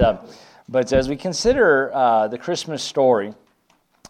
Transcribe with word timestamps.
Uh, 0.00 0.18
but 0.68 0.92
as 0.92 1.08
we 1.08 1.16
consider 1.16 1.92
uh, 1.92 2.28
the 2.28 2.38
Christmas 2.38 2.82
story, 2.82 3.34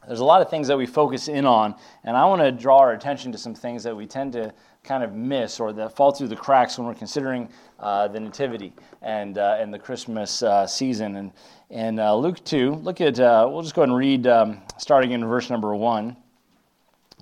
there's 0.07 0.21
a 0.21 0.25
lot 0.25 0.41
of 0.41 0.51
things 0.51 0.69
that 0.69 0.77
we 0.77 0.87
focus 0.87 1.29
in 1.29 1.47
on, 1.47 1.75
and 2.05 2.17
I 2.17 2.25
want 2.27 2.43
to 2.43 2.53
draw 2.53 2.79
our 2.79 2.93
attention 2.93 3.33
to 3.33 3.39
some 3.39 3.55
things 3.55 3.83
that 3.85 3.97
we 3.97 4.07
tend 4.07 4.33
to 4.35 4.53
kind 4.83 5.05
of 5.05 5.13
miss 5.15 5.61
or 5.61 5.73
that 5.75 5.95
fall 5.95 6.13
through 6.13 6.29
the 6.29 6.37
cracks 6.37 6.79
when 6.79 6.87
we're 6.87 6.95
considering 6.95 7.49
uh, 7.79 8.09
the 8.09 8.19
Nativity 8.19 8.73
and, 9.03 9.39
uh, 9.39 9.59
and 9.59 9.73
the 9.73 9.79
Christmas 9.79 10.43
uh, 10.43 10.67
season. 10.67 11.17
And, 11.17 11.33
and 11.71 12.01
uh, 12.01 12.17
Luke 12.17 12.43
2, 12.45 12.77
look 12.77 13.01
at, 13.01 13.19
we'll 13.19 13.63
just 13.63 13.75
go 13.75 13.83
ahead 13.83 13.91
and 13.91 13.99
read 13.99 14.27
um, 14.27 14.61
starting 14.79 15.13
in 15.13 15.25
verse 15.25 15.51
number 15.51 15.75
1. 15.75 16.17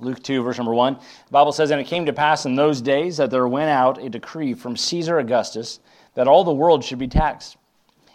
Luke 0.01 0.23
2, 0.23 0.43
verse 0.43 0.57
number 0.57 0.75
1. 0.75 0.95
The 0.95 1.01
Bible 1.31 1.53
says, 1.53 1.71
And 1.71 1.81
it 1.81 1.87
came 1.87 2.07
to 2.07 2.13
pass 2.13 2.47
in 2.47 2.55
those 2.55 2.81
days 2.81 3.17
that 3.17 3.31
there 3.31 3.49
went 3.49 3.71
out 3.71 4.03
a 4.03 4.09
decree 4.09 4.55
from 4.55 4.77
Caesar 4.77 5.19
Augustus 5.19 5.81
that 6.15 6.29
all 6.29 6.45
the 6.45 6.53
world 6.53 6.85
should 6.85 6.99
be 6.99 7.09
taxed. 7.09 7.57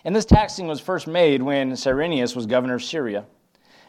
And 0.05 0.15
this 0.15 0.25
taxing 0.25 0.67
was 0.67 0.81
first 0.81 1.07
made 1.07 1.41
when 1.41 1.75
Cyrenius 1.75 2.35
was 2.35 2.45
governor 2.45 2.75
of 2.75 2.84
Syria. 2.84 3.25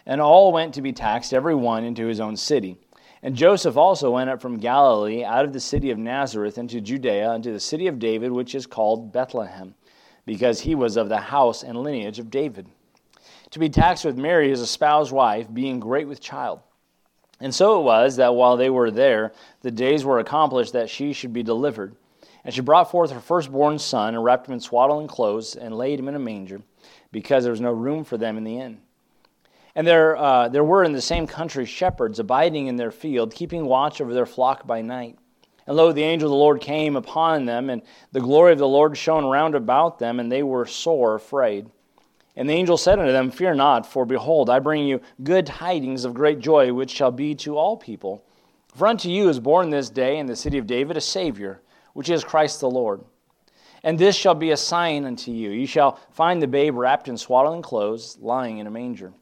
And 0.06 0.20
all 0.20 0.52
went 0.52 0.74
to 0.74 0.82
be 0.82 0.92
taxed, 0.92 1.34
every 1.34 1.54
one 1.54 1.84
into 1.84 2.06
his 2.06 2.20
own 2.20 2.36
city. 2.36 2.76
And 3.22 3.34
Joseph 3.34 3.76
also 3.76 4.10
went 4.10 4.30
up 4.30 4.40
from 4.40 4.58
Galilee 4.58 5.24
out 5.24 5.44
of 5.44 5.52
the 5.52 5.60
city 5.60 5.90
of 5.90 5.98
Nazareth 5.98 6.58
into 6.58 6.80
Judea, 6.80 7.30
unto 7.30 7.52
the 7.52 7.58
city 7.58 7.86
of 7.86 7.98
David, 7.98 8.30
which 8.30 8.54
is 8.54 8.66
called 8.66 9.12
Bethlehem, 9.12 9.74
because 10.26 10.60
he 10.60 10.74
was 10.74 10.96
of 10.96 11.08
the 11.08 11.18
house 11.18 11.62
and 11.62 11.82
lineage 11.82 12.18
of 12.18 12.30
David. 12.30 12.66
To 13.50 13.58
be 13.58 13.70
taxed 13.70 14.04
with 14.04 14.18
Mary, 14.18 14.50
his 14.50 14.60
espoused 14.60 15.10
wife, 15.10 15.52
being 15.52 15.80
great 15.80 16.06
with 16.06 16.20
child. 16.20 16.60
And 17.40 17.54
so 17.54 17.80
it 17.80 17.84
was 17.84 18.16
that 18.16 18.34
while 18.34 18.56
they 18.56 18.70
were 18.70 18.90
there, 18.90 19.32
the 19.62 19.70
days 19.70 20.04
were 20.04 20.18
accomplished 20.18 20.74
that 20.74 20.90
she 20.90 21.12
should 21.12 21.32
be 21.32 21.42
delivered. 21.42 21.96
And 22.44 22.52
she 22.52 22.60
brought 22.60 22.90
forth 22.90 23.10
her 23.10 23.20
firstborn 23.20 23.78
son, 23.78 24.14
and 24.14 24.22
wrapped 24.22 24.46
him 24.46 24.54
in 24.54 24.60
swaddling 24.60 25.06
clothes, 25.06 25.56
and 25.56 25.76
laid 25.76 25.98
him 25.98 26.08
in 26.08 26.14
a 26.14 26.18
manger, 26.18 26.60
because 27.10 27.42
there 27.42 27.50
was 27.50 27.60
no 27.60 27.72
room 27.72 28.04
for 28.04 28.18
them 28.18 28.36
in 28.36 28.44
the 28.44 28.58
inn. 28.58 28.80
And 29.74 29.86
there, 29.86 30.16
uh, 30.16 30.48
there 30.48 30.62
were 30.62 30.84
in 30.84 30.92
the 30.92 31.00
same 31.00 31.26
country 31.26 31.64
shepherds 31.64 32.18
abiding 32.18 32.66
in 32.66 32.76
their 32.76 32.90
field, 32.90 33.34
keeping 33.34 33.66
watch 33.66 34.00
over 34.00 34.14
their 34.14 34.26
flock 34.26 34.66
by 34.66 34.82
night. 34.82 35.18
And 35.66 35.76
lo, 35.76 35.92
the 35.92 36.02
angel 36.02 36.28
of 36.28 36.32
the 36.32 36.36
Lord 36.36 36.60
came 36.60 36.94
upon 36.94 37.46
them, 37.46 37.70
and 37.70 37.82
the 38.12 38.20
glory 38.20 38.52
of 38.52 38.58
the 38.58 38.68
Lord 38.68 38.96
shone 38.96 39.24
round 39.24 39.54
about 39.54 39.98
them, 39.98 40.20
and 40.20 40.30
they 40.30 40.42
were 40.42 40.66
sore 40.66 41.14
afraid. 41.14 41.70
And 42.36 42.48
the 42.48 42.54
angel 42.54 42.76
said 42.76 42.98
unto 42.98 43.12
them, 43.12 43.30
Fear 43.30 43.54
not, 43.54 43.86
for 43.86 44.04
behold, 44.04 44.50
I 44.50 44.58
bring 44.58 44.86
you 44.86 45.00
good 45.22 45.46
tidings 45.46 46.04
of 46.04 46.14
great 46.14 46.40
joy, 46.40 46.72
which 46.72 46.90
shall 46.90 47.12
be 47.12 47.34
to 47.36 47.56
all 47.56 47.76
people. 47.76 48.22
For 48.74 48.86
unto 48.86 49.08
you 49.08 49.28
is 49.28 49.40
born 49.40 49.70
this 49.70 49.88
day 49.88 50.18
in 50.18 50.26
the 50.26 50.36
city 50.36 50.58
of 50.58 50.66
David 50.66 50.96
a 50.96 51.00
Savior 51.00 51.60
which 51.94 52.10
is 52.10 52.22
Christ 52.22 52.60
the 52.60 52.70
Lord. 52.70 53.00
And 53.82 53.98
this 53.98 54.16
shall 54.16 54.34
be 54.34 54.50
a 54.50 54.56
sign 54.56 55.04
unto 55.04 55.30
you. 55.30 55.50
You 55.50 55.66
shall 55.66 55.98
find 56.12 56.40
the 56.40 56.46
babe 56.46 56.76
wrapped 56.76 57.08
in 57.08 57.16
swaddling 57.16 57.62
clothes, 57.62 58.16
lying 58.20 58.58
in 58.58 58.66
a 58.66 58.70
manger. 58.70 59.12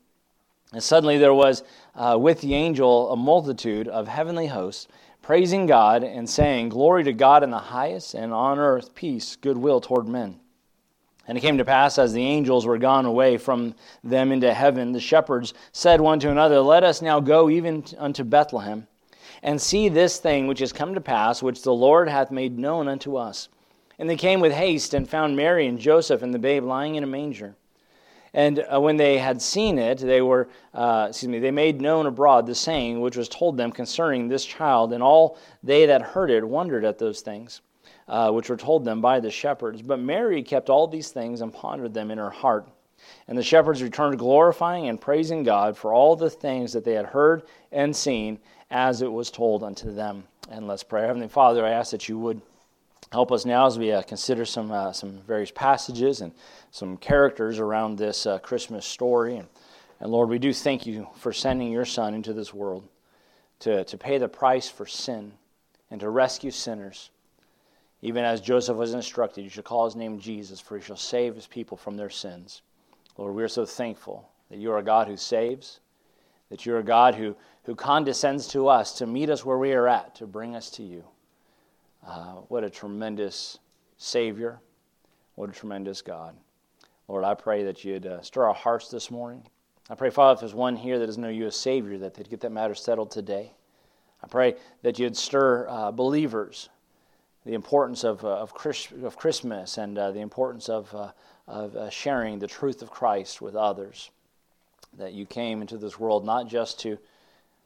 And 0.72 0.82
suddenly 0.82 1.18
there 1.18 1.34
was 1.34 1.62
uh, 1.94 2.16
with 2.18 2.40
the 2.40 2.54
angel 2.54 3.12
a 3.12 3.16
multitude 3.16 3.88
of 3.88 4.08
heavenly 4.08 4.46
hosts, 4.46 4.88
praising 5.20 5.66
God 5.66 6.04
and 6.04 6.28
saying, 6.28 6.70
Glory 6.70 7.04
to 7.04 7.12
God 7.12 7.42
in 7.42 7.50
the 7.50 7.58
highest, 7.58 8.14
and 8.14 8.32
on 8.32 8.58
earth 8.58 8.94
peace, 8.94 9.36
goodwill 9.36 9.80
toward 9.80 10.08
men. 10.08 10.38
And 11.28 11.38
it 11.38 11.40
came 11.40 11.58
to 11.58 11.64
pass, 11.64 11.98
as 11.98 12.12
the 12.12 12.24
angels 12.24 12.66
were 12.66 12.78
gone 12.78 13.04
away 13.04 13.36
from 13.38 13.74
them 14.02 14.32
into 14.32 14.52
heaven, 14.52 14.92
the 14.92 15.00
shepherds 15.00 15.54
said 15.72 16.00
one 16.00 16.18
to 16.20 16.30
another, 16.30 16.60
Let 16.60 16.84
us 16.84 17.02
now 17.02 17.20
go 17.20 17.50
even 17.50 17.84
unto 17.98 18.24
Bethlehem 18.24 18.86
and 19.42 19.60
see 19.60 19.88
this 19.88 20.18
thing 20.18 20.46
which 20.46 20.60
is 20.60 20.72
come 20.72 20.94
to 20.94 21.00
pass, 21.00 21.42
which 21.42 21.62
the 21.62 21.74
Lord 21.74 22.08
hath 22.08 22.30
made 22.30 22.58
known 22.58 22.88
unto 22.88 23.16
us. 23.16 23.48
And 23.98 24.08
they 24.08 24.16
came 24.16 24.40
with 24.40 24.52
haste 24.52 24.94
and 24.94 25.08
found 25.08 25.36
Mary 25.36 25.66
and 25.66 25.78
Joseph 25.78 26.22
and 26.22 26.32
the 26.32 26.38
babe 26.38 26.64
lying 26.64 26.94
in 26.94 27.04
a 27.04 27.06
manger. 27.06 27.54
And 28.34 28.64
uh, 28.72 28.80
when 28.80 28.96
they 28.96 29.18
had 29.18 29.42
seen 29.42 29.78
it, 29.78 29.98
they 29.98 30.22
were, 30.22 30.48
uh, 30.72 31.06
excuse 31.10 31.28
me, 31.28 31.38
they 31.38 31.50
made 31.50 31.80
known 31.80 32.06
abroad 32.06 32.46
the 32.46 32.54
saying 32.54 33.00
which 33.00 33.16
was 33.16 33.28
told 33.28 33.56
them 33.56 33.70
concerning 33.70 34.28
this 34.28 34.44
child, 34.44 34.92
and 34.92 35.02
all 35.02 35.38
they 35.62 35.86
that 35.86 36.00
heard 36.00 36.30
it 36.30 36.46
wondered 36.46 36.84
at 36.84 36.98
those 36.98 37.20
things 37.20 37.60
uh, 38.08 38.30
which 38.30 38.48
were 38.48 38.56
told 38.56 38.84
them 38.84 39.00
by 39.00 39.20
the 39.20 39.30
shepherds. 39.30 39.82
But 39.82 39.98
Mary 39.98 40.42
kept 40.42 40.70
all 40.70 40.86
these 40.86 41.10
things 41.10 41.40
and 41.40 41.52
pondered 41.52 41.94
them 41.94 42.10
in 42.10 42.18
her 42.18 42.30
heart. 42.30 42.68
And 43.26 43.36
the 43.36 43.42
shepherds 43.42 43.82
returned 43.82 44.18
glorifying 44.18 44.88
and 44.88 45.00
praising 45.00 45.42
God 45.42 45.76
for 45.76 45.92
all 45.92 46.14
the 46.14 46.30
things 46.30 46.72
that 46.72 46.84
they 46.84 46.92
had 46.92 47.06
heard 47.06 47.44
and 47.72 47.94
seen, 47.94 48.38
as 48.72 49.02
it 49.02 49.12
was 49.12 49.30
told 49.30 49.62
unto 49.62 49.92
them. 49.92 50.24
And 50.50 50.66
let's 50.66 50.82
pray. 50.82 51.02
Heavenly 51.02 51.28
Father, 51.28 51.64
I 51.64 51.70
ask 51.70 51.90
that 51.92 52.08
you 52.08 52.18
would 52.18 52.40
help 53.12 53.30
us 53.30 53.44
now 53.44 53.66
as 53.66 53.78
we 53.78 53.92
uh, 53.92 54.02
consider 54.02 54.44
some, 54.46 54.72
uh, 54.72 54.92
some 54.92 55.20
various 55.26 55.50
passages 55.50 56.22
and 56.22 56.32
some 56.70 56.96
characters 56.96 57.58
around 57.58 57.98
this 57.98 58.26
uh, 58.26 58.38
Christmas 58.38 58.86
story. 58.86 59.36
And, 59.36 59.48
and 60.00 60.10
Lord, 60.10 60.30
we 60.30 60.38
do 60.38 60.52
thank 60.52 60.86
you 60.86 61.06
for 61.16 61.32
sending 61.32 61.70
your 61.70 61.84
Son 61.84 62.14
into 62.14 62.32
this 62.32 62.54
world 62.54 62.88
to, 63.60 63.84
to 63.84 63.98
pay 63.98 64.16
the 64.16 64.28
price 64.28 64.68
for 64.68 64.86
sin 64.86 65.32
and 65.90 66.00
to 66.00 66.08
rescue 66.08 66.50
sinners. 66.50 67.10
Even 68.00 68.24
as 68.24 68.40
Joseph 68.40 68.76
was 68.76 68.94
instructed, 68.94 69.42
you 69.42 69.50
should 69.50 69.64
call 69.64 69.84
his 69.84 69.94
name 69.94 70.18
Jesus, 70.18 70.58
for 70.58 70.76
he 70.76 70.82
shall 70.82 70.96
save 70.96 71.34
his 71.34 71.46
people 71.46 71.76
from 71.76 71.96
their 71.96 72.10
sins. 72.10 72.62
Lord, 73.18 73.34
we 73.34 73.42
are 73.42 73.48
so 73.48 73.66
thankful 73.66 74.28
that 74.50 74.58
you 74.58 74.72
are 74.72 74.78
a 74.78 74.82
God 74.82 75.06
who 75.06 75.16
saves, 75.16 75.80
that 76.52 76.66
you're 76.66 76.80
a 76.80 76.84
God 76.84 77.14
who, 77.14 77.34
who 77.62 77.74
condescends 77.74 78.46
to 78.48 78.68
us 78.68 78.98
to 78.98 79.06
meet 79.06 79.30
us 79.30 79.42
where 79.42 79.56
we 79.56 79.72
are 79.72 79.88
at, 79.88 80.14
to 80.16 80.26
bring 80.26 80.54
us 80.54 80.68
to 80.68 80.82
you. 80.82 81.02
Uh, 82.06 82.42
what 82.48 82.62
a 82.62 82.68
tremendous 82.68 83.58
Savior. 83.96 84.60
What 85.34 85.48
a 85.48 85.52
tremendous 85.54 86.02
God. 86.02 86.36
Lord, 87.08 87.24
I 87.24 87.32
pray 87.32 87.64
that 87.64 87.84
you'd 87.84 88.04
uh, 88.04 88.20
stir 88.20 88.44
our 88.44 88.54
hearts 88.54 88.88
this 88.88 89.10
morning. 89.10 89.42
I 89.88 89.94
pray, 89.94 90.10
Father, 90.10 90.34
if 90.34 90.40
there's 90.40 90.54
one 90.54 90.76
here 90.76 90.98
that 90.98 91.06
doesn't 91.06 91.22
know 91.22 91.30
you 91.30 91.46
as 91.46 91.56
Savior, 91.56 91.96
that 91.96 92.12
they'd 92.12 92.28
get 92.28 92.42
that 92.42 92.52
matter 92.52 92.74
settled 92.74 93.10
today. 93.10 93.54
I 94.22 94.26
pray 94.26 94.56
that 94.82 94.98
you'd 94.98 95.16
stir 95.16 95.66
uh, 95.70 95.90
believers 95.90 96.68
the 97.46 97.54
importance 97.54 98.04
of, 98.04 98.22
uh, 98.26 98.28
of, 98.28 98.52
of, 99.02 99.16
Christmas 99.16 99.78
and 99.78 99.96
uh, 99.96 100.10
the 100.10 100.20
importance 100.20 100.68
of, 100.68 100.94
uh, 100.94 101.12
of 101.48 101.90
sharing 101.90 102.38
the 102.38 102.46
truth 102.46 102.82
of 102.82 102.90
Christ 102.90 103.40
with 103.40 103.56
others. 103.56 104.10
That 104.98 105.12
you 105.12 105.26
came 105.26 105.62
into 105.62 105.78
this 105.78 105.98
world 105.98 106.24
not 106.24 106.48
just 106.48 106.80
to 106.80 106.98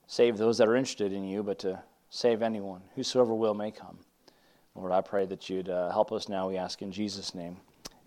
save 0.07 0.39
those 0.39 0.59
that 0.59 0.69
are 0.69 0.77
interested 0.77 1.13
in 1.13 1.25
you, 1.25 1.43
but 1.43 1.59
to 1.61 1.83
save 2.11 2.43
anyone. 2.43 2.83
Whosoever 2.95 3.35
will 3.35 3.55
may 3.55 3.71
come. 3.71 3.99
Lord, 4.75 4.93
I 4.93 5.01
pray 5.01 5.27
that 5.27 5.49
you'd 5.49 5.69
uh, 5.69 5.91
help 5.91 6.13
us 6.13 6.29
now, 6.29 6.49
we 6.49 6.57
ask 6.57 6.83
in 6.83 6.93
Jesus' 6.93 7.35
name. 7.35 7.57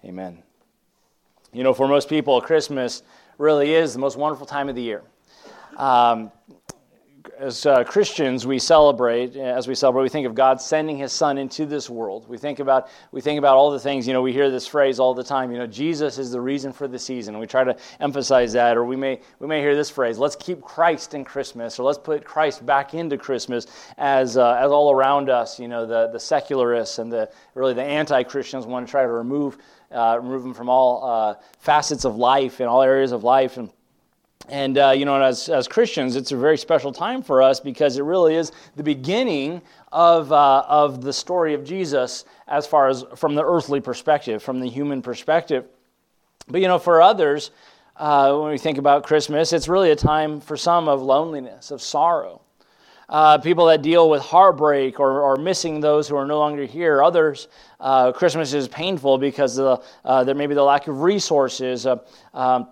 Amen. 0.05 0.43
You 1.51 1.63
know, 1.63 1.73
for 1.73 1.87
most 1.87 2.07
people, 2.07 2.39
Christmas 2.41 3.01
really 3.37 3.73
is 3.73 3.93
the 3.93 3.99
most 3.99 4.17
wonderful 4.17 4.45
time 4.45 4.69
of 4.69 4.75
the 4.75 4.81
year. 4.81 5.01
Um, 5.77 6.31
as 7.37 7.65
uh, 7.65 7.83
Christians, 7.83 8.47
we 8.47 8.59
celebrate, 8.59 9.35
as 9.35 9.67
we 9.67 9.75
celebrate, 9.75 10.03
we 10.03 10.09
think 10.09 10.25
of 10.25 10.35
God 10.35 10.61
sending 10.61 10.97
his 10.97 11.11
son 11.11 11.37
into 11.37 11.65
this 11.65 11.89
world. 11.89 12.27
We 12.27 12.37
think 12.37 12.59
about, 12.59 12.89
we 13.11 13.21
think 13.21 13.37
about 13.37 13.57
all 13.57 13.71
the 13.71 13.79
things, 13.79 14.07
you 14.07 14.13
know, 14.13 14.21
we 14.21 14.33
hear 14.33 14.49
this 14.49 14.65
phrase 14.65 14.99
all 14.99 15.13
the 15.13 15.23
time, 15.23 15.51
you 15.51 15.57
know, 15.57 15.67
Jesus 15.67 16.17
is 16.17 16.31
the 16.31 16.41
reason 16.41 16.73
for 16.73 16.87
the 16.87 16.99
season. 16.99 17.37
We 17.39 17.47
try 17.47 17.63
to 17.63 17.75
emphasize 17.99 18.53
that, 18.53 18.77
or 18.77 18.85
we 18.85 18.95
may, 18.95 19.21
we 19.39 19.47
may 19.47 19.61
hear 19.61 19.75
this 19.75 19.89
phrase, 19.89 20.17
let's 20.17 20.35
keep 20.35 20.61
Christ 20.61 21.13
in 21.13 21.23
Christmas, 21.23 21.79
or 21.79 21.83
let's 21.83 21.97
put 21.97 22.23
Christ 22.23 22.65
back 22.65 22.93
into 22.93 23.17
Christmas 23.17 23.67
as, 23.97 24.37
uh, 24.37 24.53
as 24.53 24.71
all 24.71 24.91
around 24.91 25.29
us, 25.29 25.59
you 25.59 25.67
know, 25.67 25.85
the, 25.85 26.09
the 26.11 26.19
secularists 26.19 26.99
and 26.99 27.11
the, 27.11 27.29
really 27.55 27.73
the 27.73 27.83
anti-Christians 27.83 28.65
want 28.65 28.87
to 28.87 28.91
try 28.91 29.03
to 29.03 29.07
remove, 29.09 29.57
uh, 29.91 30.19
remove 30.21 30.43
them 30.43 30.53
from 30.53 30.69
all 30.69 31.03
uh, 31.03 31.35
facets 31.59 32.05
of 32.05 32.15
life 32.15 32.59
and 32.59 32.69
all 32.69 32.81
areas 32.81 33.11
of 33.11 33.23
life. 33.23 33.57
And 33.57 33.69
and, 34.49 34.77
uh, 34.77 34.91
you 34.91 35.05
know, 35.05 35.21
as, 35.21 35.49
as 35.49 35.67
Christians, 35.67 36.15
it's 36.15 36.31
a 36.31 36.37
very 36.37 36.57
special 36.57 36.91
time 36.91 37.21
for 37.21 37.41
us 37.41 37.59
because 37.59 37.97
it 37.97 38.03
really 38.03 38.35
is 38.35 38.51
the 38.75 38.83
beginning 38.83 39.61
of, 39.91 40.31
uh, 40.31 40.63
of 40.67 41.01
the 41.01 41.13
story 41.13 41.53
of 41.53 41.63
Jesus 41.63 42.25
as 42.47 42.65
far 42.65 42.87
as 42.87 43.05
from 43.15 43.35
the 43.35 43.43
earthly 43.43 43.79
perspective, 43.79 44.41
from 44.41 44.59
the 44.59 44.69
human 44.69 45.01
perspective. 45.01 45.65
But, 46.47 46.61
you 46.61 46.67
know, 46.67 46.79
for 46.79 47.01
others, 47.01 47.51
uh, 47.97 48.35
when 48.37 48.51
we 48.51 48.57
think 48.57 48.77
about 48.77 49.03
Christmas, 49.03 49.53
it's 49.53 49.67
really 49.67 49.91
a 49.91 49.95
time 49.95 50.41
for 50.41 50.57
some 50.57 50.87
of 50.87 51.01
loneliness, 51.01 51.69
of 51.69 51.81
sorrow. 51.81 52.41
Uh, 53.09 53.39
people 53.39 53.65
that 53.65 53.81
deal 53.81 54.09
with 54.09 54.21
heartbreak 54.21 54.99
or, 54.99 55.21
or 55.21 55.35
missing 55.35 55.79
those 55.79 56.07
who 56.07 56.15
are 56.15 56.27
no 56.27 56.37
longer 56.37 56.65
here. 56.65 57.01
Others, 57.03 57.47
uh, 57.79 58.11
Christmas 58.11 58.53
is 58.53 58.67
painful 58.67 59.17
because 59.17 59.57
of 59.57 59.65
the, 59.65 60.07
uh, 60.07 60.23
there 60.23 60.35
may 60.35 60.45
be 60.45 60.53
the 60.53 60.63
lack 60.63 60.87
of 60.87 61.01
resources. 61.01 61.87
Uh, 61.87 61.97
um, 62.35 62.67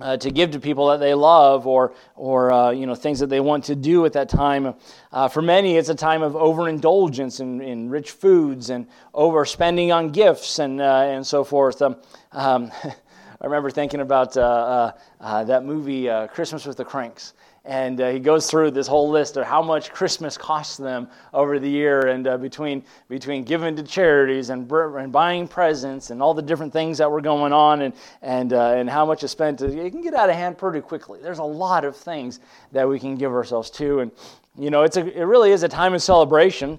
uh, 0.00 0.16
to 0.16 0.30
give 0.30 0.50
to 0.50 0.60
people 0.60 0.88
that 0.88 0.98
they 0.98 1.14
love 1.14 1.66
or, 1.66 1.94
or 2.16 2.52
uh, 2.52 2.70
you 2.70 2.86
know, 2.86 2.94
things 2.94 3.20
that 3.20 3.28
they 3.28 3.40
want 3.40 3.64
to 3.64 3.74
do 3.74 4.04
at 4.04 4.12
that 4.14 4.28
time. 4.28 4.74
Uh, 5.12 5.28
for 5.28 5.40
many, 5.40 5.76
it's 5.76 5.88
a 5.88 5.94
time 5.94 6.22
of 6.22 6.34
overindulgence 6.34 7.40
in, 7.40 7.60
in 7.60 7.88
rich 7.88 8.10
foods 8.10 8.70
and 8.70 8.86
overspending 9.14 9.94
on 9.94 10.10
gifts 10.10 10.58
and, 10.58 10.80
uh, 10.80 11.06
and 11.06 11.26
so 11.26 11.44
forth. 11.44 11.80
Um, 11.80 11.96
um, 12.32 12.70
I 12.84 13.46
remember 13.46 13.70
thinking 13.70 14.00
about 14.00 14.36
uh, 14.36 14.92
uh, 15.20 15.44
that 15.44 15.64
movie, 15.64 16.08
Christmas 16.28 16.64
with 16.64 16.76
the 16.76 16.84
Cranks. 16.84 17.34
And 17.66 17.98
uh, 17.98 18.10
he 18.10 18.18
goes 18.18 18.50
through 18.50 18.72
this 18.72 18.86
whole 18.86 19.08
list 19.08 19.38
of 19.38 19.46
how 19.46 19.62
much 19.62 19.90
Christmas 19.90 20.36
costs 20.36 20.76
them 20.76 21.08
over 21.32 21.58
the 21.58 21.68
year, 21.68 22.08
and 22.08 22.24
between, 22.42 22.84
between 23.08 23.42
giving 23.42 23.74
to 23.76 23.82
charities 23.82 24.50
and, 24.50 24.70
and 24.70 25.10
buying 25.10 25.48
presents 25.48 26.10
and 26.10 26.20
all 26.20 26.34
the 26.34 26.42
different 26.42 26.74
things 26.74 26.98
that 26.98 27.10
were 27.10 27.22
going 27.22 27.54
on, 27.54 27.80
and, 27.80 27.94
and, 28.20 28.52
and 28.52 28.90
how 28.90 29.06
much 29.06 29.24
is 29.24 29.30
spent. 29.30 29.62
It 29.62 29.90
can 29.90 30.02
get 30.02 30.12
out 30.12 30.28
of 30.28 30.36
hand 30.36 30.58
pretty 30.58 30.82
quickly. 30.82 31.20
There's 31.22 31.38
a 31.38 31.44
lot 31.44 31.86
of 31.86 31.96
things 31.96 32.40
that 32.72 32.86
we 32.86 32.98
can 32.98 33.16
give 33.16 33.32
ourselves 33.32 33.70
to. 33.70 34.00
And, 34.00 34.10
you 34.58 34.68
know, 34.68 34.82
it's 34.82 34.98
a, 34.98 35.18
it 35.18 35.24
really 35.24 35.50
is 35.50 35.62
a 35.62 35.68
time 35.68 35.94
of 35.94 36.02
celebration 36.02 36.78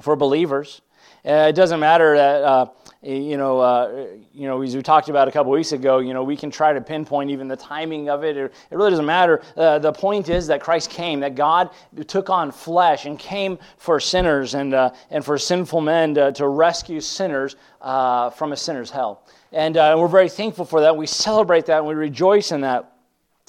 for 0.00 0.14
believers. 0.14 0.80
Uh, 1.26 1.46
it 1.48 1.54
doesn't 1.54 1.80
matter 1.80 2.16
that, 2.16 2.42
uh, 2.44 2.66
you 3.04 3.36
know, 3.36 3.60
uh, 3.60 4.06
you 4.32 4.46
know, 4.46 4.62
as 4.62 4.74
we 4.74 4.82
talked 4.82 5.10
about 5.10 5.28
a 5.28 5.32
couple 5.32 5.52
weeks 5.52 5.72
ago, 5.72 5.98
you 5.98 6.14
know, 6.14 6.24
we 6.24 6.36
can 6.36 6.50
try 6.50 6.72
to 6.72 6.80
pinpoint 6.80 7.30
even 7.30 7.48
the 7.48 7.56
timing 7.56 8.08
of 8.08 8.24
it. 8.24 8.36
It, 8.36 8.52
really 8.70 8.90
doesn't 8.90 9.04
matter. 9.04 9.42
Uh, 9.56 9.78
the 9.78 9.92
point 9.92 10.30
is 10.30 10.46
that 10.46 10.60
Christ 10.60 10.90
came, 10.90 11.20
that 11.20 11.34
God 11.34 11.70
took 12.06 12.30
on 12.30 12.50
flesh 12.50 13.04
and 13.04 13.18
came 13.18 13.58
for 13.76 14.00
sinners 14.00 14.54
and, 14.54 14.72
uh, 14.72 14.90
and 15.10 15.24
for 15.24 15.36
sinful 15.36 15.82
men 15.82 16.14
to, 16.14 16.32
to 16.32 16.48
rescue 16.48 17.00
sinners 17.00 17.56
uh, 17.82 18.30
from 18.30 18.52
a 18.52 18.56
sinner's 18.56 18.90
hell. 18.90 19.26
And 19.52 19.76
we're 19.76 20.08
very 20.08 20.28
thankful 20.28 20.64
for 20.64 20.80
that. 20.80 20.96
We 20.96 21.06
celebrate 21.06 21.66
that 21.66 21.78
and 21.78 21.86
we 21.86 21.94
rejoice 21.94 22.50
in 22.50 22.62
that 22.62 22.93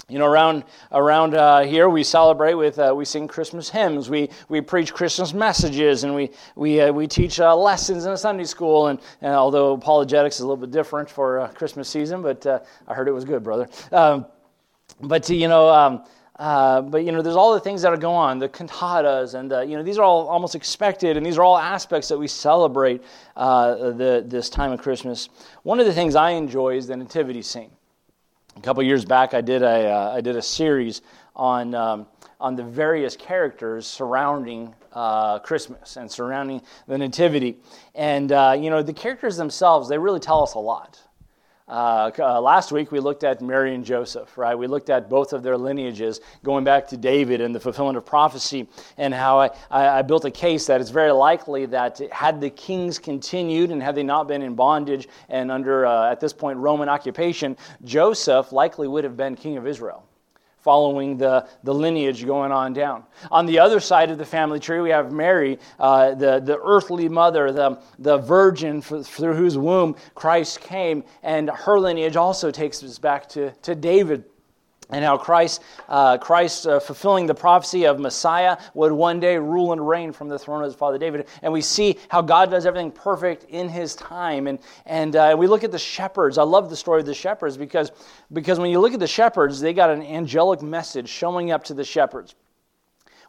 you 0.07 0.19
know 0.19 0.25
around 0.25 0.63
around 0.92 1.33
uh, 1.33 1.62
here 1.62 1.89
we 1.89 2.03
celebrate 2.03 2.53
with 2.53 2.77
uh, 2.77 2.94
we 2.95 3.06
sing 3.06 3.27
christmas 3.27 3.69
hymns. 3.69 4.09
We 4.09 4.30
we 4.50 4.62
preach 4.62 4.94
christmas 4.94 5.33
messages 5.33 6.03
and 6.03 6.13
we 6.13 6.30
we 6.56 6.80
uh, 6.81 6.92
we 6.92 7.07
teach 7.07 7.39
uh, 7.39 7.56
lessons 7.56 8.06
in 8.06 8.12
a 8.12 8.18
sunday 8.18 8.44
school. 8.44 8.88
And, 8.88 9.00
and, 9.21 9.33
although 9.33 9.74
apologetics 9.74 10.36
is 10.36 10.42
a 10.42 10.47
little 10.47 10.57
bit 10.57 10.71
different 10.71 11.09
for 11.09 11.39
uh, 11.39 11.47
christmas 11.50 11.89
season 11.89 12.21
but 12.21 12.45
uh, 12.45 12.59
i 12.88 12.94
heard 12.94 13.07
it 13.07 13.13
was 13.13 13.25
good 13.25 13.44
brother. 13.44 13.68
Um, 13.92 14.27
but 15.01 15.27
you 15.30 15.47
know 15.47 15.69
um, 15.69 16.03
but 16.38 17.03
you 17.03 17.13
know, 17.13 17.21
there's 17.21 17.38
all 17.38 17.53
the 17.53 17.62
things 17.62 17.81
that 17.81 17.94
are 17.94 17.98
going 17.98 18.18
on, 18.18 18.39
the 18.39 18.50
cantatas, 18.50 19.36
and 19.36 19.50
you 19.69 19.77
know, 19.77 19.83
these 19.83 19.98
are 19.98 20.03
all 20.03 20.27
almost 20.27 20.53
expected, 20.53 21.15
and 21.15 21.25
these 21.25 21.38
are 21.38 21.44
all 21.44 21.57
aspects 21.57 22.09
that 22.09 22.18
we 22.18 22.27
celebrate 22.27 23.01
the, 23.38 24.21
this 24.27 24.50
time 24.50 24.74
of 24.74 24.81
Christmas. 24.81 25.30
One 25.63 25.80
of 25.80 25.86
the 25.86 25.94
things 25.94 26.13
I 26.13 26.31
enjoy 26.31 26.75
is 26.75 26.88
the 26.88 26.98
nativity 26.98 27.41
scene 27.41 27.71
a 28.56 28.62
couple 28.62 28.81
years 28.84 29.06
back, 29.06 29.34
I 29.34 29.42
did 29.42 29.63
a, 29.63 29.90
uh, 29.92 30.13
I 30.16 30.22
did 30.22 30.36
a 30.36 30.42
series 30.42 31.02
on, 31.36 31.75
um, 31.75 32.07
on 32.40 32.56
the 32.56 32.63
various 32.63 33.16
characters 33.16 33.86
surrounding 33.86 34.74
uh, 34.94 35.40
Christmas 35.40 35.98
and 35.98 36.10
surrounding 36.10 36.62
the 36.88 36.98
Nativity. 36.98 37.57
And, 37.96 38.31
uh, 38.31 38.56
you 38.57 38.69
know, 38.69 38.81
the 38.81 38.94
characters 38.94 39.36
themselves, 39.36 39.90
they 39.90 39.98
really 39.98 40.22
tell 40.22 40.42
us 40.42 40.54
a 40.54 40.60
lot. 40.60 41.02
Uh, 41.67 42.12
uh, 42.19 42.39
last 42.39 42.71
week 42.71 42.91
we 42.91 43.00
looked 43.00 43.23
at 43.23 43.41
Mary 43.41 43.73
and 43.73 43.83
Joseph, 43.83 44.38
right? 44.38 44.53
We 44.53 44.67
looked 44.67 44.91
at 44.91 45.09
both 45.09 45.33
of 45.33 45.41
their 45.41 45.57
lineages, 45.57 46.21
going 46.44 46.63
back 46.63 46.88
to 46.89 46.97
David 46.97 47.41
and 47.41 47.56
the 47.56 47.59
fulfillment 47.59 47.97
of 47.97 48.06
prophecy, 48.06 48.67
and 48.97 49.12
how 49.12 49.39
I, 49.39 49.50
I, 49.71 49.88
I 49.88 50.01
built 50.03 50.25
a 50.25 50.31
case 50.31 50.67
that 50.67 50.79
it's 50.79 50.91
very 50.91 51.12
likely 51.12 51.65
that 51.67 52.00
had 52.12 52.39
the 52.39 52.51
kings 52.51 53.00
continued 53.00 53.71
and 53.71 53.81
had 53.81 53.95
they 53.95 54.03
not 54.03 54.27
been 54.27 54.44
in 54.44 54.53
bondage 54.53 55.07
and 55.27 55.51
under, 55.51 55.88
uh, 55.88 56.12
at 56.12 56.19
this 56.19 56.33
point, 56.33 56.59
Roman 56.59 56.88
occupation, 56.88 57.57
Joseph 57.83 58.51
likely 58.51 58.88
would 58.88 59.03
have 59.03 59.17
been 59.17 59.35
king 59.35 59.57
of 59.57 59.65
Israel 59.65 60.06
following 60.65 61.15
the, 61.15 61.47
the 61.63 61.71
lineage 61.71 62.25
going 62.25 62.51
on 62.51 62.73
down. 62.73 63.03
On 63.29 63.45
the 63.45 63.59
other 63.59 63.79
side 63.79 64.09
of 64.09 64.17
the 64.17 64.25
family 64.25 64.59
tree, 64.59 64.79
we 64.79 64.89
have 64.89 65.12
Mary, 65.12 65.59
uh, 65.79 66.15
the, 66.15 66.39
the 66.39 66.59
earthly 66.59 67.07
mother, 67.07 67.51
the, 67.51 67.79
the 68.00 68.17
virgin 68.17 68.81
for, 68.81 69.03
through 69.03 69.35
whose 69.35 69.59
womb 69.59 69.95
Christ 70.15 70.62
came, 70.62 71.03
and 71.21 71.51
her 71.51 71.79
lineage 71.79 72.15
also 72.15 72.50
takes 72.50 72.81
us 72.81 72.97
back 72.97 73.29
to, 73.29 73.51
to 73.62 73.75
David 73.75 74.23
and 74.90 75.04
how 75.04 75.18
Christ, 75.18 75.64
uh, 75.90 76.18
Christ 76.18 76.68
uh, 76.68 76.80
fulfilling 76.80 77.26
the 77.26 77.36
prophecy 77.36 77.86
of 77.86 78.00
Messiah 78.00 78.58
would 78.74 78.92
one 78.92 79.20
day 79.20 79.38
rule 79.38 79.72
and 79.74 79.88
reign 79.88 80.12
from 80.12 80.30
the 80.30 80.38
throne 80.38 80.62
of 80.62 80.66
his 80.66 80.76
father 80.76 80.98
David. 80.98 81.28
And 81.42 81.52
we 81.52 81.62
see 81.62 81.98
how 82.10 82.22
God 82.22 82.52
does 82.52 82.66
everything 82.66 82.92
perfect 82.92 83.46
in 83.50 83.70
his 83.70 83.96
time. 83.96 84.48
And, 84.48 84.60
and 84.86 85.16
uh, 85.16 85.36
we 85.38 85.48
look 85.48 85.64
at 85.64 85.72
the 85.72 85.80
shepherds. 85.80 86.38
I 86.38 86.44
love 86.44 86.70
the 86.70 86.76
story 86.76 87.00
of 87.00 87.06
the 87.06 87.14
shepherds 87.14 87.58
because, 87.58 87.92
because 88.32 88.60
when 88.60 88.70
you 88.70 88.80
look 88.80 88.94
at 88.94 89.00
the 89.00 89.08
shepherds, 89.08 89.60
they 89.60 89.74
got 89.74 89.90
an 89.90 90.02
angelic 90.04 90.62
message 90.62 91.10
showing 91.10 91.52
up 91.52 91.64
to 91.66 91.74
the 91.74 91.84
shepherds. 91.84 92.36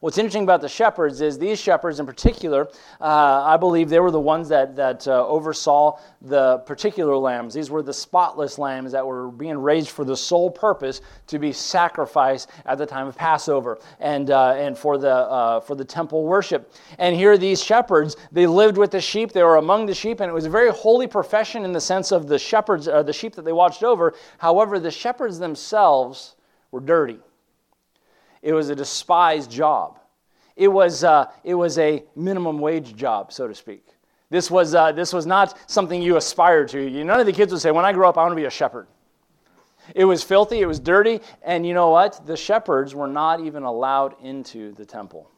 What's 0.07 0.19
interesting 0.19 0.45
about 0.45 0.61
the 0.61 0.69
shepherds 0.69 1.21
is 1.21 1.37
these 1.37 1.61
shepherds 1.61 1.99
in 1.99 2.07
particular, 2.07 2.69
uh, 3.01 3.43
I 3.45 3.57
believe 3.57 3.89
they 3.89 3.99
were 3.99 4.13
the 4.13 4.21
ones 4.21 4.49
that, 4.51 4.77
that 4.77 5.09
uh, 5.09 5.27
oversaw 5.27 5.99
the 6.23 6.59
particular 6.59 7.17
lambs. 7.17 7.55
These 7.55 7.73
were 7.73 7.83
the 7.83 7.93
spotless 7.93 8.57
lambs 8.57 8.93
that 8.93 9.05
were 9.05 9.33
being 9.33 9.59
raised 9.59 9.89
for 9.89 10.05
the 10.05 10.17
sole 10.17 10.49
purpose 10.49 11.01
to 11.27 11.41
be 11.41 11.51
sacrificed 11.53 12.51
at 12.67 12.79
the 12.79 12.87
time 12.87 13.09
of 13.09 13.17
Passover 13.17 13.81
and, 13.99 14.31
uh, 14.31 14.53
and 14.53 14.79
for, 14.79 14.97
the, 14.97 15.13
uh, 15.13 15.59
for 15.59 15.75
the 15.75 15.85
temple 15.85 16.23
worship. 16.23 16.73
And 17.01 17.17
here, 17.17 17.37
these 17.37 17.61
shepherds, 17.61 18.17
they 18.31 18.47
lived 18.47 18.79
with 18.79 18.93
the 18.93 19.01
sheep, 19.01 19.33
they 19.33 19.43
were 19.43 19.57
among 19.57 19.87
the 19.87 19.95
sheep, 19.95 20.21
and 20.21 20.31
it 20.31 20.35
was 20.35 20.47
a 20.47 20.51
very 20.51 20.71
holy 20.71 21.09
profession 21.09 21.65
in 21.65 21.73
the 21.73 21.81
sense 21.81 22.13
of 22.13 22.29
the 22.29 22.39
shepherds, 22.39 22.87
uh, 22.87 23.03
the 23.03 23.13
sheep 23.13 23.35
that 23.35 23.45
they 23.45 23.51
watched 23.51 23.83
over. 23.83 24.15
However, 24.39 24.79
the 24.79 24.93
shepherds 24.93 25.41
themselves 25.41 26.37
were 26.71 26.79
dirty. 26.79 27.19
It 28.47 28.53
was 28.53 28.69
a 28.69 28.77
despised 28.77 29.51
job. 29.51 29.99
It 30.55 30.69
was, 30.69 31.03
uh, 31.03 31.33
it 31.43 31.55
was 31.55 31.79
a 31.79 32.05
minimum 32.15 32.61
wage 32.61 32.95
job, 32.95 33.33
so 33.33 33.49
to 33.49 33.55
speak. 33.57 33.85
This 34.31 34.53
was, 34.53 34.73
uh, 34.73 34.93
this 34.93 35.13
was 35.13 35.27
not 35.27 35.59
something 35.69 36.01
you 36.01 36.17
aspired 36.17 36.69
to. 36.69 36.89
None 37.03 37.19
of 37.19 37.27
the 37.27 37.33
kids 37.33 37.51
would 37.51 37.61
say, 37.61 37.73
When 37.73 37.85
I 37.85 37.93
grow 37.93 38.09
up, 38.09 38.17
I 38.17 38.23
want 38.23 38.31
to 38.31 38.37
be 38.37 38.45
a 38.45 38.51
shepherd. 38.51 38.87
It 39.97 40.05
was 40.05 40.23
filthy, 40.23 40.61
it 40.61 40.67
was 40.67 40.79
dirty, 40.79 41.23
and 41.43 41.67
you 41.67 41.75
know 41.75 41.91
what? 41.91 42.25
The 42.25 42.37
shepherds 42.37 42.95
were 42.95 43.09
not 43.09 43.41
even 43.41 43.65
allowed 43.65 44.15
into 44.23 44.71
the 44.75 44.87
temple. 44.87 45.29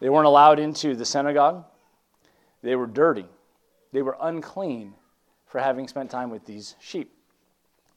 They 0.00 0.08
weren't 0.08 0.26
allowed 0.26 0.58
into 0.58 0.96
the 0.96 1.04
synagogue. 1.04 1.64
They 2.60 2.74
were 2.74 2.88
dirty. 2.88 3.26
They 3.92 4.02
were 4.02 4.16
unclean 4.20 4.94
for 5.46 5.60
having 5.60 5.86
spent 5.86 6.10
time 6.10 6.30
with 6.30 6.44
these 6.44 6.74
sheep. 6.80 7.14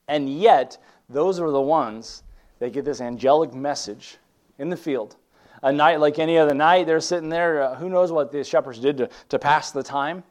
And 0.07 0.30
yet, 0.30 0.78
those 1.10 1.39
were 1.39 1.50
the 1.50 1.60
ones 1.60 2.22
they 2.62 2.69
get 2.69 2.86
this 2.86 3.02
angelic 3.02 3.56
message 3.56 4.18
in 4.60 4.69
the 4.69 4.78
field. 4.78 5.16
A 5.63 5.72
night 5.72 6.00
like 6.00 6.19
any 6.19 6.38
other 6.38 6.54
night, 6.54 6.86
they're 6.86 7.00
sitting 7.00 7.28
there. 7.28 7.63
Uh, 7.63 7.75
who 7.75 7.90
knows 7.90 8.12
what 8.12 8.31
the 8.31 8.44
shepherds 8.44 8.78
did 8.78 8.98
to, 9.00 9.10
to 9.30 9.40
pass 9.40 9.72
the 9.72 9.81
time? 9.81 10.24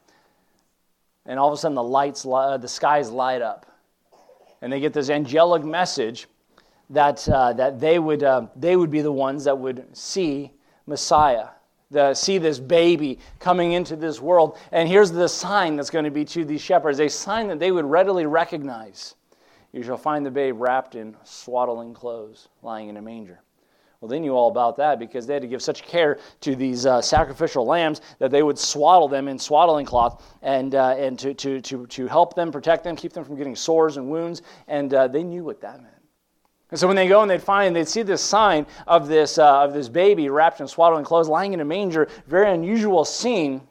And 1.25 1.37
all 1.37 1.49
of 1.49 1.53
a 1.53 1.57
sudden, 1.57 1.75
the 1.75 1.83
lights, 1.83 2.25
uh, 2.25 2.55
the 2.55 2.69
skies 2.69 3.11
light 3.11 3.41
up. 3.41 3.65
And 4.61 4.71
they 4.71 4.79
get 4.79 4.93
this 4.93 5.09
angelic 5.09 5.65
message 5.65 6.27
that, 6.89 7.27
uh, 7.27 7.51
that 7.51 7.81
they, 7.81 7.99
would, 7.99 8.23
uh, 8.23 8.47
they 8.55 8.77
would 8.77 8.91
be 8.91 9.01
the 9.01 9.11
ones 9.11 9.43
that 9.43 9.57
would 9.57 9.85
see 9.91 10.51
Messiah, 10.87 11.47
the, 11.89 12.13
see 12.13 12.37
this 12.37 12.59
baby 12.59 13.19
coming 13.39 13.73
into 13.73 13.97
this 13.97 14.21
world. 14.21 14.57
And 14.71 14.87
here's 14.87 15.11
the 15.11 15.27
sign 15.27 15.75
that's 15.75 15.89
going 15.89 16.05
to 16.05 16.11
be 16.11 16.23
to 16.23 16.45
these 16.45 16.61
shepherds 16.61 17.01
a 17.01 17.09
sign 17.09 17.49
that 17.49 17.59
they 17.59 17.73
would 17.73 17.85
readily 17.85 18.25
recognize 18.25 19.15
you 19.73 19.83
shall 19.83 19.97
find 19.97 20.25
the 20.25 20.31
babe 20.31 20.55
wrapped 20.59 20.95
in 20.95 21.15
swaddling 21.23 21.93
clothes, 21.93 22.49
lying 22.61 22.89
in 22.89 22.97
a 22.97 23.01
manger. 23.01 23.39
Well, 24.01 24.09
they 24.09 24.19
knew 24.19 24.33
all 24.33 24.49
about 24.49 24.77
that 24.77 24.97
because 24.97 25.27
they 25.27 25.33
had 25.33 25.43
to 25.43 25.47
give 25.47 25.61
such 25.61 25.83
care 25.83 26.17
to 26.41 26.55
these 26.55 26.87
uh, 26.87 27.03
sacrificial 27.03 27.67
lambs 27.67 28.01
that 28.17 28.31
they 28.31 28.41
would 28.41 28.57
swaddle 28.57 29.07
them 29.07 29.27
in 29.27 29.37
swaddling 29.37 29.85
cloth 29.85 30.23
and, 30.41 30.73
uh, 30.73 30.95
and 30.97 31.19
to, 31.19 31.35
to, 31.35 31.61
to, 31.61 31.85
to 31.85 32.07
help 32.07 32.33
them, 32.33 32.51
protect 32.51 32.83
them, 32.83 32.95
keep 32.95 33.13
them 33.13 33.23
from 33.23 33.35
getting 33.35 33.55
sores 33.55 33.97
and 33.97 34.09
wounds. 34.09 34.41
And 34.67 34.91
uh, 34.95 35.07
they 35.07 35.21
knew 35.23 35.43
what 35.43 35.61
that 35.61 35.83
meant. 35.83 35.93
And 36.71 36.79
so 36.79 36.87
when 36.87 36.95
they 36.95 37.07
go 37.07 37.21
and 37.21 37.29
they'd 37.29 37.43
find, 37.43 37.75
they'd 37.75 37.87
see 37.87 38.01
this 38.01 38.23
sign 38.23 38.65
of 38.87 39.07
this, 39.07 39.37
uh, 39.37 39.63
of 39.63 39.73
this 39.73 39.87
baby 39.87 40.29
wrapped 40.29 40.61
in 40.61 40.67
swaddling 40.67 41.03
clothes, 41.03 41.27
lying 41.27 41.53
in 41.53 41.59
a 41.59 41.65
manger, 41.65 42.07
very 42.25 42.51
unusual 42.51 43.05
scene. 43.05 43.61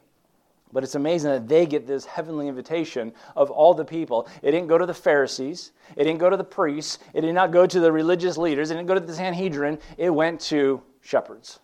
But 0.73 0.83
it's 0.83 0.95
amazing 0.95 1.31
that 1.31 1.47
they 1.47 1.65
get 1.65 1.85
this 1.85 2.05
heavenly 2.05 2.47
invitation 2.47 3.13
of 3.35 3.51
all 3.51 3.73
the 3.73 3.83
people. 3.83 4.27
It 4.41 4.51
didn't 4.51 4.67
go 4.67 4.77
to 4.77 4.85
the 4.85 4.93
Pharisees. 4.93 5.71
It 5.97 6.05
didn't 6.05 6.19
go 6.19 6.29
to 6.29 6.37
the 6.37 6.43
priests. 6.43 6.99
It 7.13 7.21
did 7.21 7.33
not 7.33 7.51
go 7.51 7.65
to 7.65 7.79
the 7.79 7.91
religious 7.91 8.37
leaders. 8.37 8.71
It 8.71 8.75
didn't 8.75 8.87
go 8.87 8.93
to 8.93 8.99
the 8.99 9.13
Sanhedrin. 9.13 9.79
It 9.97 10.09
went 10.09 10.39
to 10.41 10.81
shepherds. 11.01 11.59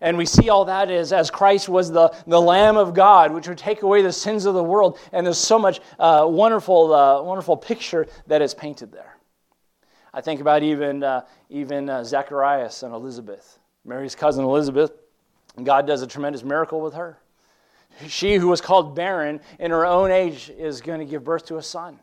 And 0.00 0.18
we 0.18 0.26
see 0.26 0.48
all 0.48 0.66
that 0.66 0.90
as, 0.90 1.12
as 1.12 1.30
Christ 1.30 1.68
was 1.68 1.90
the, 1.90 2.14
the 2.26 2.40
Lamb 2.40 2.76
of 2.76 2.94
God, 2.94 3.32
which 3.32 3.48
would 3.48 3.58
take 3.58 3.82
away 3.82 4.02
the 4.02 4.12
sins 4.12 4.44
of 4.44 4.54
the 4.54 4.62
world. 4.62 4.98
And 5.12 5.24
there's 5.26 5.38
so 5.38 5.58
much 5.58 5.80
uh, 5.98 6.26
wonderful, 6.28 6.92
uh, 6.92 7.22
wonderful 7.22 7.56
picture 7.56 8.06
that 8.26 8.42
is 8.42 8.54
painted 8.54 8.92
there. 8.92 9.16
I 10.12 10.20
think 10.20 10.40
about 10.40 10.62
even, 10.62 11.02
uh, 11.02 11.22
even 11.48 11.88
uh, 11.88 12.04
Zacharias 12.04 12.82
and 12.82 12.94
Elizabeth, 12.94 13.58
Mary's 13.84 14.14
cousin 14.14 14.44
Elizabeth. 14.44 14.92
God 15.62 15.86
does 15.86 16.02
a 16.02 16.06
tremendous 16.06 16.42
miracle 16.42 16.80
with 16.80 16.94
her. 16.94 17.18
She 18.08 18.36
who 18.36 18.48
was 18.48 18.60
called 18.60 18.94
barren 18.94 19.40
in 19.58 19.70
her 19.70 19.86
own 19.86 20.10
age 20.10 20.50
is 20.56 20.80
going 20.80 21.00
to 21.00 21.04
give 21.04 21.24
birth 21.24 21.46
to 21.46 21.56
a 21.58 21.62
son. 21.62 21.98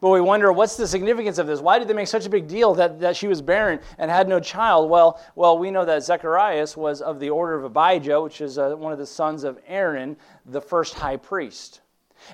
But 0.00 0.10
we 0.10 0.20
wonder 0.20 0.50
what's 0.50 0.76
the 0.76 0.86
significance 0.86 1.36
of 1.36 1.46
this? 1.46 1.60
Why 1.60 1.78
did 1.78 1.86
they 1.86 1.92
make 1.92 2.08
such 2.08 2.24
a 2.24 2.30
big 2.30 2.48
deal 2.48 2.74
that, 2.74 3.00
that 3.00 3.16
she 3.16 3.28
was 3.28 3.42
barren 3.42 3.80
and 3.98 4.10
had 4.10 4.28
no 4.28 4.40
child? 4.40 4.88
Well, 4.88 5.20
well, 5.34 5.58
we 5.58 5.70
know 5.70 5.84
that 5.84 6.02
Zacharias 6.02 6.74
was 6.74 7.02
of 7.02 7.20
the 7.20 7.28
order 7.28 7.54
of 7.54 7.64
Abijah, 7.64 8.20
which 8.22 8.40
is 8.40 8.56
uh, 8.56 8.70
one 8.76 8.92
of 8.92 8.98
the 8.98 9.06
sons 9.06 9.44
of 9.44 9.58
Aaron, 9.66 10.16
the 10.46 10.60
first 10.60 10.94
high 10.94 11.18
priest. 11.18 11.82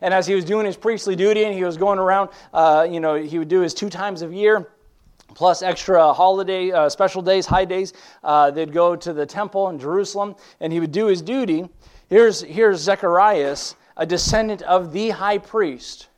And 0.00 0.14
as 0.14 0.26
he 0.26 0.34
was 0.34 0.44
doing 0.44 0.64
his 0.64 0.76
priestly 0.76 1.16
duty 1.16 1.44
and 1.44 1.54
he 1.54 1.64
was 1.64 1.76
going 1.76 1.98
around, 1.98 2.30
uh, 2.52 2.86
you 2.88 3.00
know, 3.00 3.14
he 3.14 3.38
would 3.38 3.48
do 3.48 3.60
his 3.60 3.74
two 3.74 3.90
times 3.90 4.22
a 4.22 4.28
year 4.28 4.68
plus 5.34 5.60
extra 5.60 6.12
holiday, 6.12 6.70
uh, 6.70 6.88
special 6.88 7.20
days, 7.20 7.46
high 7.46 7.64
days. 7.64 7.92
Uh, 8.22 8.50
they'd 8.50 8.72
go 8.72 8.94
to 8.94 9.12
the 9.12 9.26
temple 9.26 9.68
in 9.68 9.78
Jerusalem, 9.78 10.36
and 10.60 10.72
he 10.72 10.80
would 10.80 10.92
do 10.92 11.06
his 11.06 11.20
duty. 11.20 11.68
Here's, 12.08 12.40
here's 12.40 12.80
Zacharias, 12.80 13.74
a 13.96 14.06
descendant 14.06 14.62
of 14.62 14.92
the 14.92 15.10
high 15.10 15.38
priest. 15.38 16.08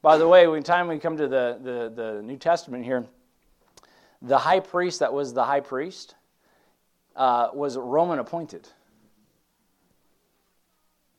By 0.00 0.16
the 0.16 0.26
way, 0.26 0.46
when 0.46 0.62
time 0.62 0.88
we 0.88 0.98
come 0.98 1.16
to 1.16 1.28
the, 1.28 1.58
the, 1.60 1.92
the 1.94 2.22
New 2.22 2.36
Testament 2.36 2.84
here, 2.84 3.04
the 4.22 4.38
high 4.38 4.60
priest 4.60 5.00
that 5.00 5.12
was 5.12 5.34
the 5.34 5.44
high 5.44 5.60
priest 5.60 6.14
uh, 7.14 7.48
was 7.52 7.76
Roman 7.76 8.18
appointed. 8.18 8.68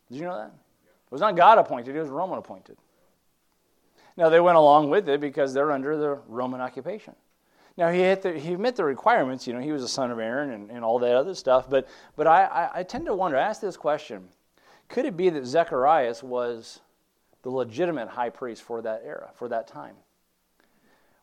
Did 0.10 0.18
you 0.18 0.24
know 0.24 0.38
that? 0.38 0.48
It 0.48 1.12
was 1.12 1.22
not 1.22 1.36
God 1.36 1.58
appointed, 1.58 1.96
it 1.96 2.00
was 2.00 2.10
Roman 2.10 2.40
appointed. 2.40 2.78
Now, 4.18 4.30
they 4.30 4.40
went 4.40 4.58
along 4.58 4.90
with 4.90 5.08
it 5.08 5.22
because 5.22 5.54
they're 5.54 5.72
under 5.72 5.98
the 5.98 6.20
Roman 6.28 6.62
occupation. 6.62 7.16
Now, 7.78 7.92
he, 7.92 8.14
the, 8.16 8.38
he 8.38 8.56
met 8.56 8.76
the 8.76 8.84
requirements. 8.84 9.48
You 9.48 9.54
know, 9.54 9.60
he 9.60 9.72
was 9.72 9.84
a 9.84 9.88
son 9.88 10.12
of 10.12 10.20
Aaron 10.20 10.52
and, 10.52 10.70
and 10.70 10.84
all 10.84 11.00
that 11.00 11.16
other 11.16 11.34
stuff. 11.34 11.70
But, 11.70 11.88
but 12.16 12.28
I, 12.28 12.44
I, 12.44 12.80
I 12.80 12.84
tend 12.84 13.06
to 13.06 13.14
wonder, 13.14 13.38
ask 13.38 13.62
this 13.62 13.78
question 13.78 14.28
could 14.90 15.06
it 15.06 15.16
be 15.16 15.30
that 15.30 15.46
Zacharias 15.46 16.24
was 16.24 16.82
the 17.44 17.50
legitimate 17.50 18.10
high 18.10 18.32
priest 18.32 18.64
for 18.64 18.82
that 18.82 19.04
era, 19.06 19.30
for 19.36 19.48
that 19.48 19.68
time? 19.68 19.96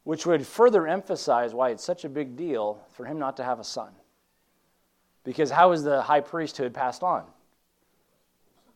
Which 0.04 0.24
would 0.24 0.46
further 0.46 0.86
emphasize 0.86 1.52
why 1.52 1.70
it's 1.70 1.84
such 1.84 2.04
a 2.04 2.08
big 2.08 2.36
deal 2.36 2.80
for 2.92 3.04
him 3.04 3.18
not 3.18 3.36
to 3.38 3.44
have 3.44 3.58
a 3.58 3.64
son. 3.64 3.90
Because 5.24 5.50
how 5.50 5.72
is 5.72 5.82
the 5.82 6.00
high 6.02 6.20
priesthood 6.20 6.72
passed 6.72 7.02
on? 7.02 7.24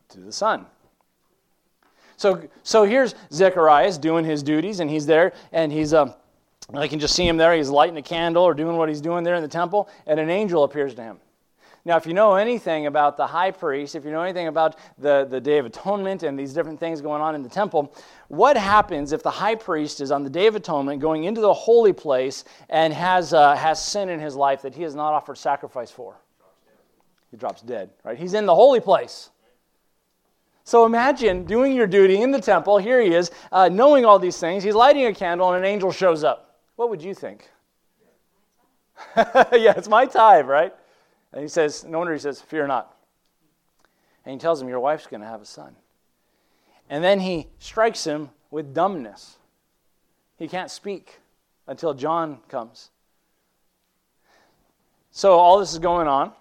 To 0.08 0.20
the 0.20 0.32
son. 0.32 0.66
So, 2.16 2.48
so 2.64 2.82
here's 2.82 3.14
Zechariah 3.32 3.96
doing 3.98 4.24
his 4.24 4.42
duties, 4.42 4.80
and 4.80 4.90
he's 4.90 5.06
there, 5.06 5.32
and 5.52 5.70
he's, 5.70 5.94
um, 5.94 6.14
I 6.74 6.88
can 6.88 6.98
just 6.98 7.14
see 7.14 7.26
him 7.26 7.36
there. 7.36 7.54
He's 7.54 7.70
lighting 7.70 7.96
a 7.96 8.02
candle 8.02 8.42
or 8.44 8.54
doing 8.54 8.76
what 8.76 8.88
he's 8.88 9.00
doing 9.00 9.24
there 9.24 9.34
in 9.34 9.42
the 9.42 9.48
temple, 9.48 9.88
and 10.06 10.20
an 10.20 10.30
angel 10.30 10.64
appears 10.64 10.94
to 10.94 11.02
him. 11.02 11.18
Now, 11.84 11.96
if 11.96 12.06
you 12.06 12.12
know 12.12 12.34
anything 12.34 12.86
about 12.86 13.16
the 13.16 13.26
high 13.26 13.50
priest, 13.50 13.94
if 13.94 14.04
you 14.04 14.10
know 14.10 14.20
anything 14.20 14.48
about 14.48 14.76
the, 14.98 15.26
the 15.28 15.40
Day 15.40 15.56
of 15.56 15.64
Atonement 15.64 16.22
and 16.22 16.38
these 16.38 16.52
different 16.52 16.78
things 16.78 17.00
going 17.00 17.22
on 17.22 17.34
in 17.34 17.42
the 17.42 17.48
temple, 17.48 17.94
what 18.28 18.56
happens 18.56 19.12
if 19.12 19.22
the 19.22 19.30
high 19.30 19.54
priest 19.54 20.02
is 20.02 20.10
on 20.10 20.22
the 20.22 20.28
Day 20.28 20.46
of 20.46 20.54
Atonement 20.54 21.00
going 21.00 21.24
into 21.24 21.40
the 21.40 21.54
holy 21.54 21.94
place 21.94 22.44
and 22.68 22.92
has, 22.92 23.32
uh, 23.32 23.56
has 23.56 23.82
sin 23.82 24.10
in 24.10 24.20
his 24.20 24.36
life 24.36 24.60
that 24.62 24.74
he 24.74 24.82
has 24.82 24.94
not 24.94 25.14
offered 25.14 25.38
sacrifice 25.38 25.90
for? 25.90 26.16
He 27.30 27.38
drops 27.38 27.62
dead, 27.62 27.90
right? 28.04 28.18
He's 28.18 28.34
in 28.34 28.44
the 28.44 28.54
holy 28.54 28.80
place. 28.80 29.30
So 30.64 30.84
imagine 30.84 31.44
doing 31.44 31.72
your 31.72 31.86
duty 31.86 32.20
in 32.20 32.30
the 32.30 32.40
temple. 32.40 32.76
Here 32.76 33.00
he 33.00 33.14
is, 33.14 33.30
uh, 33.50 33.70
knowing 33.70 34.04
all 34.04 34.18
these 34.18 34.38
things. 34.38 34.62
He's 34.62 34.74
lighting 34.74 35.06
a 35.06 35.14
candle, 35.14 35.52
and 35.52 35.64
an 35.64 35.68
angel 35.68 35.90
shows 35.92 36.24
up. 36.24 36.49
What 36.80 36.88
would 36.88 37.02
you 37.02 37.12
think? 37.12 37.50
yeah, 39.14 39.74
it's 39.76 39.86
my 39.86 40.06
time, 40.06 40.46
right? 40.46 40.72
And 41.30 41.42
he 41.42 41.48
says, 41.48 41.84
No 41.84 41.98
wonder 41.98 42.14
he 42.14 42.18
says, 42.18 42.40
Fear 42.40 42.68
not. 42.68 42.96
And 44.24 44.32
he 44.32 44.38
tells 44.38 44.62
him, 44.62 44.68
Your 44.70 44.80
wife's 44.80 45.06
going 45.06 45.20
to 45.20 45.26
have 45.26 45.42
a 45.42 45.44
son. 45.44 45.76
And 46.88 47.04
then 47.04 47.20
he 47.20 47.48
strikes 47.58 48.04
him 48.04 48.30
with 48.50 48.72
dumbness. 48.72 49.36
He 50.38 50.48
can't 50.48 50.70
speak 50.70 51.18
until 51.66 51.92
John 51.92 52.38
comes. 52.48 52.88
So 55.10 55.34
all 55.34 55.58
this 55.58 55.74
is 55.74 55.78
going 55.80 56.08
on. 56.08 56.32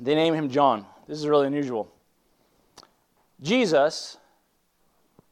They 0.00 0.16
name 0.16 0.34
him 0.34 0.50
John. 0.50 0.84
This 1.06 1.16
is 1.16 1.28
really 1.28 1.46
unusual. 1.46 1.92
Jesus, 3.40 4.16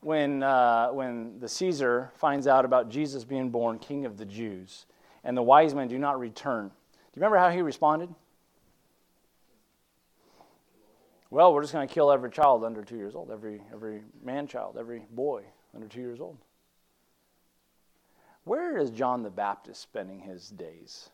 when, 0.03 0.43
uh, 0.43 0.89
when 0.89 1.39
the 1.39 1.49
Caesar 1.49 2.11
finds 2.17 2.47
out 2.47 2.65
about 2.65 2.91
Jesus 2.91 3.25
being 3.25 3.51
born 3.51 3.79
king 3.79 4.05
of 4.05 4.19
the 4.19 4.25
Jews, 4.25 4.87
and 5.25 5.37
the 5.37 5.43
wise 5.43 5.75
men 5.75 5.89
do 5.89 5.99
not 5.99 6.19
return, 6.19 6.69
do 6.69 6.73
you 7.15 7.21
remember 7.21 7.39
how 7.39 7.51
he 7.51 7.63
responded? 7.63 8.13
Well, 11.31 11.55
we're 11.55 11.63
just 11.63 11.73
going 11.73 11.87
to 11.87 11.95
kill 11.95 12.11
every 12.11 12.31
child 12.31 12.65
under 12.65 12.83
two 12.83 12.97
years 12.97 13.15
old, 13.15 13.31
every, 13.31 13.63
every 13.73 14.03
man 14.23 14.47
child, 14.47 14.77
every 14.79 15.07
boy 15.13 15.45
under 15.75 15.87
two 15.87 16.01
years 16.01 16.21
old. 16.21 16.37
Where 18.45 18.77
is 18.77 18.91
John 18.91 19.23
the 19.23 19.31
Baptist 19.31 19.81
spending 19.81 20.21
his 20.21 20.49
days? 20.51 21.11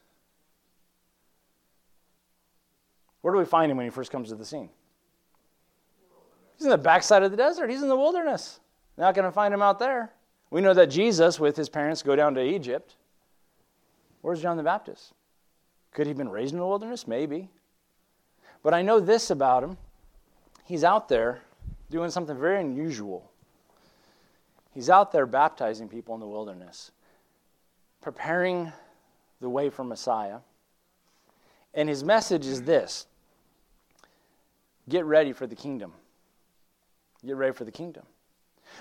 Where 3.20 3.34
do 3.34 3.38
we 3.38 3.44
find 3.44 3.70
him 3.70 3.76
when 3.76 3.86
he 3.86 3.90
first 3.90 4.10
comes 4.10 4.30
to 4.30 4.34
the 4.34 4.46
scene? 4.46 4.70
He's 6.56 6.64
in 6.64 6.70
the 6.70 6.78
backside 6.78 7.22
of 7.22 7.30
the 7.30 7.36
desert. 7.36 7.70
He's 7.70 7.82
in 7.82 7.88
the 7.88 7.96
wilderness. 7.96 8.60
Not 8.98 9.14
going 9.14 9.24
to 9.24 9.32
find 9.32 9.54
him 9.54 9.62
out 9.62 9.78
there. 9.78 10.12
We 10.50 10.60
know 10.60 10.74
that 10.74 10.88
Jesus, 10.88 11.38
with 11.38 11.56
his 11.56 11.68
parents, 11.68 12.02
go 12.02 12.16
down 12.16 12.34
to 12.34 12.42
Egypt. 12.42 12.96
Where's 14.22 14.42
John 14.42 14.56
the 14.56 14.62
Baptist? 14.64 15.12
Could 15.92 16.06
he 16.06 16.10
have 16.10 16.18
been 16.18 16.28
raised 16.28 16.52
in 16.52 16.58
the 16.58 16.66
wilderness? 16.66 17.06
Maybe. 17.06 17.48
But 18.62 18.74
I 18.74 18.82
know 18.82 18.98
this 18.98 19.30
about 19.30 19.62
him. 19.62 19.76
He's 20.64 20.82
out 20.82 21.08
there 21.08 21.42
doing 21.90 22.10
something 22.10 22.38
very 22.38 22.60
unusual. 22.60 23.30
He's 24.74 24.90
out 24.90 25.12
there 25.12 25.26
baptizing 25.26 25.88
people 25.88 26.14
in 26.14 26.20
the 26.20 26.26
wilderness, 26.26 26.90
preparing 28.00 28.72
the 29.40 29.48
way 29.48 29.70
for 29.70 29.84
Messiah. 29.84 30.38
And 31.72 31.88
his 31.88 32.02
message 32.02 32.46
is 32.46 32.62
this 32.62 33.06
get 34.88 35.04
ready 35.04 35.32
for 35.32 35.46
the 35.46 35.54
kingdom. 35.54 35.92
Get 37.24 37.36
ready 37.36 37.52
for 37.52 37.64
the 37.64 37.72
kingdom. 37.72 38.04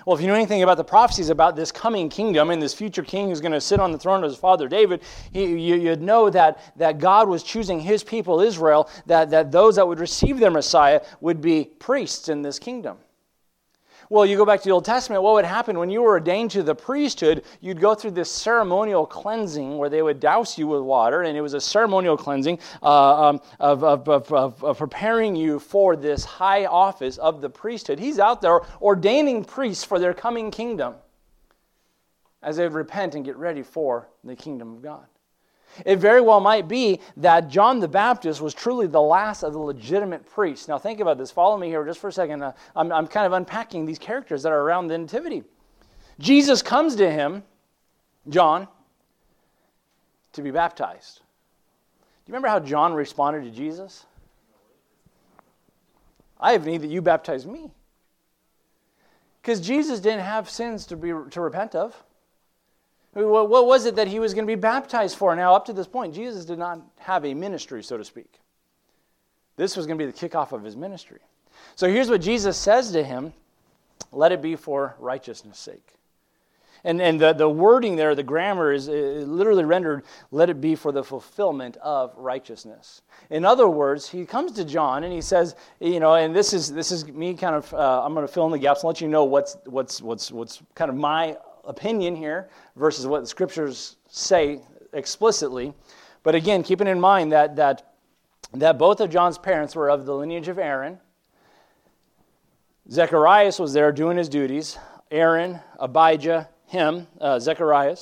Well, 0.06 0.16
if 0.16 0.22
you 0.22 0.28
know 0.28 0.34
anything 0.34 0.62
about 0.62 0.76
the 0.76 0.84
prophecies 0.84 1.28
about 1.28 1.56
this 1.56 1.72
coming 1.72 2.08
kingdom 2.08 2.50
and 2.50 2.60
this 2.60 2.74
future 2.74 3.02
king 3.02 3.28
who's 3.28 3.40
going 3.40 3.52
to 3.52 3.60
sit 3.60 3.80
on 3.80 3.92
the 3.92 3.98
throne 3.98 4.22
of 4.22 4.30
his 4.30 4.38
father 4.38 4.68
David, 4.68 5.02
you, 5.32 5.90
would 5.90 6.02
know 6.02 6.30
that, 6.30 6.60
that 6.76 6.98
God 6.98 7.28
was 7.28 7.42
choosing 7.42 7.80
his 7.80 8.04
people, 8.04 8.40
Israel, 8.40 8.88
that, 9.06 9.30
that 9.30 9.50
those 9.50 9.76
that 9.76 9.86
would 9.86 10.00
receive 10.00 10.38
their 10.38 10.50
Messiah 10.50 11.00
would 11.20 11.40
be 11.40 11.64
priests 11.64 12.28
in 12.28 12.42
this 12.42 12.58
kingdom. 12.58 12.98
Well, 14.10 14.24
you 14.24 14.38
go 14.38 14.46
back 14.46 14.60
to 14.60 14.64
the 14.64 14.72
Old 14.72 14.86
Testament, 14.86 15.22
what 15.22 15.34
would 15.34 15.44
happen 15.44 15.78
when 15.78 15.90
you 15.90 16.00
were 16.00 16.12
ordained 16.12 16.50
to 16.52 16.62
the 16.62 16.74
priesthood? 16.74 17.44
You'd 17.60 17.80
go 17.80 17.94
through 17.94 18.12
this 18.12 18.30
ceremonial 18.30 19.04
cleansing 19.04 19.76
where 19.76 19.90
they 19.90 20.00
would 20.00 20.18
douse 20.18 20.56
you 20.56 20.66
with 20.66 20.80
water, 20.80 21.22
and 21.22 21.36
it 21.36 21.42
was 21.42 21.52
a 21.52 21.60
ceremonial 21.60 22.16
cleansing 22.16 22.58
uh, 22.82 23.28
um, 23.28 23.40
of, 23.60 23.84
of, 23.84 24.08
of, 24.08 24.64
of, 24.64 24.78
preparing 24.78 25.36
you 25.36 25.58
for 25.58 25.94
this 25.94 26.24
high 26.24 26.64
office 26.64 27.18
of 27.18 27.42
the 27.42 27.50
priesthood. 27.50 27.98
He's 27.98 28.18
out 28.18 28.40
there 28.40 28.60
ordaining 28.80 29.44
priests 29.44 29.84
for 29.84 29.98
their 29.98 30.14
coming 30.14 30.50
kingdom 30.50 30.94
as 32.42 32.56
they 32.56 32.66
repent 32.66 33.14
and 33.14 33.26
get 33.26 33.36
ready 33.36 33.62
for 33.62 34.08
the 34.24 34.36
kingdom 34.36 34.72
of 34.72 34.82
God. 34.82 35.06
It 35.84 35.96
very 35.96 36.20
well 36.20 36.40
might 36.40 36.68
be 36.68 37.00
that 37.16 37.48
John 37.48 37.80
the 37.80 37.88
Baptist 37.88 38.40
was 38.40 38.54
truly 38.54 38.86
the 38.86 39.00
last 39.00 39.42
of 39.42 39.52
the 39.52 39.58
legitimate 39.58 40.26
priests. 40.26 40.68
Now, 40.68 40.78
think 40.78 41.00
about 41.00 41.18
this. 41.18 41.30
Follow 41.30 41.56
me 41.56 41.68
here 41.68 41.84
just 41.84 42.00
for 42.00 42.08
a 42.08 42.12
second. 42.12 42.42
Uh, 42.42 42.52
I'm, 42.74 42.92
I'm 42.92 43.06
kind 43.06 43.26
of 43.26 43.32
unpacking 43.32 43.86
these 43.86 43.98
characters 43.98 44.42
that 44.42 44.52
are 44.52 44.60
around 44.60 44.88
the 44.88 44.98
Nativity. 44.98 45.44
Jesus 46.18 46.62
comes 46.62 46.96
to 46.96 47.10
him, 47.10 47.42
John, 48.28 48.68
to 50.32 50.42
be 50.42 50.50
baptized. 50.50 51.16
Do 51.16 52.30
you 52.30 52.32
remember 52.32 52.48
how 52.48 52.60
John 52.60 52.92
responded 52.94 53.44
to 53.44 53.50
Jesus? 53.50 54.04
I 56.40 56.52
have 56.52 56.66
need 56.66 56.82
that 56.82 56.90
you 56.90 57.02
baptize 57.02 57.46
me. 57.46 57.70
Because 59.40 59.60
Jesus 59.60 60.00
didn't 60.00 60.20
have 60.20 60.50
sins 60.50 60.86
to, 60.86 60.96
be, 60.96 61.08
to 61.08 61.40
repent 61.40 61.74
of. 61.74 62.02
What 63.24 63.66
was 63.66 63.86
it 63.86 63.96
that 63.96 64.06
he 64.06 64.20
was 64.20 64.34
going 64.34 64.46
to 64.46 64.50
be 64.50 64.60
baptized 64.60 65.16
for? 65.16 65.34
Now, 65.34 65.54
up 65.54 65.64
to 65.66 65.72
this 65.72 65.86
point, 65.86 66.14
Jesus 66.14 66.44
did 66.44 66.58
not 66.58 66.80
have 66.98 67.24
a 67.24 67.34
ministry, 67.34 67.82
so 67.82 67.96
to 67.96 68.04
speak. 68.04 68.40
This 69.56 69.76
was 69.76 69.86
going 69.86 69.98
to 69.98 70.06
be 70.06 70.10
the 70.10 70.16
kickoff 70.16 70.52
of 70.52 70.62
his 70.62 70.76
ministry. 70.76 71.20
So 71.74 71.88
here's 71.88 72.08
what 72.08 72.20
Jesus 72.20 72.56
says 72.56 72.92
to 72.92 73.02
him 73.02 73.32
let 74.12 74.30
it 74.30 74.40
be 74.40 74.54
for 74.54 74.94
righteousness' 74.98 75.58
sake. 75.58 75.94
And, 76.84 77.02
and 77.02 77.20
the, 77.20 77.32
the 77.32 77.48
wording 77.48 77.96
there, 77.96 78.14
the 78.14 78.22
grammar 78.22 78.72
is 78.72 78.88
literally 78.88 79.64
rendered, 79.64 80.04
let 80.30 80.48
it 80.48 80.60
be 80.60 80.76
for 80.76 80.92
the 80.92 81.02
fulfillment 81.02 81.76
of 81.78 82.14
righteousness. 82.16 83.02
In 83.30 83.44
other 83.44 83.68
words, 83.68 84.08
he 84.08 84.24
comes 84.24 84.52
to 84.52 84.64
John 84.64 85.02
and 85.02 85.12
he 85.12 85.20
says, 85.20 85.56
you 85.80 85.98
know, 85.98 86.14
and 86.14 86.34
this 86.34 86.52
is, 86.52 86.72
this 86.72 86.92
is 86.92 87.06
me 87.08 87.34
kind 87.34 87.56
of, 87.56 87.74
uh, 87.74 88.04
I'm 88.04 88.14
going 88.14 88.26
to 88.26 88.32
fill 88.32 88.46
in 88.46 88.52
the 88.52 88.58
gaps 88.58 88.82
and 88.82 88.88
let 88.88 89.00
you 89.00 89.08
know 89.08 89.24
what's, 89.24 89.56
what's, 89.64 90.00
what's, 90.00 90.30
what's 90.30 90.62
kind 90.76 90.88
of 90.88 90.96
my 90.96 91.36
opinion 91.68 92.16
here 92.16 92.48
versus 92.74 93.06
what 93.06 93.20
the 93.20 93.26
scriptures 93.26 93.96
say 94.08 94.60
explicitly. 94.92 95.72
But 96.24 96.34
again, 96.34 96.64
keeping 96.64 96.88
in 96.88 96.98
mind 96.98 97.30
that, 97.30 97.54
that, 97.56 97.94
that 98.54 98.78
both 98.78 99.00
of 99.00 99.10
John's 99.10 99.38
parents 99.38 99.76
were 99.76 99.88
of 99.88 100.06
the 100.06 100.14
lineage 100.14 100.48
of 100.48 100.58
Aaron. 100.58 100.98
Zechariah 102.90 103.52
was 103.58 103.72
there 103.72 103.92
doing 103.92 104.16
his 104.16 104.28
duties. 104.28 104.78
Aaron, 105.10 105.60
Abijah, 105.78 106.48
him, 106.66 107.06
uh, 107.20 107.38
Zechariah. 107.38 107.96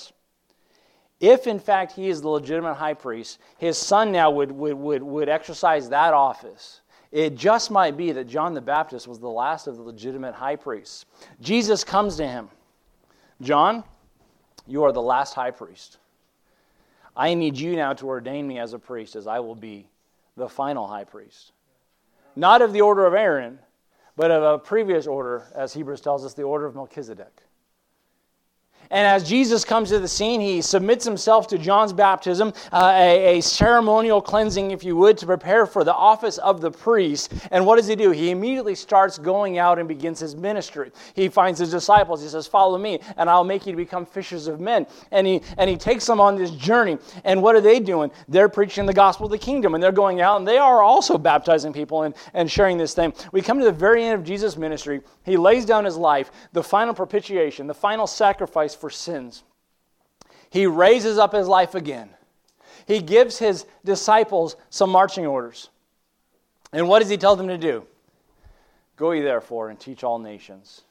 If 1.20 1.46
in 1.46 1.58
fact 1.58 1.92
he 1.92 2.08
is 2.08 2.22
the 2.22 2.28
legitimate 2.28 2.74
high 2.74 2.94
priest, 2.94 3.38
his 3.58 3.76
son 3.76 4.12
now 4.12 4.30
would, 4.30 4.52
would, 4.52 4.74
would, 4.74 5.02
would 5.02 5.28
exercise 5.28 5.88
that 5.88 6.14
office 6.14 6.80
it 7.12 7.34
just 7.34 7.70
might 7.70 7.96
be 7.96 8.12
that 8.12 8.28
John 8.28 8.54
the 8.54 8.60
Baptist 8.60 9.08
was 9.08 9.18
the 9.18 9.28
last 9.28 9.66
of 9.66 9.76
the 9.76 9.82
legitimate 9.82 10.34
high 10.34 10.56
priests. 10.56 11.06
Jesus 11.40 11.84
comes 11.84 12.16
to 12.16 12.26
him 12.26 12.50
John, 13.40 13.84
you 14.66 14.84
are 14.84 14.92
the 14.92 15.02
last 15.02 15.34
high 15.34 15.50
priest. 15.50 15.98
I 17.16 17.34
need 17.34 17.58
you 17.58 17.76
now 17.76 17.92
to 17.94 18.08
ordain 18.08 18.46
me 18.46 18.58
as 18.58 18.72
a 18.72 18.78
priest, 18.78 19.16
as 19.16 19.26
I 19.26 19.40
will 19.40 19.54
be 19.54 19.88
the 20.36 20.48
final 20.48 20.86
high 20.86 21.04
priest. 21.04 21.52
Not 22.34 22.60
of 22.60 22.72
the 22.72 22.82
order 22.82 23.06
of 23.06 23.14
Aaron, 23.14 23.58
but 24.16 24.30
of 24.30 24.42
a 24.42 24.58
previous 24.58 25.06
order, 25.06 25.44
as 25.54 25.72
Hebrews 25.72 26.00
tells 26.00 26.24
us, 26.24 26.34
the 26.34 26.42
order 26.42 26.66
of 26.66 26.74
Melchizedek. 26.74 27.42
And 28.90 29.06
as 29.06 29.28
Jesus 29.28 29.64
comes 29.64 29.88
to 29.90 29.98
the 29.98 30.08
scene, 30.08 30.40
he 30.40 30.62
submits 30.62 31.04
himself 31.04 31.46
to 31.48 31.58
John's 31.58 31.92
baptism, 31.92 32.52
uh, 32.72 32.92
a, 32.94 33.38
a, 33.38 33.42
ceremonial 33.42 34.20
cleansing, 34.20 34.70
if 34.70 34.84
you 34.84 34.96
would, 34.96 35.18
to 35.18 35.26
prepare 35.26 35.66
for 35.66 35.84
the 35.84 35.94
office 35.94 36.38
of 36.38 36.60
the 36.60 36.70
priest. 36.70 37.32
And 37.50 37.66
what 37.66 37.76
does 37.76 37.86
he 37.86 37.96
do? 37.96 38.10
He 38.10 38.30
immediately 38.30 38.74
starts 38.74 39.18
going 39.18 39.58
out 39.58 39.78
and 39.78 39.88
begins 39.88 40.20
his 40.20 40.36
ministry. 40.36 40.92
He 41.14 41.28
finds 41.28 41.58
his 41.58 41.70
disciples. 41.70 42.22
He 42.22 42.28
says, 42.28 42.46
Follow 42.46 42.78
me, 42.78 43.00
and 43.16 43.28
I'll 43.28 43.44
make 43.44 43.66
you 43.66 43.72
to 43.72 43.76
become 43.76 44.06
fishers 44.06 44.46
of 44.46 44.60
men. 44.60 44.86
And 45.10 45.26
he, 45.26 45.42
and 45.58 45.68
he 45.68 45.76
takes 45.76 46.06
them 46.06 46.20
on 46.20 46.36
this 46.36 46.50
journey. 46.52 46.98
And 47.24 47.42
what 47.42 47.56
are 47.56 47.60
they 47.60 47.80
doing? 47.80 48.10
They're 48.28 48.48
preaching 48.48 48.86
the 48.86 48.92
gospel 48.92 49.26
of 49.26 49.32
the 49.32 49.38
kingdom, 49.38 49.74
and 49.74 49.82
they're 49.82 49.92
going 49.92 50.20
out, 50.20 50.38
and 50.38 50.46
they 50.46 50.58
are 50.58 50.82
also 50.82 51.18
baptizing 51.18 51.72
people 51.72 52.02
and, 52.02 52.14
and 52.34 52.50
sharing 52.50 52.78
this 52.78 52.94
thing. 52.94 53.12
We 53.32 53.42
come 53.42 53.58
to 53.58 53.64
the 53.64 53.72
very 53.72 54.04
end 54.04 54.18
of 54.18 54.24
Jesus' 54.24 54.56
ministry. 54.56 55.00
He 55.24 55.36
lays 55.36 55.64
down 55.64 55.84
his 55.84 55.96
life, 55.96 56.30
the 56.52 56.62
final 56.62 56.94
propitiation, 56.94 57.66
the 57.66 57.74
final 57.74 58.06
sacrifice 58.06 58.75
for 58.76 58.90
sins. 58.90 59.42
He 60.50 60.66
raises 60.66 61.18
up 61.18 61.32
his 61.32 61.48
life 61.48 61.74
again. 61.74 62.10
He 62.86 63.00
gives 63.00 63.38
his 63.38 63.66
disciples 63.84 64.56
some 64.70 64.90
marching 64.90 65.26
orders. 65.26 65.70
And 66.72 66.88
what 66.88 67.00
does 67.00 67.08
he 67.08 67.16
tell 67.16 67.36
them 67.36 67.48
to 67.48 67.58
do? 67.58 67.84
Go 68.96 69.10
ye 69.10 69.20
therefore 69.20 69.70
and 69.70 69.78
teach 69.78 70.04
all 70.04 70.18
nations, 70.18 70.82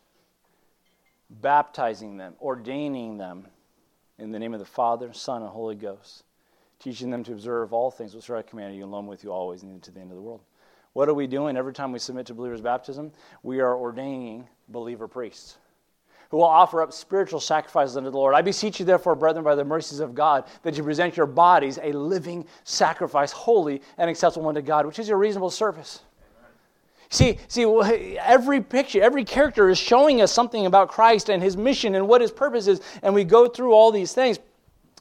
baptizing 1.29 2.17
them, 2.17 2.35
ordaining 2.41 3.17
them 3.17 3.47
in 4.19 4.31
the 4.31 4.39
name 4.39 4.53
of 4.53 4.59
the 4.59 4.65
Father, 4.65 5.11
Son, 5.13 5.41
and 5.41 5.49
Holy 5.49 5.75
Ghost, 5.75 6.23
teaching 6.79 7.09
them 7.09 7.23
to 7.23 7.33
observe 7.33 7.73
all 7.73 7.89
things 7.89 8.13
which 8.13 8.29
I 8.29 8.41
commanded 8.41 8.77
you, 8.77 8.85
lo, 8.85 9.01
with 9.01 9.23
you 9.23 9.31
always, 9.31 9.63
and 9.63 9.81
to 9.83 9.91
the 9.91 9.99
end 9.99 10.11
of 10.11 10.17
the 10.17 10.21
world. 10.21 10.41
What 10.93 11.09
are 11.09 11.13
we 11.13 11.27
doing 11.27 11.57
every 11.57 11.73
time 11.73 11.91
we 11.91 11.99
submit 11.99 12.27
to 12.27 12.33
believers' 12.33 12.61
baptism? 12.61 13.11
We 13.43 13.59
are 13.59 13.75
ordaining 13.75 14.47
believer 14.69 15.07
priests 15.07 15.57
who 16.29 16.37
will 16.37 16.43
offer 16.43 16.81
up 16.81 16.93
spiritual 16.93 17.39
sacrifices 17.39 17.97
unto 17.97 18.09
the 18.09 18.17
Lord. 18.17 18.35
I 18.35 18.41
beseech 18.41 18.79
you, 18.79 18.85
therefore, 18.85 19.15
brethren, 19.15 19.43
by 19.43 19.55
the 19.55 19.65
mercies 19.65 19.99
of 19.99 20.15
God, 20.15 20.45
that 20.63 20.77
you 20.77 20.83
present 20.83 21.17
your 21.17 21.25
bodies 21.25 21.79
a 21.81 21.91
living 21.91 22.45
sacrifice, 22.63 23.31
holy 23.31 23.81
and 23.97 24.09
acceptable 24.09 24.47
unto 24.47 24.61
God, 24.61 24.85
which 24.85 24.99
is 24.99 25.07
your 25.07 25.17
reasonable 25.17 25.49
service. 25.49 26.01
See, 27.09 27.37
see, 27.47 27.63
every 28.17 28.61
picture, 28.61 29.01
every 29.01 29.23
character 29.23 29.69
is 29.69 29.77
showing 29.77 30.21
us 30.21 30.31
something 30.31 30.65
about 30.65 30.89
Christ 30.89 31.29
and 31.29 31.41
his 31.41 31.55
mission 31.55 31.95
and 31.95 32.07
what 32.07 32.21
his 32.21 32.31
purpose 32.31 32.67
is, 32.67 32.81
and 33.03 33.13
we 33.13 33.23
go 33.23 33.47
through 33.47 33.73
all 33.73 33.91
these 33.91 34.13
things. 34.13 34.39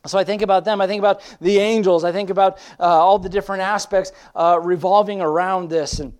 So 0.07 0.19
I 0.19 0.25
think 0.25 0.43
about 0.43 0.65
them. 0.65 0.81
I 0.81 0.87
think 0.87 0.99
about 0.99 1.23
the 1.41 1.59
angels. 1.59 2.05
I 2.05 2.13
think 2.13 2.29
about 2.29 2.59
uh, 2.79 2.85
all 2.85 3.19
the 3.19 3.29
different 3.29 3.63
aspects 3.63 4.13
uh, 4.35 4.61
revolving 4.63 5.23
around 5.23 5.71
this, 5.71 5.99
and 5.99 6.13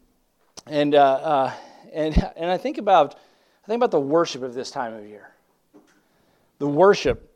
and 0.67 0.95
uh, 0.95 1.03
uh 1.03 1.53
and 1.93 2.33
and 2.37 2.51
I 2.51 2.57
think 2.57 2.79
about 2.79 3.17
I 3.65 3.67
think 3.67 3.79
about 3.79 3.93
the 3.93 4.01
worship 4.01 4.43
of 4.43 4.53
this 4.53 4.71
time 4.71 4.93
of 4.93 5.07
year. 5.07 5.31
The 6.59 6.69
worship. 6.69 7.35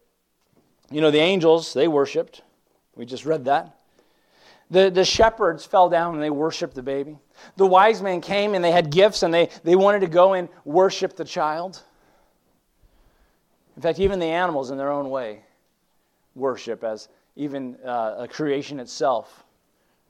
You 0.91 1.01
know, 1.01 1.11
the 1.11 1.19
angels, 1.19 1.73
they 1.73 1.89
worshiped. 1.89 2.43
We 2.95 3.07
just 3.07 3.25
read 3.25 3.47
that. 3.47 3.79
The, 4.71 4.91
the 4.91 5.07
shepherds 5.07 5.65
fell 5.65 5.89
down 5.89 6.15
and 6.15 6.23
they 6.23 6.29
worshiped 6.29 6.75
the 6.75 6.83
baby. 6.83 7.17
The 7.57 7.67
wise 7.67 8.03
men 8.03 8.21
came 8.21 8.55
and 8.55 8.63
they 8.63 8.73
had 8.73 8.91
gifts 8.91 9.23
and 9.23 9.33
they, 9.33 9.49
they 9.65 9.75
wanted 9.75 10.01
to 10.01 10.07
go 10.07 10.35
and 10.35 10.51
worship 10.67 11.17
the 11.17 11.25
child. 11.25 11.83
In 13.77 13.83
fact, 13.83 13.99
even 13.99 14.19
the 14.19 14.27
animals, 14.27 14.71
in 14.71 14.77
their 14.77 14.91
own 14.91 15.09
way, 15.09 15.45
worship 16.35 16.85
as 16.85 17.09
even 17.37 17.77
uh, 17.87 18.17
a 18.19 18.29
creation 18.29 18.81
itself 18.81 19.45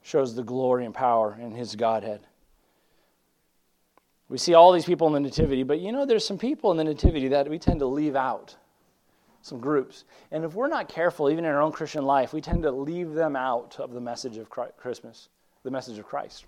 shows 0.01 0.35
the 0.35 0.43
glory 0.43 0.83
and 0.83 0.93
power 0.93 1.37
in 1.39 1.51
his 1.51 1.75
Godhead. 1.75 2.21
We 4.29 4.37
see 4.37 4.53
all 4.53 4.71
these 4.71 4.85
people 4.85 5.07
in 5.07 5.13
the 5.13 5.19
Nativity, 5.19 5.63
but 5.63 5.79
you 5.79 5.91
know, 5.91 6.05
there's 6.05 6.25
some 6.25 6.37
people 6.37 6.69
in 6.71 6.77
the 6.77 6.83
Nativity 6.83 7.27
that 7.29 7.49
we 7.49 7.57
tend 7.57 7.79
to 7.79 7.87
leave 7.87 8.15
out, 8.15 8.55
some 9.41 9.59
groups. 9.59 10.05
And 10.31 10.45
if 10.45 10.53
we're 10.53 10.67
not 10.67 10.87
careful, 10.87 11.31
even 11.31 11.45
in 11.45 11.51
our 11.51 11.61
own 11.61 11.71
Christian 11.71 12.05
life, 12.05 12.31
we 12.31 12.39
tend 12.39 12.61
to 12.63 12.71
leave 12.71 13.13
them 13.13 13.35
out 13.35 13.77
of 13.79 13.91
the 13.91 13.99
message 13.99 14.37
of 14.37 14.49
Christmas, 14.49 15.29
the 15.63 15.71
message 15.71 15.97
of 15.97 16.05
Christ. 16.05 16.45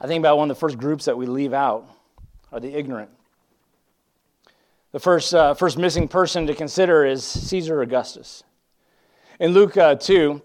I 0.00 0.06
think 0.06 0.20
about 0.20 0.38
one 0.38 0.50
of 0.50 0.56
the 0.56 0.60
first 0.60 0.78
groups 0.78 1.04
that 1.06 1.16
we 1.16 1.26
leave 1.26 1.52
out 1.52 1.88
are 2.52 2.60
the 2.60 2.72
ignorant. 2.72 3.10
The 4.92 5.00
first, 5.00 5.34
uh, 5.34 5.54
first 5.54 5.76
missing 5.76 6.06
person 6.06 6.46
to 6.46 6.54
consider 6.54 7.04
is 7.04 7.24
Caesar 7.24 7.82
Augustus. 7.82 8.44
In 9.40 9.50
Luke 9.50 9.76
uh, 9.76 9.96
2, 9.96 10.40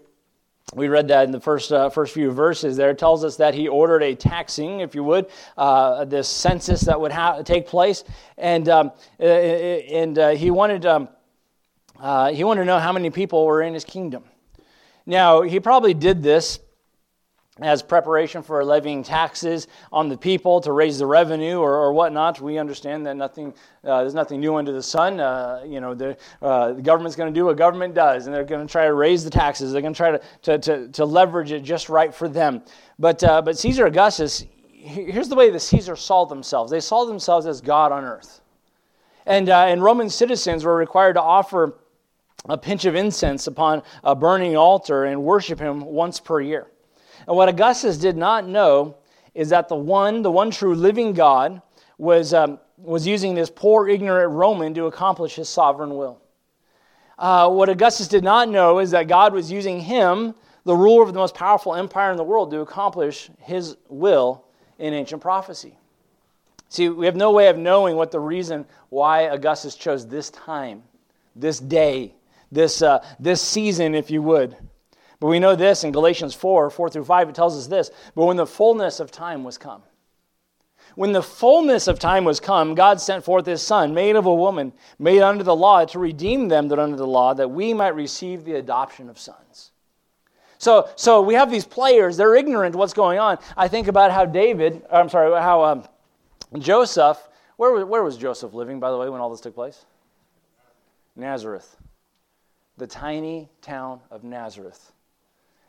we 0.74 0.88
read 0.88 1.08
that 1.08 1.24
in 1.24 1.32
the 1.32 1.40
first, 1.40 1.72
uh, 1.72 1.90
first 1.90 2.14
few 2.14 2.30
verses 2.30 2.76
there. 2.76 2.90
It 2.90 2.98
tells 2.98 3.24
us 3.24 3.36
that 3.36 3.54
he 3.54 3.66
ordered 3.66 4.02
a 4.02 4.14
taxing, 4.14 4.80
if 4.80 4.94
you 4.94 5.02
would, 5.02 5.26
uh, 5.56 6.04
this 6.04 6.28
census 6.28 6.82
that 6.82 7.00
would 7.00 7.10
ha- 7.10 7.42
take 7.42 7.66
place. 7.66 8.04
And, 8.38 8.68
um, 8.68 8.92
uh, 9.18 9.24
and 9.24 10.18
uh, 10.18 10.28
he, 10.30 10.50
wanted, 10.50 10.86
um, 10.86 11.08
uh, 11.98 12.30
he 12.32 12.44
wanted 12.44 12.60
to 12.60 12.66
know 12.66 12.78
how 12.78 12.92
many 12.92 13.10
people 13.10 13.44
were 13.44 13.62
in 13.62 13.74
his 13.74 13.84
kingdom. 13.84 14.24
Now, 15.06 15.42
he 15.42 15.58
probably 15.58 15.94
did 15.94 16.22
this 16.22 16.60
as 17.62 17.82
preparation 17.82 18.42
for 18.42 18.64
levying 18.64 19.02
taxes 19.02 19.68
on 19.92 20.08
the 20.08 20.16
people 20.16 20.60
to 20.60 20.72
raise 20.72 20.98
the 20.98 21.06
revenue 21.06 21.58
or, 21.58 21.76
or 21.76 21.92
whatnot. 21.92 22.40
We 22.40 22.58
understand 22.58 23.06
that 23.06 23.16
nothing, 23.16 23.54
uh, 23.84 24.00
there's 24.00 24.14
nothing 24.14 24.40
new 24.40 24.56
under 24.56 24.72
the 24.72 24.82
sun. 24.82 25.20
Uh, 25.20 25.62
you 25.66 25.80
know, 25.80 25.94
the, 25.94 26.16
uh, 26.40 26.72
the 26.72 26.82
government's 26.82 27.16
going 27.16 27.32
to 27.32 27.38
do 27.38 27.46
what 27.46 27.56
government 27.56 27.94
does, 27.94 28.26
and 28.26 28.34
they're 28.34 28.44
going 28.44 28.66
to 28.66 28.70
try 28.70 28.86
to 28.86 28.94
raise 28.94 29.24
the 29.24 29.30
taxes. 29.30 29.72
They're 29.72 29.82
going 29.82 29.94
to 29.94 29.96
try 29.96 30.18
to, 30.42 30.58
to, 30.58 30.88
to, 30.88 31.04
leverage 31.04 31.52
it 31.52 31.62
just 31.62 31.88
right 31.88 32.14
for 32.14 32.28
them. 32.28 32.62
But, 32.98 33.22
uh, 33.24 33.42
but 33.42 33.58
Caesar 33.58 33.86
Augustus, 33.86 34.44
here's 34.70 35.28
the 35.28 35.34
way 35.34 35.50
the 35.50 35.60
Caesars 35.60 36.00
saw 36.00 36.24
themselves. 36.24 36.70
They 36.70 36.80
saw 36.80 37.04
themselves 37.04 37.46
as 37.46 37.60
God 37.60 37.92
on 37.92 38.04
earth. 38.04 38.40
And, 39.26 39.48
uh, 39.48 39.66
and 39.66 39.82
Roman 39.82 40.08
citizens 40.08 40.64
were 40.64 40.76
required 40.76 41.14
to 41.14 41.22
offer 41.22 41.78
a 42.48 42.56
pinch 42.56 42.84
of 42.86 42.94
incense 42.94 43.46
upon 43.46 43.82
a 44.02 44.14
burning 44.16 44.56
altar 44.56 45.04
and 45.04 45.22
worship 45.22 45.58
him 45.58 45.82
once 45.82 46.20
per 46.20 46.40
year. 46.40 46.68
And 47.26 47.36
what 47.36 47.48
Augustus 47.48 47.96
did 47.96 48.16
not 48.16 48.46
know 48.46 48.96
is 49.34 49.50
that 49.50 49.68
the 49.68 49.76
one, 49.76 50.22
the 50.22 50.30
one 50.30 50.50
true 50.50 50.74
living 50.74 51.12
God, 51.12 51.62
was, 51.98 52.32
um, 52.34 52.58
was 52.78 53.06
using 53.06 53.34
this 53.34 53.50
poor, 53.50 53.88
ignorant 53.88 54.32
Roman 54.32 54.74
to 54.74 54.86
accomplish 54.86 55.34
his 55.34 55.48
sovereign 55.48 55.96
will. 55.96 56.20
Uh, 57.18 57.48
what 57.50 57.68
Augustus 57.68 58.08
did 58.08 58.24
not 58.24 58.48
know 58.48 58.78
is 58.78 58.90
that 58.92 59.06
God 59.06 59.34
was 59.34 59.52
using 59.52 59.80
him, 59.80 60.34
the 60.64 60.74
ruler 60.74 61.02
of 61.02 61.12
the 61.12 61.18
most 61.18 61.34
powerful 61.34 61.74
empire 61.74 62.10
in 62.10 62.16
the 62.16 62.24
world, 62.24 62.50
to 62.50 62.60
accomplish 62.60 63.30
his 63.38 63.76
will 63.88 64.44
in 64.78 64.94
ancient 64.94 65.20
prophecy. 65.20 65.76
See, 66.70 66.88
we 66.88 67.04
have 67.06 67.16
no 67.16 67.32
way 67.32 67.48
of 67.48 67.58
knowing 67.58 67.96
what 67.96 68.10
the 68.10 68.20
reason 68.20 68.64
why 68.88 69.22
Augustus 69.22 69.74
chose 69.74 70.06
this 70.06 70.30
time, 70.30 70.82
this 71.36 71.58
day, 71.58 72.14
this, 72.50 72.80
uh, 72.80 73.04
this 73.18 73.42
season, 73.42 73.94
if 73.94 74.10
you 74.10 74.22
would. 74.22 74.56
But 75.20 75.26
we 75.26 75.38
know 75.38 75.54
this 75.54 75.84
in 75.84 75.92
Galatians 75.92 76.34
4 76.34 76.70
4 76.70 76.90
through 76.90 77.04
5, 77.04 77.28
it 77.28 77.34
tells 77.34 77.56
us 77.56 77.66
this. 77.66 77.90
But 78.14 78.24
when 78.24 78.38
the 78.38 78.46
fullness 78.46 79.00
of 79.00 79.12
time 79.12 79.44
was 79.44 79.58
come, 79.58 79.82
when 80.94 81.12
the 81.12 81.22
fullness 81.22 81.86
of 81.86 81.98
time 81.98 82.24
was 82.24 82.40
come, 82.40 82.74
God 82.74 83.00
sent 83.00 83.22
forth 83.22 83.46
his 83.46 83.62
Son, 83.62 83.94
made 83.94 84.16
of 84.16 84.26
a 84.26 84.34
woman, 84.34 84.72
made 84.98 85.22
under 85.22 85.44
the 85.44 85.54
law, 85.54 85.84
to 85.84 85.98
redeem 85.98 86.48
them 86.48 86.68
that 86.68 86.78
under 86.78 86.96
the 86.96 87.06
law, 87.06 87.34
that 87.34 87.50
we 87.50 87.74
might 87.74 87.94
receive 87.94 88.44
the 88.44 88.54
adoption 88.54 89.08
of 89.08 89.18
sons. 89.18 89.70
So, 90.58 90.88
so 90.96 91.22
we 91.22 91.34
have 91.34 91.50
these 91.50 91.64
players, 91.64 92.16
they're 92.16 92.34
ignorant 92.34 92.74
what's 92.74 92.92
going 92.92 93.18
on. 93.18 93.38
I 93.56 93.68
think 93.68 93.88
about 93.88 94.10
how 94.10 94.24
David, 94.26 94.82
I'm 94.90 95.08
sorry, 95.08 95.30
how 95.40 95.64
um, 95.64 95.88
Joseph, 96.58 97.28
where, 97.56 97.86
where 97.86 98.02
was 98.02 98.16
Joseph 98.16 98.52
living, 98.52 98.80
by 98.80 98.90
the 98.90 98.98
way, 98.98 99.08
when 99.08 99.20
all 99.20 99.30
this 99.30 99.40
took 99.40 99.54
place? 99.54 99.84
Nazareth, 101.14 101.76
the 102.76 102.86
tiny 102.86 103.48
town 103.62 104.00
of 104.10 104.24
Nazareth 104.24 104.92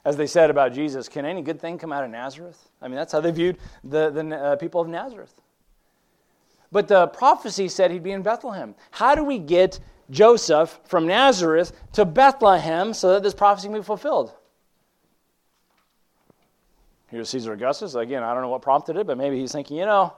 as 0.04 0.18
they 0.18 0.28
said 0.28 0.50
about 0.50 0.74
Jesus, 0.74 1.08
can 1.08 1.26
any 1.26 1.42
good 1.42 1.60
thing 1.60 1.78
come 1.78 1.92
out 1.92 2.04
of 2.04 2.10
Nazareth? 2.10 2.70
I 2.82 2.88
mean, 2.88 2.96
that's 2.96 3.12
how 3.12 3.22
they 3.22 3.32
viewed 3.32 3.58
the, 3.84 4.10
the 4.10 4.36
uh, 4.36 4.56
people 4.56 4.82
of 4.82 4.88
Nazareth. 4.88 5.42
But 6.72 6.88
the 6.88 7.08
prophecy 7.08 7.68
said 7.68 7.92
he'd 7.92 8.04
be 8.04 8.12
in 8.12 8.22
Bethlehem. 8.22 8.76
How 8.92 9.14
do 9.14 9.24
we 9.24 9.38
get 9.38 9.80
Joseph 10.10 10.80
from 10.86 11.06
Nazareth 11.06 11.74
to 11.94 12.06
Bethlehem 12.06 12.94
so 12.94 13.14
that 13.14 13.24
this 13.24 13.34
prophecy 13.34 13.68
can 13.68 13.78
be 13.78 13.84
fulfilled? 13.84 14.34
Here's 17.08 17.30
Caesar 17.30 17.54
Augustus. 17.54 17.94
Again, 17.96 18.24
I 18.24 18.34
don't 18.34 18.42
know 18.42 18.50
what 18.50 18.62
prompted 18.62 18.96
it, 18.96 19.06
but 19.06 19.18
maybe 19.18 19.38
he's 19.38 19.52
thinking, 19.52 19.78
you 19.78 19.86
know, 19.86 20.14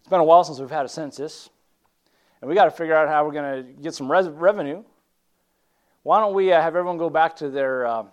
it's 0.00 0.08
been 0.08 0.20
a 0.20 0.24
while 0.24 0.42
since 0.42 0.58
we've 0.58 0.70
had 0.70 0.86
a 0.86 0.88
census, 0.88 1.50
and 2.40 2.48
we 2.48 2.54
got 2.54 2.64
to 2.64 2.70
figure 2.70 2.96
out 2.96 3.08
how 3.08 3.24
we're 3.24 3.32
going 3.32 3.64
to 3.64 3.72
get 3.82 3.94
some 3.94 4.10
res- 4.10 4.28
revenue. 4.28 4.82
Why 6.02 6.20
don't 6.20 6.34
we 6.34 6.50
uh, 6.52 6.60
have 6.60 6.76
everyone 6.76 6.98
go 6.98 7.10
back 7.10 7.36
to 7.36 7.50
their. 7.50 7.86
Uh, 7.86 8.04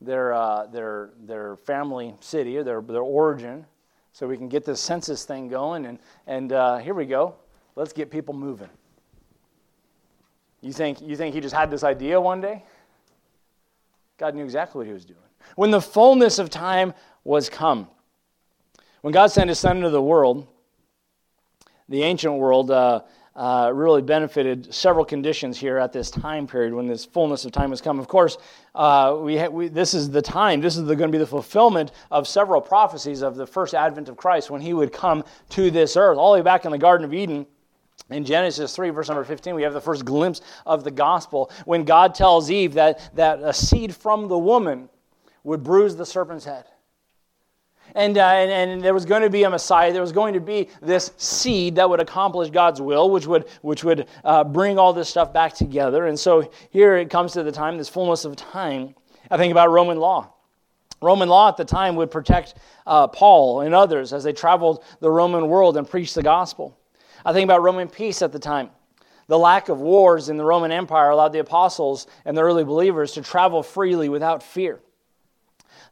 their, 0.00 0.32
uh, 0.32 0.66
their, 0.66 1.10
their 1.24 1.56
family 1.56 2.14
city 2.20 2.56
or 2.56 2.64
their, 2.64 2.80
their 2.80 3.02
origin 3.02 3.64
so 4.12 4.26
we 4.26 4.36
can 4.36 4.48
get 4.48 4.64
this 4.64 4.80
census 4.80 5.24
thing 5.24 5.48
going. 5.48 5.86
And, 5.86 5.98
and 6.26 6.52
uh, 6.52 6.78
here 6.78 6.94
we 6.94 7.06
go. 7.06 7.34
Let's 7.74 7.92
get 7.92 8.10
people 8.10 8.34
moving. 8.34 8.70
You 10.62 10.72
think, 10.72 11.00
you 11.02 11.16
think 11.16 11.34
he 11.34 11.40
just 11.40 11.54
had 11.54 11.70
this 11.70 11.84
idea 11.84 12.20
one 12.20 12.40
day? 12.40 12.64
God 14.18 14.34
knew 14.34 14.44
exactly 14.44 14.78
what 14.78 14.86
he 14.86 14.92
was 14.92 15.04
doing. 15.04 15.18
When 15.54 15.70
the 15.70 15.80
fullness 15.80 16.38
of 16.38 16.50
time 16.50 16.94
was 17.24 17.48
come, 17.50 17.88
when 19.02 19.12
God 19.12 19.30
sent 19.30 19.48
his 19.48 19.58
son 19.58 19.76
into 19.76 19.90
the 19.90 20.02
world, 20.02 20.46
the 21.88 22.02
ancient 22.02 22.34
world, 22.34 22.70
uh, 22.70 23.02
uh, 23.36 23.70
really 23.74 24.00
benefited 24.00 24.72
several 24.72 25.04
conditions 25.04 25.58
here 25.58 25.76
at 25.76 25.92
this 25.92 26.10
time 26.10 26.46
period 26.46 26.72
when 26.72 26.86
this 26.86 27.04
fullness 27.04 27.44
of 27.44 27.52
time 27.52 27.68
has 27.68 27.82
come. 27.82 27.98
Of 27.98 28.08
course, 28.08 28.38
uh, 28.74 29.18
we, 29.20 29.36
ha- 29.36 29.48
we, 29.48 29.68
this 29.68 29.92
is 29.92 30.10
the 30.10 30.22
time, 30.22 30.62
this 30.62 30.78
is 30.78 30.84
going 30.84 30.98
to 30.98 31.08
be 31.08 31.18
the 31.18 31.26
fulfillment 31.26 31.92
of 32.10 32.26
several 32.26 32.62
prophecies 32.62 33.22
of 33.22 33.36
the 33.36 33.46
first 33.46 33.74
advent 33.74 34.08
of 34.08 34.16
Christ 34.16 34.50
when 34.50 34.62
he 34.62 34.72
would 34.72 34.90
come 34.90 35.22
to 35.50 35.70
this 35.70 35.98
earth. 35.98 36.16
All 36.16 36.32
the 36.32 36.38
way 36.38 36.42
back 36.42 36.64
in 36.64 36.70
the 36.70 36.78
Garden 36.78 37.04
of 37.04 37.12
Eden, 37.12 37.46
in 38.08 38.24
Genesis 38.24 38.74
3, 38.74 38.90
verse 38.90 39.08
number 39.08 39.24
15, 39.24 39.54
we 39.54 39.62
have 39.64 39.74
the 39.74 39.80
first 39.80 40.04
glimpse 40.04 40.40
of 40.64 40.82
the 40.82 40.90
gospel 40.90 41.50
when 41.66 41.84
God 41.84 42.14
tells 42.14 42.50
Eve 42.50 42.74
that, 42.74 43.14
that 43.16 43.40
a 43.42 43.52
seed 43.52 43.94
from 43.94 44.28
the 44.28 44.38
woman 44.38 44.88
would 45.44 45.62
bruise 45.62 45.96
the 45.96 46.06
serpent's 46.06 46.44
head 46.44 46.64
and, 47.96 48.18
uh, 48.18 48.20
and, 48.20 48.70
and, 48.70 48.82
there 48.82 48.94
was 48.94 49.06
going 49.06 49.22
to 49.22 49.30
be 49.30 49.44
a 49.44 49.50
Messiah. 49.50 49.92
There 49.92 50.02
was 50.02 50.12
going 50.12 50.34
to 50.34 50.40
be 50.40 50.68
this 50.82 51.12
seed 51.16 51.76
that 51.76 51.88
would 51.88 52.00
accomplish 52.00 52.50
God's 52.50 52.80
will, 52.80 53.10
which 53.10 53.26
would, 53.26 53.48
which 53.62 53.82
would 53.84 54.06
uh, 54.22 54.44
bring 54.44 54.78
all 54.78 54.92
this 54.92 55.08
stuff 55.08 55.32
back 55.32 55.54
together. 55.54 56.06
And 56.06 56.18
so 56.18 56.50
here 56.70 56.96
it 56.96 57.08
comes 57.08 57.32
to 57.32 57.42
the 57.42 57.50
time, 57.50 57.78
this 57.78 57.88
fullness 57.88 58.26
of 58.26 58.36
time. 58.36 58.94
I 59.30 59.38
think 59.38 59.50
about 59.50 59.70
Roman 59.70 59.98
law. 59.98 60.30
Roman 61.00 61.28
law 61.28 61.48
at 61.48 61.56
the 61.56 61.64
time 61.64 61.96
would 61.96 62.10
protect 62.10 62.54
uh, 62.86 63.06
Paul 63.08 63.62
and 63.62 63.74
others 63.74 64.12
as 64.12 64.24
they 64.24 64.32
traveled 64.32 64.84
the 65.00 65.10
Roman 65.10 65.48
world 65.48 65.76
and 65.76 65.88
preached 65.88 66.14
the 66.14 66.22
gospel. 66.22 66.78
I 67.24 67.32
think 67.32 67.44
about 67.44 67.62
Roman 67.62 67.88
peace 67.88 68.20
at 68.20 68.30
the 68.30 68.38
time. 68.38 68.70
The 69.26 69.38
lack 69.38 69.68
of 69.68 69.80
wars 69.80 70.28
in 70.28 70.36
the 70.36 70.44
Roman 70.44 70.70
Empire 70.70 71.10
allowed 71.10 71.32
the 71.32 71.40
apostles 71.40 72.06
and 72.24 72.36
the 72.36 72.42
early 72.42 72.62
believers 72.62 73.12
to 73.12 73.22
travel 73.22 73.62
freely 73.62 74.08
without 74.08 74.42
fear. 74.42 74.80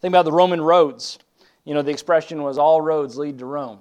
Think 0.00 0.12
about 0.12 0.26
the 0.26 0.32
Roman 0.32 0.60
roads. 0.60 1.18
You 1.64 1.74
know, 1.74 1.82
the 1.82 1.90
expression 1.90 2.42
was 2.42 2.58
all 2.58 2.80
roads 2.80 3.16
lead 3.16 3.38
to 3.38 3.46
Rome. 3.46 3.80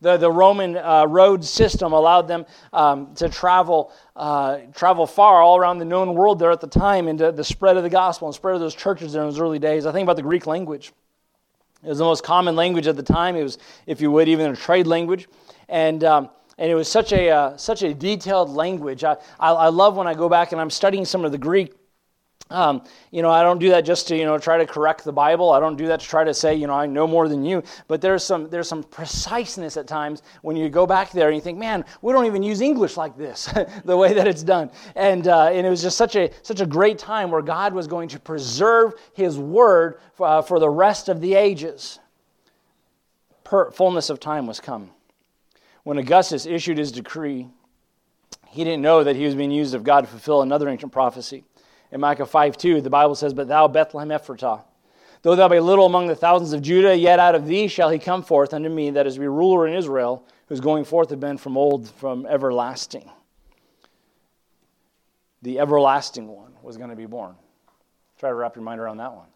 The, 0.00 0.16
the 0.16 0.30
Roman 0.30 0.76
uh, 0.76 1.06
road 1.06 1.44
system 1.44 1.92
allowed 1.92 2.28
them 2.28 2.46
um, 2.72 3.14
to 3.16 3.28
travel, 3.28 3.92
uh, 4.14 4.58
travel 4.72 5.06
far 5.06 5.42
all 5.42 5.56
around 5.56 5.78
the 5.78 5.84
known 5.84 6.14
world 6.14 6.38
there 6.38 6.52
at 6.52 6.60
the 6.60 6.68
time 6.68 7.08
into 7.08 7.32
the 7.32 7.42
spread 7.42 7.76
of 7.76 7.82
the 7.82 7.90
gospel 7.90 8.28
and 8.28 8.34
spread 8.34 8.54
of 8.54 8.60
those 8.60 8.76
churches 8.76 9.16
in 9.16 9.20
those 9.20 9.40
early 9.40 9.58
days. 9.58 9.86
I 9.86 9.92
think 9.92 10.04
about 10.04 10.16
the 10.16 10.22
Greek 10.22 10.46
language. 10.46 10.92
It 11.82 11.88
was 11.88 11.98
the 11.98 12.04
most 12.04 12.22
common 12.22 12.54
language 12.54 12.86
at 12.86 12.96
the 12.96 13.02
time. 13.02 13.34
It 13.34 13.42
was, 13.42 13.58
if 13.86 14.00
you 14.00 14.10
would, 14.12 14.28
even 14.28 14.52
a 14.52 14.56
trade 14.56 14.86
language. 14.86 15.28
And, 15.68 16.04
um, 16.04 16.30
and 16.58 16.70
it 16.70 16.74
was 16.74 16.88
such 16.88 17.12
a, 17.12 17.30
uh, 17.30 17.56
such 17.56 17.82
a 17.82 17.92
detailed 17.92 18.50
language. 18.50 19.02
I, 19.02 19.16
I, 19.38 19.50
I 19.50 19.68
love 19.68 19.96
when 19.96 20.06
I 20.06 20.14
go 20.14 20.28
back 20.28 20.52
and 20.52 20.60
I'm 20.60 20.70
studying 20.70 21.04
some 21.04 21.24
of 21.24 21.32
the 21.32 21.38
Greek 21.38 21.74
um, 22.50 22.82
you 23.10 23.20
know, 23.20 23.30
I 23.30 23.42
don't 23.42 23.58
do 23.58 23.68
that 23.70 23.82
just 23.82 24.08
to 24.08 24.16
you 24.16 24.24
know 24.24 24.38
try 24.38 24.56
to 24.56 24.66
correct 24.66 25.04
the 25.04 25.12
Bible. 25.12 25.50
I 25.50 25.60
don't 25.60 25.76
do 25.76 25.86
that 25.88 26.00
to 26.00 26.06
try 26.06 26.24
to 26.24 26.32
say 26.32 26.54
you 26.54 26.66
know 26.66 26.72
I 26.74 26.86
know 26.86 27.06
more 27.06 27.28
than 27.28 27.44
you. 27.44 27.62
But 27.88 28.00
there's 28.00 28.24
some 28.24 28.48
there's 28.48 28.68
some 28.68 28.82
preciseness 28.82 29.76
at 29.76 29.86
times 29.86 30.22
when 30.42 30.56
you 30.56 30.68
go 30.68 30.86
back 30.86 31.10
there 31.12 31.28
and 31.28 31.36
you 31.36 31.42
think, 31.42 31.58
man, 31.58 31.84
we 32.00 32.12
don't 32.12 32.26
even 32.26 32.42
use 32.42 32.60
English 32.60 32.96
like 32.96 33.16
this, 33.18 33.52
the 33.84 33.96
way 33.96 34.14
that 34.14 34.26
it's 34.26 34.42
done. 34.42 34.70
And 34.96 35.28
uh, 35.28 35.48
and 35.48 35.66
it 35.66 35.70
was 35.70 35.82
just 35.82 35.98
such 35.98 36.16
a 36.16 36.30
such 36.42 36.60
a 36.60 36.66
great 36.66 36.98
time 36.98 37.30
where 37.30 37.42
God 37.42 37.74
was 37.74 37.86
going 37.86 38.08
to 38.10 38.20
preserve 38.20 38.94
His 39.12 39.38
word 39.38 40.00
for, 40.14 40.26
uh, 40.26 40.42
for 40.42 40.58
the 40.58 40.70
rest 40.70 41.08
of 41.08 41.20
the 41.20 41.34
ages. 41.34 41.98
Per, 43.44 43.70
fullness 43.70 44.10
of 44.10 44.20
time 44.20 44.46
was 44.46 44.60
come. 44.60 44.90
When 45.82 45.96
Augustus 45.96 46.44
issued 46.44 46.76
his 46.76 46.92
decree, 46.92 47.48
he 48.48 48.62
didn't 48.62 48.82
know 48.82 49.04
that 49.04 49.16
he 49.16 49.24
was 49.24 49.34
being 49.34 49.50
used 49.50 49.74
of 49.74 49.84
God 49.84 50.02
to 50.02 50.06
fulfill 50.06 50.42
another 50.42 50.68
ancient 50.68 50.92
prophecy. 50.92 51.44
In 51.90 52.00
Micah 52.00 52.26
5 52.26 52.56
2, 52.56 52.80
the 52.80 52.90
Bible 52.90 53.14
says, 53.14 53.32
But 53.32 53.48
thou, 53.48 53.68
Bethlehem 53.68 54.10
Ephratah, 54.10 54.62
though 55.22 55.34
thou 55.34 55.48
be 55.48 55.60
little 55.60 55.86
among 55.86 56.06
the 56.06 56.16
thousands 56.16 56.52
of 56.52 56.62
Judah, 56.62 56.96
yet 56.96 57.18
out 57.18 57.34
of 57.34 57.46
thee 57.46 57.68
shall 57.68 57.90
he 57.90 57.98
come 57.98 58.22
forth 58.22 58.52
unto 58.52 58.68
me, 58.68 58.90
that 58.90 59.06
is 59.06 59.14
to 59.14 59.20
be 59.20 59.28
ruler 59.28 59.66
in 59.66 59.74
Israel, 59.74 60.24
whose 60.48 60.60
going 60.60 60.84
forth 60.84 61.10
had 61.10 61.20
been 61.20 61.38
from 61.38 61.56
old, 61.56 61.90
from 61.90 62.26
everlasting. 62.26 63.10
The 65.42 65.60
everlasting 65.60 66.28
one 66.28 66.52
was 66.62 66.76
going 66.76 66.90
to 66.90 66.96
be 66.96 67.06
born. 67.06 67.34
Try 68.18 68.30
to 68.30 68.34
wrap 68.34 68.56
your 68.56 68.64
mind 68.64 68.80
around 68.80 68.98
that 68.98 69.14
one. 69.14 69.28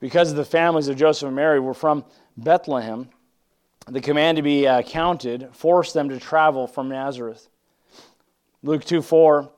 Because 0.00 0.34
the 0.34 0.44
families 0.44 0.88
of 0.88 0.96
Joseph 0.96 1.28
and 1.28 1.36
Mary 1.36 1.58
were 1.58 1.72
from 1.72 2.04
Bethlehem, 2.36 3.08
the 3.86 4.02
command 4.02 4.36
to 4.36 4.42
be 4.42 4.66
uh, 4.66 4.82
counted 4.82 5.48
forced 5.52 5.94
them 5.94 6.10
to 6.10 6.20
travel 6.20 6.66
from 6.66 6.90
Nazareth. 6.90 7.48
Luke 8.64 8.82
2 8.82 9.02
4, 9.02 9.52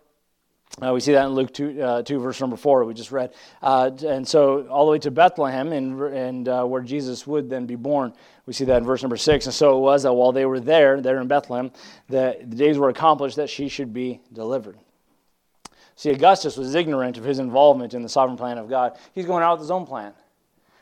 uh, 0.82 0.92
we 0.92 0.98
see 0.98 1.12
that 1.12 1.26
in 1.26 1.32
Luke 1.32 1.54
2, 1.54 1.80
uh, 1.80 2.02
2, 2.02 2.18
verse 2.18 2.40
number 2.40 2.56
4, 2.56 2.84
we 2.84 2.92
just 2.92 3.12
read. 3.12 3.32
Uh, 3.62 3.92
and 4.04 4.26
so, 4.26 4.66
all 4.66 4.84
the 4.84 4.90
way 4.90 4.98
to 4.98 5.12
Bethlehem, 5.12 5.72
and, 5.72 6.02
and 6.02 6.48
uh, 6.48 6.64
where 6.64 6.82
Jesus 6.82 7.24
would 7.24 7.48
then 7.48 7.66
be 7.66 7.76
born. 7.76 8.12
We 8.46 8.52
see 8.52 8.64
that 8.64 8.78
in 8.78 8.84
verse 8.84 9.02
number 9.02 9.16
6. 9.16 9.46
And 9.46 9.54
so 9.54 9.78
it 9.78 9.80
was 9.80 10.02
that 10.02 10.12
while 10.12 10.32
they 10.32 10.44
were 10.44 10.58
there, 10.58 11.00
there 11.00 11.20
in 11.20 11.28
Bethlehem, 11.28 11.70
that 12.08 12.50
the 12.50 12.56
days 12.56 12.78
were 12.78 12.88
accomplished 12.88 13.36
that 13.36 13.48
she 13.48 13.68
should 13.68 13.94
be 13.94 14.20
delivered. 14.32 14.76
See, 15.94 16.10
Augustus 16.10 16.56
was 16.56 16.74
ignorant 16.74 17.16
of 17.16 17.22
his 17.22 17.38
involvement 17.38 17.94
in 17.94 18.02
the 18.02 18.08
sovereign 18.08 18.36
plan 18.36 18.58
of 18.58 18.68
God. 18.68 18.98
He's 19.14 19.24
going 19.24 19.44
out 19.44 19.52
with 19.52 19.60
his 19.60 19.70
own 19.70 19.86
plan. 19.86 20.14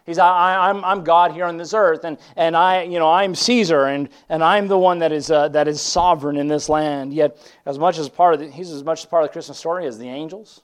He's, 0.05 0.19
I, 0.19 0.69
I'm, 0.69 0.85
I'm 0.85 1.03
God 1.03 1.33
here 1.33 1.47
on 1.47 1.57
this 1.57 1.73
earth, 1.73 2.05
and, 2.05 2.19
and 2.37 2.55
I, 2.55 2.83
you 2.83 2.99
know, 2.99 3.11
I'm 3.11 3.35
Caesar, 3.35 3.87
and, 3.87 4.11
and 4.29 4.45
I'm 4.45 4.69
the 4.69 4.79
one 4.79 4.99
that 4.99 5.13
is, 5.13 5.31
uh, 5.31 5.49
that 5.49 5.67
is 5.67 5.81
sovereign 5.81 6.37
in 6.37 6.47
this 6.47 6.69
land. 6.69 7.15
Yet, 7.15 7.39
as 7.65 7.79
much 7.79 7.97
as 7.99 8.11
part 8.11 8.35
of 8.35 8.41
the, 8.41 8.51
he's 8.51 8.71
as 8.71 8.85
much 8.85 9.09
part 9.09 9.23
of 9.23 9.31
the 9.31 9.33
Christmas 9.33 9.59
story 9.59 9.87
as 9.87 9.99
the 9.99 10.09
angels, 10.09 10.61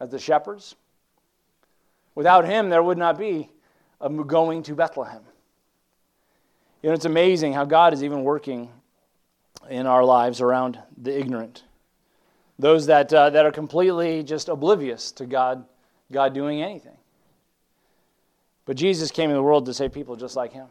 as 0.00 0.10
the 0.10 0.18
shepherds. 0.18 0.74
Without 2.16 2.44
him, 2.44 2.70
there 2.70 2.82
would 2.82 2.98
not 2.98 3.16
be 3.16 3.48
a 4.00 4.10
going 4.10 4.64
to 4.64 4.74
Bethlehem. 4.74 5.22
You 6.82 6.88
know, 6.88 6.94
it's 6.94 7.04
amazing 7.04 7.52
how 7.52 7.64
God 7.64 7.94
is 7.94 8.02
even 8.02 8.24
working 8.24 8.68
in 9.70 9.86
our 9.86 10.04
lives 10.04 10.40
around 10.40 10.76
the 11.00 11.16
ignorant. 11.16 11.62
Those 12.58 12.86
that, 12.86 13.12
uh, 13.12 13.30
that 13.30 13.46
are 13.46 13.52
completely 13.52 14.24
just 14.24 14.48
oblivious 14.48 15.12
to 15.12 15.26
God, 15.26 15.64
God 16.10 16.34
doing 16.34 16.62
anything. 16.62 16.96
But 18.64 18.76
Jesus 18.76 19.10
came 19.10 19.30
in 19.30 19.36
the 19.36 19.42
world 19.42 19.66
to 19.66 19.74
save 19.74 19.92
people 19.92 20.16
just 20.16 20.36
like 20.36 20.52
him. 20.52 20.66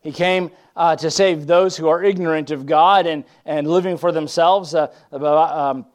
He 0.00 0.12
came 0.12 0.50
uh, 0.76 0.96
to 0.96 1.10
save 1.10 1.46
those 1.46 1.76
who 1.76 1.88
are 1.88 2.02
ignorant 2.02 2.50
of 2.50 2.66
God 2.66 3.06
and, 3.06 3.24
and 3.44 3.68
living 3.68 3.96
for 3.96 4.10
themselves. 4.10 4.74
Uh, 4.74 4.88
um, 5.12 5.86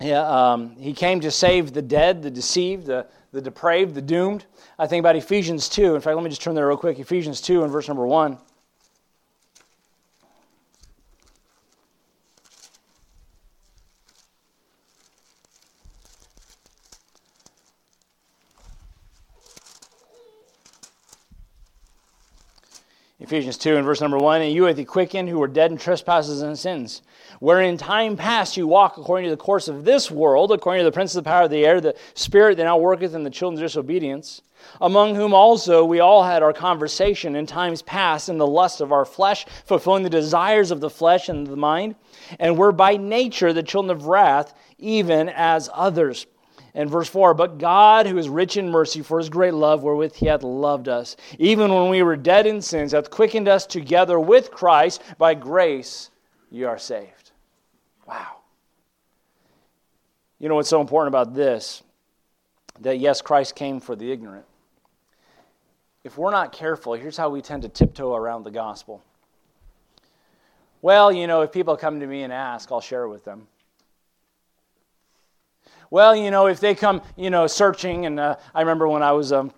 yeah, 0.00 0.52
um, 0.52 0.76
he 0.76 0.92
came 0.92 1.20
to 1.20 1.30
save 1.30 1.72
the 1.72 1.82
dead, 1.82 2.22
the 2.22 2.30
deceived, 2.30 2.86
the, 2.86 3.06
the 3.32 3.40
depraved, 3.40 3.94
the 3.94 4.02
doomed. 4.02 4.44
I 4.78 4.86
think 4.86 5.00
about 5.00 5.16
Ephesians 5.16 5.68
2. 5.70 5.94
In 5.94 6.00
fact, 6.00 6.14
let 6.14 6.22
me 6.22 6.30
just 6.30 6.42
turn 6.42 6.54
there 6.54 6.68
real 6.68 6.76
quick. 6.76 6.98
Ephesians 6.98 7.40
2 7.40 7.62
and 7.64 7.72
verse 7.72 7.88
number 7.88 8.06
1. 8.06 8.38
Ephesians 23.28 23.58
2 23.58 23.76
and 23.76 23.84
verse 23.84 24.00
number 24.00 24.16
1 24.16 24.40
And 24.40 24.54
you 24.54 24.64
are 24.64 24.72
the 24.72 24.86
quickened 24.86 25.28
who 25.28 25.38
were 25.38 25.46
dead 25.46 25.70
in 25.70 25.76
trespasses 25.76 26.40
and 26.40 26.58
sins, 26.58 27.02
wherein 27.40 27.76
time 27.76 28.16
past 28.16 28.56
you 28.56 28.66
walk 28.66 28.96
according 28.96 29.26
to 29.26 29.30
the 29.30 29.36
course 29.36 29.68
of 29.68 29.84
this 29.84 30.10
world, 30.10 30.50
according 30.50 30.80
to 30.80 30.84
the 30.84 30.94
prince 30.94 31.14
of 31.14 31.22
the 31.22 31.28
power 31.28 31.42
of 31.42 31.50
the 31.50 31.66
air, 31.66 31.78
the 31.78 31.94
spirit 32.14 32.56
that 32.56 32.64
now 32.64 32.78
worketh 32.78 33.14
in 33.14 33.24
the 33.24 33.28
children 33.28 33.62
of 33.62 33.68
disobedience, 33.68 34.40
among 34.80 35.14
whom 35.14 35.34
also 35.34 35.84
we 35.84 36.00
all 36.00 36.22
had 36.22 36.42
our 36.42 36.54
conversation 36.54 37.36
in 37.36 37.44
times 37.44 37.82
past 37.82 38.30
in 38.30 38.38
the 38.38 38.46
lust 38.46 38.80
of 38.80 38.92
our 38.92 39.04
flesh, 39.04 39.44
fulfilling 39.66 40.04
the 40.04 40.08
desires 40.08 40.70
of 40.70 40.80
the 40.80 40.88
flesh 40.88 41.28
and 41.28 41.46
the 41.46 41.54
mind, 41.54 41.96
and 42.38 42.56
were 42.56 42.72
by 42.72 42.96
nature 42.96 43.52
the 43.52 43.62
children 43.62 43.94
of 43.94 44.06
wrath, 44.06 44.54
even 44.78 45.28
as 45.28 45.68
others. 45.74 46.24
And 46.78 46.88
verse 46.88 47.08
4 47.08 47.34
But 47.34 47.58
God, 47.58 48.06
who 48.06 48.16
is 48.18 48.28
rich 48.28 48.56
in 48.56 48.70
mercy 48.70 49.02
for 49.02 49.18
his 49.18 49.28
great 49.28 49.52
love 49.52 49.82
wherewith 49.82 50.14
he 50.14 50.26
hath 50.26 50.44
loved 50.44 50.88
us, 50.88 51.16
even 51.36 51.74
when 51.74 51.90
we 51.90 52.04
were 52.04 52.16
dead 52.16 52.46
in 52.46 52.62
sins, 52.62 52.92
hath 52.92 53.10
quickened 53.10 53.48
us 53.48 53.66
together 53.66 54.18
with 54.18 54.52
Christ. 54.52 55.02
By 55.18 55.34
grace 55.34 56.10
ye 56.50 56.62
are 56.62 56.78
saved. 56.78 57.32
Wow. 58.06 58.36
You 60.38 60.48
know 60.48 60.54
what's 60.54 60.68
so 60.68 60.80
important 60.80 61.08
about 61.08 61.34
this? 61.34 61.82
That 62.80 63.00
yes, 63.00 63.22
Christ 63.22 63.56
came 63.56 63.80
for 63.80 63.96
the 63.96 64.12
ignorant. 64.12 64.46
If 66.04 66.16
we're 66.16 66.30
not 66.30 66.52
careful, 66.52 66.94
here's 66.94 67.16
how 67.16 67.28
we 67.28 67.42
tend 67.42 67.62
to 67.62 67.68
tiptoe 67.68 68.14
around 68.14 68.44
the 68.44 68.52
gospel. 68.52 69.02
Well, 70.80 71.10
you 71.10 71.26
know, 71.26 71.42
if 71.42 71.50
people 71.50 71.76
come 71.76 71.98
to 71.98 72.06
me 72.06 72.22
and 72.22 72.32
ask, 72.32 72.70
I'll 72.70 72.80
share 72.80 73.02
it 73.02 73.08
with 73.08 73.24
them. 73.24 73.48
Well, 75.90 76.14
you 76.14 76.30
know, 76.30 76.46
if 76.46 76.60
they 76.60 76.74
come, 76.74 77.02
you 77.16 77.30
know, 77.30 77.46
searching, 77.46 78.06
and 78.06 78.20
uh, 78.20 78.36
I 78.54 78.60
remember 78.60 78.88
when 78.88 79.02
I 79.02 79.12
was 79.12 79.32
um, 79.32 79.52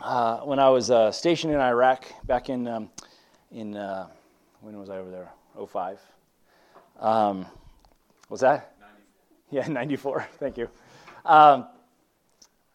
uh, 0.00 0.40
when 0.40 0.58
I 0.58 0.68
was 0.68 0.90
uh, 0.90 1.10
stationed 1.10 1.52
in 1.52 1.60
Iraq 1.60 2.06
back 2.26 2.50
in 2.50 2.68
um, 2.68 2.90
in 3.50 3.76
uh, 3.76 4.08
when 4.60 4.78
was 4.78 4.90
I 4.90 4.98
over 4.98 5.10
there? 5.10 5.30
05. 5.66 6.00
Um, 6.98 7.46
was 8.28 8.40
that? 8.40 8.74
94. 9.50 9.62
Yeah, 9.62 9.68
94. 9.72 10.26
Thank 10.38 10.58
you. 10.58 10.68
Um, 11.24 11.66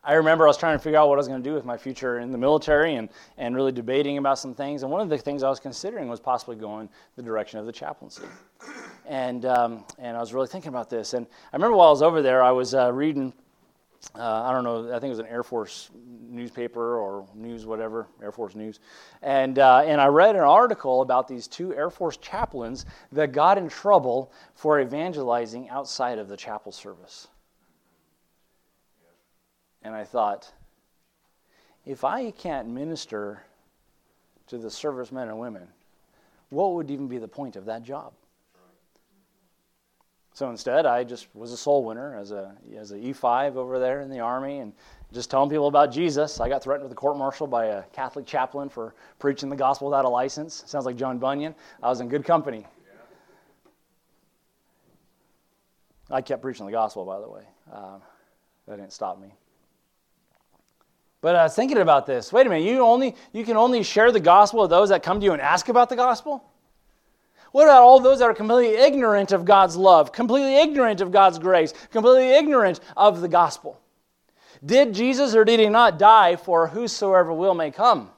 I 0.03 0.13
remember 0.13 0.45
I 0.45 0.47
was 0.47 0.57
trying 0.57 0.77
to 0.77 0.83
figure 0.83 0.97
out 0.97 1.09
what 1.09 1.15
I 1.15 1.17
was 1.17 1.27
going 1.27 1.43
to 1.43 1.49
do 1.49 1.53
with 1.53 1.65
my 1.65 1.77
future 1.77 2.19
in 2.19 2.31
the 2.31 2.37
military 2.37 2.95
and, 2.95 3.09
and 3.37 3.55
really 3.55 3.71
debating 3.71 4.17
about 4.17 4.39
some 4.39 4.53
things. 4.53 4.83
And 4.83 4.91
one 4.91 5.01
of 5.01 5.09
the 5.09 5.17
things 5.17 5.43
I 5.43 5.49
was 5.49 5.59
considering 5.59 6.07
was 6.07 6.19
possibly 6.19 6.55
going 6.55 6.89
the 7.15 7.21
direction 7.21 7.59
of 7.59 7.65
the 7.65 7.71
chaplaincy. 7.71 8.23
And, 9.05 9.45
um, 9.45 9.85
and 9.97 10.15
I 10.15 10.19
was 10.19 10.33
really 10.33 10.47
thinking 10.47 10.69
about 10.69 10.89
this. 10.89 11.13
And 11.13 11.25
I 11.51 11.55
remember 11.55 11.75
while 11.75 11.87
I 11.87 11.91
was 11.91 12.01
over 12.01 12.21
there, 12.21 12.43
I 12.43 12.51
was 12.51 12.75
uh, 12.75 12.93
reading, 12.93 13.33
uh, 14.15 14.43
I 14.43 14.51
don't 14.51 14.63
know, 14.63 14.89
I 14.89 14.99
think 14.99 15.05
it 15.05 15.17
was 15.17 15.19
an 15.19 15.25
Air 15.25 15.43
Force 15.43 15.89
newspaper 16.29 16.97
or 16.97 17.27
news, 17.33 17.65
whatever, 17.65 18.07
Air 18.21 18.31
Force 18.31 18.53
News. 18.53 18.79
And, 19.23 19.57
uh, 19.57 19.79
and 19.79 19.99
I 19.99 20.07
read 20.07 20.35
an 20.35 20.41
article 20.41 21.01
about 21.01 21.27
these 21.27 21.47
two 21.47 21.73
Air 21.73 21.89
Force 21.89 22.17
chaplains 22.17 22.85
that 23.11 23.31
got 23.31 23.57
in 23.57 23.67
trouble 23.67 24.31
for 24.53 24.79
evangelizing 24.79 25.69
outside 25.69 26.19
of 26.19 26.27
the 26.27 26.37
chapel 26.37 26.71
service. 26.71 27.27
And 29.81 29.95
I 29.95 30.03
thought, 30.03 30.51
if 31.85 32.03
I 32.03 32.31
can't 32.31 32.67
minister 32.67 33.41
to 34.47 34.57
the 34.57 34.69
servicemen 34.69 35.29
and 35.29 35.39
women, 35.39 35.67
what 36.49 36.73
would 36.73 36.91
even 36.91 37.07
be 37.07 37.17
the 37.17 37.27
point 37.27 37.55
of 37.55 37.65
that 37.65 37.83
job? 37.83 38.13
So 40.39 40.49
instead, 40.49 40.85
I 40.85 41.03
just 41.03 41.27
was 41.35 41.51
a 41.51 41.57
soul 41.57 41.83
winner 41.83 42.15
as 42.15 42.31
a 42.31 42.55
as 42.77 42.91
an 42.91 43.03
E5 43.03 43.57
over 43.57 43.77
there 43.77 43.99
in 43.99 44.09
the 44.09 44.21
army, 44.21 44.59
and 44.59 44.71
just 45.11 45.29
telling 45.29 45.49
people 45.49 45.67
about 45.67 45.91
Jesus. 45.91 46.39
I 46.39 46.47
got 46.47 46.63
threatened 46.63 46.83
with 46.83 46.93
a 46.93 46.95
court 46.95 47.17
martial 47.17 47.45
by 47.45 47.65
a 47.65 47.83
Catholic 47.91 48.25
chaplain 48.25 48.69
for 48.69 48.95
preaching 49.19 49.49
the 49.49 49.57
gospel 49.57 49.89
without 49.89 50.05
a 50.05 50.07
license. 50.07 50.63
Sounds 50.65 50.85
like 50.85 50.95
John 50.95 51.17
Bunyan. 51.17 51.53
I 51.83 51.89
was 51.89 51.99
in 51.99 52.07
good 52.07 52.23
company. 52.23 52.65
I 56.09 56.21
kept 56.21 56.41
preaching 56.41 56.65
the 56.65 56.71
gospel, 56.71 57.03
by 57.03 57.19
the 57.19 57.29
way. 57.29 57.43
Uh, 57.69 57.97
that 58.65 58.77
didn't 58.77 58.93
stop 58.93 59.19
me. 59.19 59.33
But 61.19 61.35
I 61.35 61.43
was 61.43 61.53
thinking 61.53 61.79
about 61.79 62.05
this. 62.05 62.31
Wait 62.31 62.47
a 62.47 62.49
minute, 62.49 62.63
you 62.63 62.79
only 62.79 63.13
you 63.33 63.43
can 63.43 63.57
only 63.57 63.83
share 63.83 64.09
the 64.13 64.21
gospel 64.21 64.61
with 64.61 64.69
those 64.69 64.87
that 64.87 65.03
come 65.03 65.19
to 65.19 65.25
you 65.25 65.33
and 65.33 65.41
ask 65.41 65.67
about 65.67 65.89
the 65.89 65.97
gospel? 65.97 66.45
What 67.51 67.63
about 67.63 67.81
all 67.81 67.99
those 67.99 68.19
that 68.19 68.25
are 68.25 68.33
completely 68.33 68.75
ignorant 68.75 69.31
of 69.31 69.45
God's 69.45 69.75
love, 69.75 70.11
completely 70.11 70.57
ignorant 70.57 71.01
of 71.01 71.11
God's 71.11 71.39
grace, 71.39 71.73
completely 71.91 72.31
ignorant 72.31 72.79
of 72.95 73.21
the 73.21 73.27
gospel? 73.27 73.79
Did 74.65 74.93
Jesus 74.93 75.35
or 75.35 75.45
did 75.45 75.59
he 75.59 75.69
not 75.69 75.97
die 75.97 76.35
for 76.35 76.67
whosoever 76.67 77.33
will 77.33 77.55
may 77.55 77.71
come? 77.71 78.11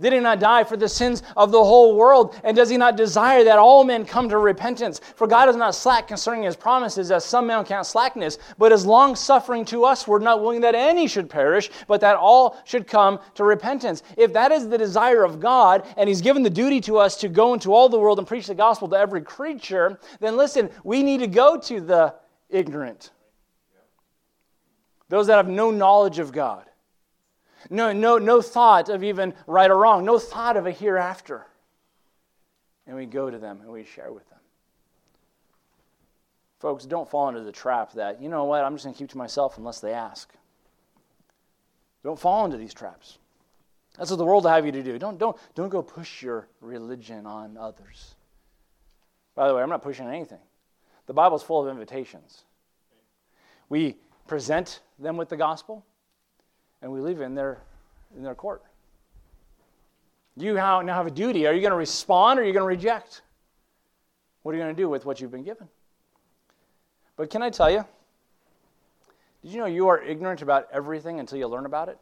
Did 0.00 0.12
he 0.12 0.20
not 0.20 0.38
die 0.38 0.62
for 0.62 0.76
the 0.76 0.88
sins 0.88 1.24
of 1.36 1.50
the 1.50 1.62
whole 1.62 1.96
world? 1.96 2.40
And 2.44 2.56
does 2.56 2.70
he 2.70 2.76
not 2.76 2.96
desire 2.96 3.42
that 3.42 3.58
all 3.58 3.82
men 3.82 4.04
come 4.04 4.28
to 4.28 4.38
repentance? 4.38 5.00
For 5.16 5.26
God 5.26 5.48
is 5.48 5.56
not 5.56 5.74
slack 5.74 6.06
concerning 6.06 6.44
his 6.44 6.54
promises, 6.54 7.10
as 7.10 7.24
some 7.24 7.48
men 7.48 7.64
count 7.64 7.84
slackness, 7.84 8.38
but 8.58 8.70
is 8.70 8.86
long 8.86 9.16
suffering 9.16 9.64
to 9.66 9.84
us. 9.84 10.06
We're 10.06 10.20
not 10.20 10.40
willing 10.40 10.60
that 10.60 10.76
any 10.76 11.08
should 11.08 11.28
perish, 11.28 11.68
but 11.88 12.00
that 12.02 12.14
all 12.14 12.62
should 12.64 12.86
come 12.86 13.18
to 13.34 13.42
repentance. 13.42 14.04
If 14.16 14.32
that 14.34 14.52
is 14.52 14.68
the 14.68 14.78
desire 14.78 15.24
of 15.24 15.40
God, 15.40 15.84
and 15.96 16.08
he's 16.08 16.20
given 16.20 16.44
the 16.44 16.50
duty 16.50 16.80
to 16.82 16.98
us 16.98 17.16
to 17.16 17.28
go 17.28 17.52
into 17.52 17.74
all 17.74 17.88
the 17.88 17.98
world 17.98 18.18
and 18.18 18.28
preach 18.28 18.46
the 18.46 18.54
gospel 18.54 18.86
to 18.90 18.96
every 18.96 19.22
creature, 19.22 19.98
then 20.20 20.36
listen, 20.36 20.70
we 20.84 21.02
need 21.02 21.18
to 21.18 21.26
go 21.26 21.58
to 21.58 21.80
the 21.80 22.14
ignorant, 22.48 23.10
those 25.08 25.26
that 25.26 25.38
have 25.38 25.48
no 25.48 25.72
knowledge 25.72 26.20
of 26.20 26.30
God. 26.30 26.67
No, 27.70 27.92
no, 27.92 28.18
no 28.18 28.40
thought 28.40 28.88
of 28.88 29.02
even 29.02 29.34
right 29.46 29.70
or 29.70 29.76
wrong, 29.76 30.04
no 30.04 30.18
thought 30.18 30.56
of 30.56 30.66
a 30.66 30.70
hereafter. 30.70 31.46
And 32.86 32.96
we 32.96 33.06
go 33.06 33.30
to 33.30 33.38
them 33.38 33.60
and 33.60 33.70
we 33.70 33.84
share 33.84 34.12
with 34.12 34.28
them. 34.30 34.38
Folks, 36.58 36.84
don't 36.86 37.08
fall 37.08 37.28
into 37.28 37.42
the 37.42 37.52
trap 37.52 37.92
that, 37.92 38.20
you 38.20 38.28
know 38.28 38.44
what, 38.44 38.64
I'm 38.64 38.74
just 38.74 38.84
going 38.84 38.94
to 38.94 38.98
keep 38.98 39.10
to 39.10 39.18
myself 39.18 39.58
unless 39.58 39.80
they 39.80 39.92
ask. 39.92 40.32
Don't 42.02 42.18
fall 42.18 42.44
into 42.44 42.56
these 42.56 42.74
traps. 42.74 43.18
That's 43.96 44.10
what 44.10 44.16
the 44.16 44.24
world 44.24 44.44
will 44.44 44.50
have 44.50 44.64
you 44.64 44.72
to 44.72 44.82
do. 44.82 44.98
Don't, 44.98 45.18
don't, 45.18 45.36
don't 45.54 45.68
go 45.68 45.82
push 45.82 46.22
your 46.22 46.48
religion 46.60 47.26
on 47.26 47.56
others. 47.56 48.14
By 49.34 49.48
the 49.48 49.54
way, 49.54 49.62
I'm 49.62 49.68
not 49.68 49.82
pushing 49.82 50.06
anything. 50.06 50.38
The 51.06 51.12
Bible's 51.12 51.42
full 51.42 51.62
of 51.62 51.68
invitations. 51.68 52.44
We 53.68 53.96
present 54.26 54.80
them 54.98 55.16
with 55.16 55.28
the 55.28 55.36
gospel, 55.36 55.84
and 56.82 56.92
we 56.92 57.00
leave 57.00 57.20
it 57.20 57.24
in 57.24 57.34
their, 57.34 57.58
in 58.16 58.22
their 58.22 58.34
court. 58.34 58.62
You 60.36 60.54
now 60.54 60.86
have 60.86 61.06
a 61.06 61.10
duty. 61.10 61.46
Are 61.46 61.52
you 61.52 61.60
going 61.60 61.72
to 61.72 61.76
respond 61.76 62.38
or 62.38 62.42
are 62.42 62.46
you 62.46 62.52
going 62.52 62.62
to 62.62 62.68
reject? 62.68 63.22
What 64.42 64.52
are 64.52 64.58
you 64.58 64.62
going 64.62 64.74
to 64.74 64.80
do 64.80 64.88
with 64.88 65.04
what 65.04 65.20
you've 65.20 65.32
been 65.32 65.42
given? 65.42 65.68
But 67.16 67.30
can 67.30 67.42
I 67.42 67.50
tell 67.50 67.70
you, 67.70 67.84
did 69.42 69.52
you 69.52 69.58
know 69.58 69.66
you 69.66 69.88
are 69.88 70.00
ignorant 70.00 70.42
about 70.42 70.68
everything 70.72 71.18
until 71.18 71.38
you 71.38 71.48
learn 71.48 71.66
about 71.66 71.88
it? 71.88 71.98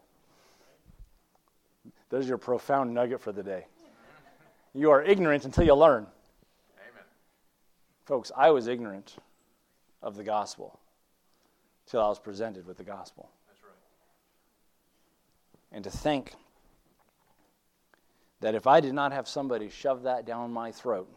There's 2.11 2.29
your 2.29 2.39
profound 2.39 2.93
nugget 2.93 3.21
for 3.21 3.33
the 3.33 3.43
day. 3.43 3.67
You 4.75 4.91
are 4.91 5.03
ignorant 5.03 5.47
until 5.47 5.65
you 5.65 5.75
learn. 5.75 6.07
Amen. 6.77 7.05
Folks, 8.05 8.31
I 8.37 8.51
was 8.51 8.67
ignorant 8.67 9.17
of 10.03 10.17
the 10.17 10.23
gospel 10.23 10.79
until 11.87 12.03
I 12.03 12.09
was 12.09 12.19
presented 12.19 12.67
with 12.67 12.77
the 12.77 12.85
gospel 12.85 13.31
and 15.73 15.85
to 15.85 15.91
think 15.91 16.33
that 18.41 18.55
if 18.55 18.67
I 18.67 18.81
did 18.81 18.95
not 18.95 19.13
have 19.13 19.27
somebody 19.27 19.69
shove 19.69 20.03
that 20.03 20.25
down 20.25 20.53
my 20.53 20.71
throat, 20.73 21.09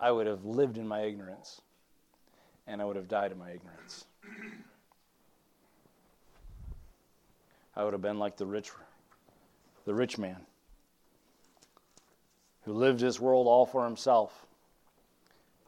I 0.00 0.10
would 0.10 0.26
have 0.26 0.44
lived 0.44 0.78
in 0.78 0.86
my 0.86 1.02
ignorance 1.02 1.60
and 2.66 2.80
I 2.80 2.84
would 2.84 2.96
have 2.96 3.08
died 3.08 3.32
in 3.32 3.38
my 3.38 3.50
ignorance. 3.50 4.04
I 7.76 7.84
would 7.84 7.92
have 7.92 8.02
been 8.02 8.18
like 8.18 8.36
the 8.36 8.46
rich 8.46 8.70
the 9.84 9.94
rich 9.94 10.16
man 10.16 10.46
who 12.62 12.72
lived 12.72 13.00
his 13.00 13.20
world 13.20 13.46
all 13.46 13.66
for 13.66 13.84
himself. 13.84 14.46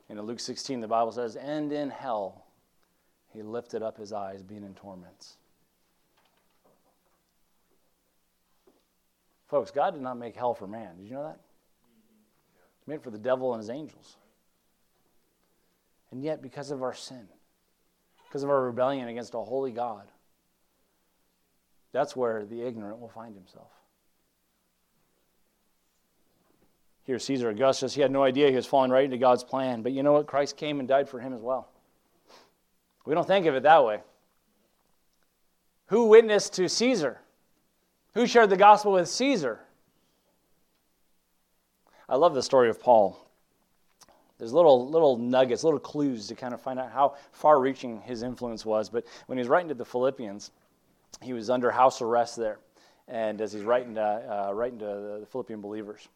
And 0.09 0.19
in 0.19 0.25
Luke 0.25 0.41
16 0.41 0.81
the 0.81 0.89
Bible 0.89 1.13
says, 1.13 1.37
"And 1.37 1.73
in 1.73 1.91
hell 1.91 2.47
he 3.33 3.43
lifted 3.43 3.83
up 3.83 3.99
his 3.99 4.13
eyes 4.13 4.43
being 4.43 4.65
in 4.65 4.75
torments." 4.75 5.37
Folks, 9.49 9.71
God 9.71 9.93
did 9.93 10.03
not 10.03 10.19
make 10.19 10.35
hell 10.35 10.55
for 10.55 10.67
man. 10.67 10.97
Did 10.97 11.07
you 11.07 11.15
know 11.15 11.25
that? 11.25 11.41
He 12.85 12.91
made 12.91 13.03
for 13.03 13.11
the 13.11 13.19
devil 13.19 13.53
and 13.53 13.61
his 13.61 13.71
angels. 13.71 14.17
And 16.11 16.23
yet, 16.23 16.43
because 16.43 16.71
of 16.71 16.83
our 16.83 16.95
sin, 16.95 17.29
because 18.27 18.43
of 18.43 18.51
our 18.51 18.63
rebellion 18.63 19.09
against 19.09 19.35
a 19.35 19.39
holy 19.39 19.73
God, 19.73 20.05
that's 21.93 22.15
where 22.15 22.45
the 22.45 22.63
ignorant 22.63 23.01
will 23.01 23.09
find 23.09 23.35
himself. 23.35 23.71
Here, 27.05 27.19
Caesar 27.21 27.51
Augustus, 27.51 27.95
he 27.95 28.01
had 28.01 28.11
no 28.11 28.25
idea 28.25 28.51
he 28.51 28.57
was 28.57 28.67
falling 28.67 28.91
right 28.91 29.05
into 29.05 29.17
God's 29.17 29.45
plan. 29.45 29.83
But 29.83 29.93
you 29.93 30.03
know 30.03 30.13
what? 30.13 30.27
Christ 30.27 30.57
came 30.57 30.81
and 30.81 30.89
died 30.89 31.09
for 31.09 31.21
him 31.21 31.33
as 31.33 31.41
well. 31.41 31.69
We 33.05 33.15
don't 33.15 33.27
think 33.27 33.47
of 33.47 33.55
it 33.55 33.63
that 33.63 33.85
way. 33.85 34.01
Who 35.87 36.07
witnessed 36.09 36.55
to 36.55 36.69
Caesar? 36.69 37.21
Who 38.17 38.27
shared 38.27 38.49
the 38.49 38.57
gospel 38.57 38.93
with 38.93 39.11
Caesar? 39.11 39.61
I 42.09 42.17
love 42.17 42.33
the 42.33 42.43
story 42.43 42.71
of 42.71 42.81
Paul. 42.81 43.29
There's 44.39 44.55
little 44.55 44.89
little 44.89 45.19
nuggets, 45.19 45.63
little 45.63 45.79
clues 45.79 46.27
to 46.29 46.35
kind 46.35 46.55
of 46.55 46.61
find 46.63 46.79
out 46.79 46.91
how 46.91 47.17
far-reaching 47.33 48.01
his 48.01 48.23
influence 48.23 48.65
was. 48.65 48.89
But 48.89 49.05
when 49.27 49.37
he's 49.37 49.49
writing 49.49 49.69
to 49.69 49.75
the 49.75 49.85
Philippians, 49.85 50.51
he 51.21 51.35
was 51.35 51.51
under 51.51 51.71
house 51.71 52.01
arrest 52.01 52.37
there, 52.37 52.59
and 53.07 53.39
as 53.43 53.53
he's 53.53 53.65
writing 53.65 53.97
to, 53.97 54.01
uh, 54.49 54.53
writing 54.55 54.79
to 54.79 55.19
the 55.21 55.27
Philippian 55.31 55.61
believers, 55.61 56.09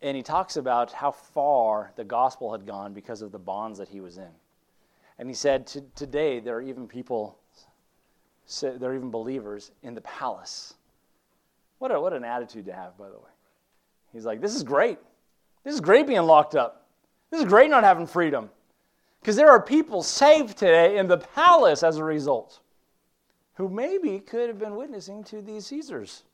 and 0.00 0.16
he 0.16 0.22
talks 0.22 0.56
about 0.56 0.90
how 0.90 1.10
far 1.10 1.92
the 1.96 2.04
gospel 2.04 2.50
had 2.50 2.64
gone 2.64 2.94
because 2.94 3.20
of 3.20 3.30
the 3.30 3.38
bonds 3.38 3.78
that 3.78 3.88
he 3.88 4.00
was 4.00 4.16
in. 4.16 4.32
And 5.18 5.28
he 5.28 5.34
said, 5.34 5.66
Today 5.94 6.40
there 6.40 6.56
are 6.56 6.62
even 6.62 6.88
people 6.88 7.36
they're 8.60 8.94
even 8.94 9.10
believers 9.10 9.70
in 9.82 9.94
the 9.94 10.00
palace. 10.02 10.74
What, 11.78 11.90
a, 11.90 12.00
what 12.00 12.12
an 12.12 12.24
attitude 12.24 12.66
to 12.66 12.72
have, 12.72 12.96
by 12.96 13.08
the 13.08 13.16
way. 13.16 13.30
He's 14.12 14.24
like, 14.24 14.40
this 14.40 14.54
is 14.54 14.62
great. 14.62 14.98
This 15.64 15.74
is 15.74 15.80
great 15.80 16.06
being 16.06 16.22
locked 16.22 16.54
up. 16.54 16.86
This 17.30 17.40
is 17.40 17.46
great 17.46 17.70
not 17.70 17.82
having 17.82 18.06
freedom. 18.06 18.50
Because 19.20 19.36
there 19.36 19.50
are 19.50 19.60
people 19.60 20.02
saved 20.02 20.58
today 20.58 20.98
in 20.98 21.06
the 21.06 21.18
palace 21.18 21.82
as 21.82 21.96
a 21.96 22.04
result 22.04 22.60
who 23.54 23.68
maybe 23.68 24.18
could 24.18 24.48
have 24.48 24.58
been 24.58 24.76
witnessing 24.76 25.24
to 25.24 25.40
these 25.40 25.66
Caesars. 25.66 26.24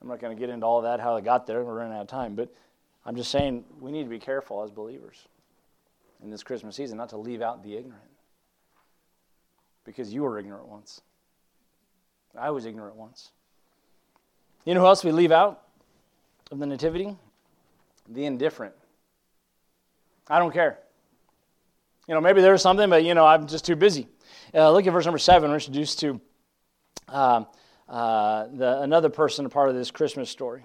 I'm 0.00 0.08
not 0.08 0.20
going 0.20 0.36
to 0.36 0.40
get 0.40 0.50
into 0.50 0.66
all 0.66 0.82
that, 0.82 1.00
how 1.00 1.16
they 1.16 1.22
got 1.22 1.46
there. 1.46 1.64
We're 1.64 1.74
running 1.74 1.94
out 1.94 2.02
of 2.02 2.08
time. 2.08 2.34
But 2.34 2.54
I'm 3.04 3.16
just 3.16 3.30
saying 3.30 3.64
we 3.80 3.90
need 3.90 4.04
to 4.04 4.10
be 4.10 4.18
careful 4.18 4.62
as 4.62 4.70
believers 4.70 5.26
in 6.22 6.30
this 6.30 6.42
Christmas 6.42 6.76
season 6.76 6.98
not 6.98 7.08
to 7.10 7.16
leave 7.16 7.42
out 7.42 7.62
the 7.62 7.76
ignorant. 7.76 8.13
Because 9.84 10.12
you 10.12 10.22
were 10.22 10.38
ignorant 10.38 10.66
once. 10.66 11.00
I 12.36 12.50
was 12.50 12.66
ignorant 12.66 12.96
once. 12.96 13.30
You 14.64 14.74
know 14.74 14.80
who 14.80 14.86
else 14.86 15.04
we 15.04 15.12
leave 15.12 15.30
out 15.30 15.62
of 16.50 16.58
the 16.58 16.66
Nativity? 16.66 17.16
The 18.08 18.24
indifferent. 18.24 18.74
I 20.28 20.38
don't 20.38 20.52
care. 20.52 20.78
You 22.08 22.14
know, 22.14 22.20
maybe 22.20 22.40
there's 22.40 22.62
something, 22.62 22.90
but, 22.90 23.04
you 23.04 23.14
know, 23.14 23.26
I'm 23.26 23.46
just 23.46 23.64
too 23.64 23.76
busy. 23.76 24.08
Uh, 24.54 24.70
look 24.72 24.86
at 24.86 24.92
verse 24.92 25.04
number 25.04 25.18
seven. 25.18 25.50
We're 25.50 25.56
introduced 25.56 26.00
to 26.00 26.20
uh, 27.08 27.44
uh, 27.88 28.46
the, 28.52 28.80
another 28.82 29.10
person, 29.10 29.46
a 29.46 29.48
part 29.48 29.68
of 29.68 29.74
this 29.74 29.90
Christmas 29.90 30.30
story. 30.30 30.64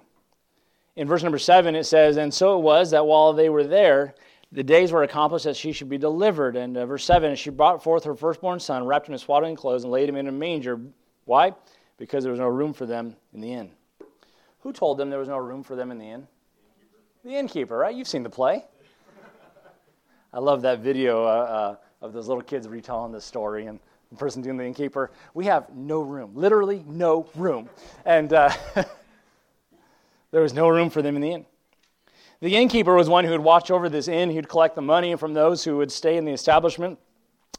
In 0.95 1.07
verse 1.07 1.23
number 1.23 1.39
seven, 1.39 1.75
it 1.75 1.85
says, 1.85 2.17
And 2.17 2.33
so 2.33 2.57
it 2.57 2.61
was 2.61 2.91
that 2.91 3.05
while 3.05 3.33
they 3.33 3.49
were 3.49 3.63
there, 3.63 4.15
the 4.51 4.63
days 4.63 4.91
were 4.91 5.03
accomplished 5.03 5.45
that 5.45 5.55
she 5.55 5.71
should 5.71 5.89
be 5.89 5.97
delivered. 5.97 6.55
And 6.55 6.75
uh, 6.75 6.85
verse 6.85 7.05
7 7.05 7.35
she 7.35 7.49
brought 7.49 7.83
forth 7.83 8.03
her 8.05 8.15
firstborn 8.15 8.59
son, 8.59 8.85
wrapped 8.85 9.07
him 9.07 9.13
in 9.13 9.19
swaddling 9.19 9.55
clothes, 9.55 9.83
and 9.83 9.91
laid 9.91 10.09
him 10.09 10.15
in 10.15 10.27
a 10.27 10.31
manger. 10.31 10.79
Why? 11.25 11.53
Because 11.97 12.23
there 12.23 12.31
was 12.31 12.39
no 12.39 12.47
room 12.47 12.73
for 12.73 12.85
them 12.85 13.15
in 13.33 13.41
the 13.41 13.53
inn. 13.53 13.71
Who 14.61 14.73
told 14.73 14.97
them 14.97 15.09
there 15.09 15.19
was 15.19 15.27
no 15.27 15.37
room 15.37 15.63
for 15.63 15.75
them 15.75 15.91
in 15.91 15.99
the 15.99 16.09
inn? 16.09 16.27
The 17.23 17.35
innkeeper, 17.35 17.77
right? 17.77 17.95
You've 17.95 18.07
seen 18.07 18.23
the 18.23 18.29
play. 18.29 18.65
I 20.31 20.39
love 20.39 20.61
that 20.61 20.79
video 20.79 21.23
uh, 21.23 21.27
uh, 21.27 21.75
of 22.05 22.13
those 22.13 22.27
little 22.27 22.43
kids 22.43 22.67
retelling 22.67 23.11
the 23.11 23.21
story 23.21 23.65
and 23.65 23.79
the 24.09 24.15
person 24.15 24.41
doing 24.41 24.57
the 24.57 24.65
innkeeper. 24.65 25.11
We 25.33 25.45
have 25.45 25.69
no 25.75 26.01
room, 26.01 26.31
literally 26.35 26.83
no 26.87 27.27
room. 27.35 27.69
And 28.05 28.31
uh, 28.33 28.51
there 30.31 30.41
was 30.41 30.53
no 30.53 30.67
room 30.69 30.89
for 30.89 31.01
them 31.01 31.15
in 31.15 31.21
the 31.21 31.31
inn. 31.31 31.45
The 32.41 32.55
innkeeper 32.55 32.95
was 32.95 33.09
one 33.09 33.25
who 33.25 33.31
would 33.31 33.41
watch 33.41 33.69
over 33.69 33.89
this 33.89 34.07
inn. 34.07 34.29
He'd 34.29 34.47
collect 34.47 34.75
the 34.75 34.81
money 34.81 35.13
from 35.15 35.33
those 35.33 35.63
who 35.63 35.75
would 35.77 35.91
stay 35.91 36.15
in 36.15 36.23
the 36.23 36.31
establishment. 36.31 36.97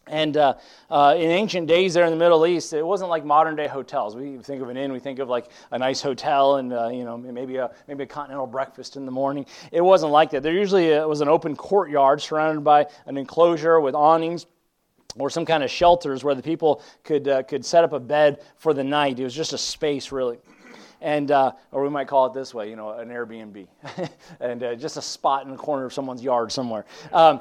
And 0.07 0.39
uh, 0.39 0.55
uh, 0.89 1.15
in 1.19 1.31
ancient 1.31 1.69
days 1.69 1.93
there 1.93 2.05
in 2.07 2.11
the 2.11 2.17
Middle 2.17 2.47
East, 2.47 2.73
it 2.73 2.85
wasn't 2.85 3.11
like 3.11 3.23
modern 3.23 3.57
day 3.57 3.69
hotels. 3.69 4.17
We 4.17 4.39
think 4.39 4.63
of 4.63 4.71
an 4.71 4.79
inn, 4.79 4.91
we 4.91 4.99
think 4.99 5.19
of 5.19 5.29
like 5.29 5.51
a 5.71 5.79
nice 5.79 6.01
hotel 6.01 6.57
and 6.57 6.73
uh, 6.73 6.89
you 6.89 7.05
know 7.05 7.19
maybe 7.19 7.57
a 7.57 7.71
maybe 7.87 8.05
a 8.05 8.07
continental 8.07 8.47
breakfast 8.47 8.97
in 8.97 9.05
the 9.05 9.13
morning. 9.13 9.45
It 9.71 9.83
wasn't 9.83 10.13
like 10.13 10.31
that. 10.31 10.43
There 10.43 10.55
usually 10.55 10.95
uh, 10.95 11.07
was 11.07 11.21
an 11.21 11.29
open 11.29 11.55
courtyard 11.55 12.23
surrounded 12.23 12.63
by 12.63 12.87
an 13.07 13.19
enclosure 13.19 13.81
with 13.81 13.95
awnings 13.95 14.47
or 15.17 15.29
some 15.29 15.45
kind 15.45 15.63
of 15.63 15.71
shelters 15.71 16.25
where 16.25 16.35
the 16.35 16.43
people 16.43 16.83
could 17.05 17.29
uh, 17.29 17.43
could 17.43 17.65
set 17.65 17.85
up 17.85 17.93
a 17.93 18.01
bed 18.01 18.43
for 18.57 18.73
the 18.73 18.83
night. 18.83 19.21
It 19.21 19.25
was 19.25 19.35
just 19.35 19.53
a 19.53 19.59
space 19.59 20.11
really 20.11 20.39
and 21.01 21.31
uh, 21.31 21.53
or 21.73 21.83
we 21.83 21.89
might 21.89 22.09
call 22.09 22.27
it 22.27 22.35
this 22.35 22.55
way, 22.55 22.69
you 22.69 22.77
know, 22.77 22.91
an 22.91 23.09
Airbnb, 23.09 23.67
and 24.41 24.63
uh, 24.63 24.75
just 24.75 24.97
a 24.97 25.03
spot 25.03 25.45
in 25.45 25.51
the 25.51 25.57
corner 25.57 25.85
of 25.85 25.93
someone's 25.93 26.23
yard 26.23 26.53
somewhere. 26.53 26.85
Um, 27.13 27.41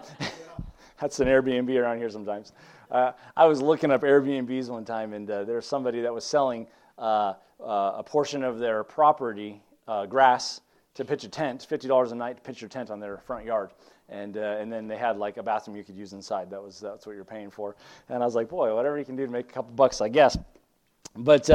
that's 0.99 1.19
an 1.19 1.27
Airbnb 1.27 1.75
around 1.79 1.97
here 1.97 2.09
sometimes. 2.09 2.53
Uh, 2.89 3.11
I 3.37 3.45
was 3.45 3.61
looking 3.61 3.91
up 3.91 4.01
Airbnbs 4.01 4.69
one 4.69 4.85
time, 4.85 5.13
and 5.13 5.29
uh, 5.29 5.43
there 5.43 5.57
was 5.57 5.65
somebody 5.65 6.01
that 6.01 6.13
was 6.13 6.25
selling 6.25 6.67
uh, 6.97 7.33
uh, 7.59 7.93
a 7.97 8.03
portion 8.03 8.43
of 8.43 8.59
their 8.59 8.83
property, 8.83 9.61
grass, 10.07 10.61
to 10.95 11.05
pitch 11.05 11.23
a 11.23 11.29
tent, 11.29 11.65
fifty 11.67 11.87
dollars 11.87 12.11
a 12.11 12.15
night 12.15 12.37
to 12.37 12.41
pitch 12.41 12.61
your 12.61 12.69
tent 12.69 12.89
on 12.89 12.99
their 12.99 13.17
front 13.17 13.45
yard. 13.45 13.71
And, 14.11 14.37
and 14.37 14.73
then 14.73 14.87
they 14.87 14.97
had 14.97 15.17
like 15.17 15.37
a 15.37 15.43
bathroom 15.43 15.77
you 15.77 15.83
could 15.83 15.95
use 15.95 16.13
inside. 16.13 16.49
That 16.49 16.63
was 16.63 16.79
that's 16.79 17.05
what 17.05 17.15
you're 17.15 17.23
paying 17.23 17.51
for. 17.51 17.75
And 18.09 18.23
I 18.23 18.25
was 18.25 18.33
like, 18.33 18.49
boy, 18.49 18.73
whatever 18.73 18.97
you 18.97 19.05
can 19.05 19.15
do 19.15 19.23
to 19.23 19.31
make 19.31 19.51
a 19.51 19.53
couple 19.53 19.71
bucks, 19.73 20.01
I 20.01 20.09
guess. 20.09 20.35
But 21.15 21.47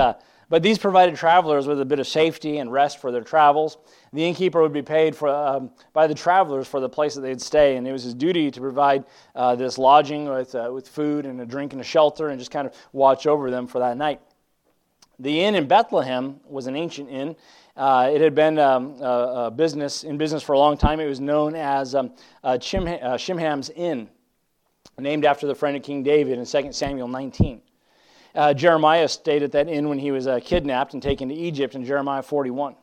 but 0.54 0.62
these 0.62 0.78
provided 0.78 1.16
travelers 1.16 1.66
with 1.66 1.80
a 1.80 1.84
bit 1.84 1.98
of 1.98 2.06
safety 2.06 2.58
and 2.58 2.70
rest 2.70 3.00
for 3.00 3.10
their 3.10 3.22
travels. 3.22 3.76
The 4.12 4.24
innkeeper 4.24 4.62
would 4.62 4.72
be 4.72 4.82
paid 4.82 5.16
for, 5.16 5.28
um, 5.28 5.72
by 5.92 6.06
the 6.06 6.14
travelers 6.14 6.68
for 6.68 6.78
the 6.78 6.88
place 6.88 7.16
that 7.16 7.22
they'd 7.22 7.42
stay, 7.42 7.76
and 7.76 7.88
it 7.88 7.90
was 7.90 8.04
his 8.04 8.14
duty 8.14 8.52
to 8.52 8.60
provide 8.60 9.04
uh, 9.34 9.56
this 9.56 9.78
lodging 9.78 10.28
with, 10.28 10.54
uh, 10.54 10.70
with 10.72 10.86
food 10.86 11.26
and 11.26 11.40
a 11.40 11.44
drink 11.44 11.72
and 11.72 11.80
a 11.80 11.84
shelter 11.84 12.28
and 12.28 12.38
just 12.38 12.52
kind 12.52 12.68
of 12.68 12.74
watch 12.92 13.26
over 13.26 13.50
them 13.50 13.66
for 13.66 13.80
that 13.80 13.96
night. 13.96 14.20
The 15.18 15.42
inn 15.42 15.56
in 15.56 15.66
Bethlehem 15.66 16.38
was 16.46 16.68
an 16.68 16.76
ancient 16.76 17.10
inn. 17.10 17.34
Uh, 17.76 18.12
it 18.14 18.20
had 18.20 18.36
been 18.36 18.56
um, 18.60 18.94
a, 19.00 19.46
a 19.46 19.50
business 19.50 20.04
in 20.04 20.16
business 20.18 20.44
for 20.44 20.52
a 20.52 20.58
long 20.60 20.76
time. 20.76 21.00
It 21.00 21.08
was 21.08 21.18
known 21.18 21.56
as 21.56 21.96
um, 21.96 22.12
uh, 22.44 22.50
uh, 22.50 23.18
Chimham's 23.18 23.70
Inn, 23.70 24.08
named 25.00 25.24
after 25.24 25.48
the 25.48 25.54
friend 25.56 25.76
of 25.76 25.82
King 25.82 26.04
David 26.04 26.38
in 26.38 26.46
2 26.46 26.72
Samuel 26.72 27.08
19. 27.08 27.60
Uh, 28.34 28.52
Jeremiah 28.52 29.06
stayed 29.06 29.42
at 29.42 29.52
that 29.52 29.68
inn 29.68 29.88
when 29.88 29.98
he 29.98 30.10
was 30.10 30.26
uh, 30.26 30.40
kidnapped 30.42 30.92
and 30.92 31.02
taken 31.02 31.28
to 31.28 31.34
Egypt 31.34 31.74
in 31.74 31.84
Jeremiah 31.84 32.22
41. 32.22 32.74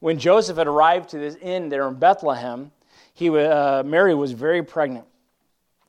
When 0.00 0.18
Joseph 0.18 0.56
had 0.56 0.66
arrived 0.66 1.10
to 1.10 1.18
this 1.18 1.36
inn 1.36 1.68
there 1.68 1.86
in 1.88 1.94
Bethlehem, 1.94 2.72
he, 3.12 3.28
uh, 3.28 3.82
Mary 3.82 4.14
was 4.14 4.32
very 4.32 4.62
pregnant. 4.62 5.06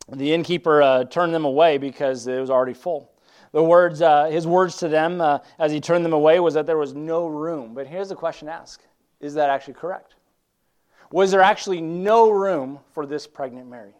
The 0.09 0.33
innkeeper 0.33 0.81
uh, 0.81 1.03
turned 1.05 1.33
them 1.33 1.45
away 1.45 1.77
because 1.77 2.27
it 2.27 2.39
was 2.39 2.49
already 2.49 2.73
full. 2.73 3.11
The 3.51 3.63
words, 3.63 4.01
uh, 4.01 4.25
his 4.25 4.45
words 4.45 4.77
to 4.77 4.89
them 4.89 5.21
uh, 5.21 5.39
as 5.57 5.71
he 5.71 5.79
turned 5.79 6.03
them 6.03 6.13
away 6.13 6.39
was 6.39 6.53
that 6.55 6.65
there 6.65 6.77
was 6.77 6.93
no 6.93 7.27
room. 7.27 7.73
But 7.73 7.87
here's 7.87 8.09
the 8.09 8.15
question 8.15 8.47
to 8.47 8.53
ask 8.53 8.81
Is 9.21 9.33
that 9.35 9.49
actually 9.49 9.75
correct? 9.75 10.15
Was 11.11 11.31
there 11.31 11.41
actually 11.41 11.81
no 11.81 12.29
room 12.29 12.79
for 12.93 13.05
this 13.05 13.25
pregnant 13.25 13.69
Mary? 13.69 13.93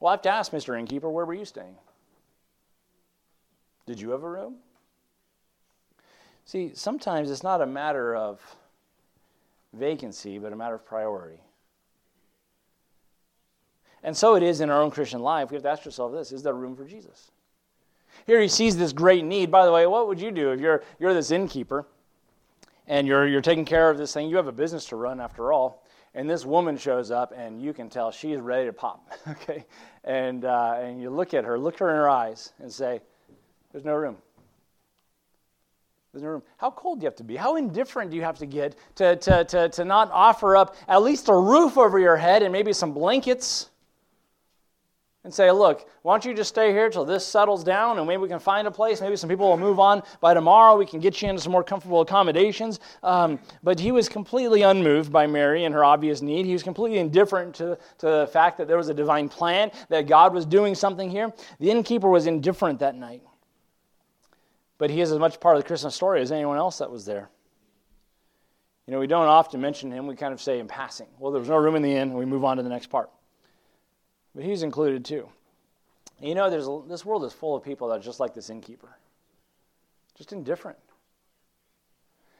Well, 0.00 0.10
I 0.10 0.12
have 0.14 0.22
to 0.22 0.30
ask 0.30 0.52
Mr. 0.52 0.78
Innkeeper, 0.78 1.08
where 1.10 1.24
were 1.24 1.34
you 1.34 1.44
staying? 1.44 1.76
Did 3.86 4.00
you 4.00 4.10
have 4.10 4.24
a 4.24 4.28
room? 4.28 4.56
See, 6.44 6.72
sometimes 6.74 7.30
it's 7.30 7.42
not 7.42 7.60
a 7.60 7.66
matter 7.66 8.14
of 8.14 8.40
vacancy, 9.72 10.38
but 10.38 10.52
a 10.52 10.56
matter 10.56 10.74
of 10.74 10.84
priority. 10.84 11.40
And 14.02 14.16
so 14.16 14.36
it 14.36 14.42
is 14.42 14.60
in 14.60 14.70
our 14.70 14.82
own 14.82 14.90
Christian 14.90 15.20
life. 15.20 15.50
We 15.50 15.56
have 15.56 15.64
to 15.64 15.70
ask 15.70 15.84
ourselves 15.84 16.14
this 16.14 16.32
is 16.32 16.42
there 16.42 16.54
room 16.54 16.76
for 16.76 16.84
Jesus? 16.84 17.30
Here 18.26 18.40
he 18.40 18.48
sees 18.48 18.76
this 18.76 18.92
great 18.92 19.24
need. 19.24 19.50
By 19.50 19.66
the 19.66 19.72
way, 19.72 19.86
what 19.86 20.08
would 20.08 20.20
you 20.20 20.30
do 20.30 20.52
if 20.52 20.60
you're, 20.60 20.82
you're 20.98 21.12
this 21.12 21.30
innkeeper 21.30 21.86
and 22.86 23.06
you're, 23.06 23.26
you're 23.26 23.42
taking 23.42 23.64
care 23.64 23.90
of 23.90 23.98
this 23.98 24.14
thing? 24.14 24.28
You 24.28 24.36
have 24.36 24.46
a 24.46 24.52
business 24.52 24.86
to 24.86 24.96
run 24.96 25.20
after 25.20 25.52
all. 25.52 25.84
And 26.14 26.30
this 26.30 26.46
woman 26.46 26.78
shows 26.78 27.10
up, 27.10 27.34
and 27.36 27.60
you 27.60 27.74
can 27.74 27.90
tell 27.90 28.10
she's 28.10 28.38
ready 28.40 28.64
to 28.64 28.72
pop. 28.72 29.12
okay? 29.28 29.66
And, 30.04 30.46
uh, 30.46 30.76
and 30.80 31.02
you 31.02 31.10
look 31.10 31.34
at 31.34 31.44
her, 31.44 31.58
look 31.58 31.78
her 31.78 31.90
in 31.90 31.96
her 31.96 32.08
eyes, 32.08 32.54
and 32.58 32.72
say, 32.72 33.02
there's 33.76 33.84
no 33.84 33.94
room. 33.94 34.16
There's 36.10 36.22
no 36.22 36.30
room. 36.30 36.42
How 36.56 36.70
cold 36.70 36.98
do 36.98 37.04
you 37.04 37.08
have 37.08 37.16
to 37.16 37.24
be? 37.24 37.36
How 37.36 37.56
indifferent 37.56 38.10
do 38.10 38.16
you 38.16 38.22
have 38.22 38.38
to 38.38 38.46
get 38.46 38.74
to, 38.94 39.16
to, 39.16 39.44
to, 39.44 39.68
to 39.68 39.84
not 39.84 40.10
offer 40.12 40.56
up 40.56 40.76
at 40.88 41.02
least 41.02 41.28
a 41.28 41.34
roof 41.34 41.76
over 41.76 41.98
your 41.98 42.16
head 42.16 42.42
and 42.42 42.50
maybe 42.50 42.72
some 42.72 42.94
blankets? 42.94 43.68
and 45.24 45.34
say, 45.34 45.50
look, 45.50 45.88
why 46.02 46.14
don't 46.14 46.24
you 46.24 46.32
just 46.32 46.50
stay 46.50 46.70
here 46.70 46.88
till 46.88 47.04
this 47.04 47.26
settles 47.26 47.64
down 47.64 47.98
and 47.98 48.06
maybe 48.06 48.22
we 48.22 48.28
can 48.28 48.38
find 48.38 48.68
a 48.68 48.70
place. 48.70 49.00
Maybe 49.00 49.16
some 49.16 49.28
people 49.28 49.48
will 49.48 49.56
move 49.56 49.80
on 49.80 50.04
by 50.20 50.34
tomorrow. 50.34 50.76
We 50.76 50.86
can 50.86 51.00
get 51.00 51.20
you 51.20 51.28
into 51.28 51.42
some 51.42 51.50
more 51.50 51.64
comfortable 51.64 52.00
accommodations. 52.00 52.78
Um, 53.02 53.40
but 53.64 53.80
he 53.80 53.90
was 53.90 54.08
completely 54.08 54.62
unmoved 54.62 55.12
by 55.12 55.26
Mary 55.26 55.64
and 55.64 55.74
her 55.74 55.82
obvious 55.84 56.22
need. 56.22 56.46
He 56.46 56.52
was 56.52 56.62
completely 56.62 56.98
indifferent 56.98 57.56
to, 57.56 57.76
to 57.98 58.06
the 58.06 58.30
fact 58.32 58.56
that 58.58 58.68
there 58.68 58.76
was 58.76 58.88
a 58.88 58.94
divine 58.94 59.28
plan, 59.28 59.72
that 59.88 60.06
God 60.06 60.32
was 60.32 60.46
doing 60.46 60.76
something 60.76 61.10
here. 61.10 61.32
The 61.58 61.72
innkeeper 61.72 62.08
was 62.08 62.28
indifferent 62.28 62.78
that 62.78 62.94
night. 62.94 63.24
But 64.78 64.90
he 64.90 65.00
is 65.00 65.10
as 65.10 65.18
much 65.18 65.40
part 65.40 65.56
of 65.56 65.62
the 65.62 65.66
Christmas 65.66 65.94
story 65.94 66.20
as 66.20 66.30
anyone 66.30 66.58
else 66.58 66.78
that 66.78 66.90
was 66.90 67.04
there. 67.04 67.30
You 68.86 68.92
know, 68.92 69.00
we 69.00 69.06
don't 69.06 69.26
often 69.26 69.60
mention 69.60 69.90
him. 69.90 70.06
We 70.06 70.14
kind 70.14 70.32
of 70.32 70.40
say 70.40 70.58
in 70.60 70.68
passing, 70.68 71.08
well, 71.18 71.32
there 71.32 71.40
was 71.40 71.48
no 71.48 71.56
room 71.56 71.74
in 71.74 71.82
the 71.82 71.90
inn, 71.90 72.10
and 72.10 72.14
we 72.14 72.24
move 72.24 72.44
on 72.44 72.56
to 72.58 72.62
the 72.62 72.68
next 72.68 72.86
part. 72.86 73.10
But 74.34 74.44
he's 74.44 74.62
included 74.62 75.04
too. 75.04 75.28
And 76.18 76.28
you 76.28 76.34
know, 76.34 76.48
there's 76.50 76.68
a, 76.68 76.82
this 76.86 77.04
world 77.04 77.24
is 77.24 77.32
full 77.32 77.56
of 77.56 77.64
people 77.64 77.88
that 77.88 77.94
are 77.94 78.02
just 78.02 78.20
like 78.20 78.34
this 78.34 78.48
innkeeper, 78.48 78.96
just 80.14 80.32
indifferent. 80.32 80.78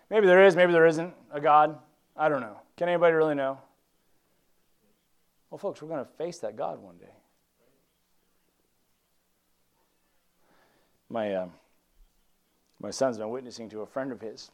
Maybe 0.08 0.26
there 0.26 0.44
is, 0.44 0.54
maybe 0.54 0.72
there 0.72 0.86
isn't 0.86 1.12
a 1.32 1.40
God. 1.40 1.78
I 2.16 2.28
don't 2.28 2.40
know. 2.40 2.60
Can 2.76 2.88
anybody 2.88 3.14
really 3.14 3.34
know? 3.34 3.58
Well, 5.50 5.58
folks, 5.58 5.82
we're 5.82 5.88
going 5.88 6.04
to 6.04 6.10
face 6.12 6.38
that 6.38 6.56
God 6.56 6.80
one 6.80 6.96
day. 6.98 7.06
My. 11.08 11.34
Um, 11.34 11.52
my 12.80 12.90
son's 12.90 13.18
been 13.18 13.30
witnessing 13.30 13.68
to 13.70 13.80
a 13.80 13.86
friend 13.86 14.12
of 14.12 14.20
his, 14.20 14.50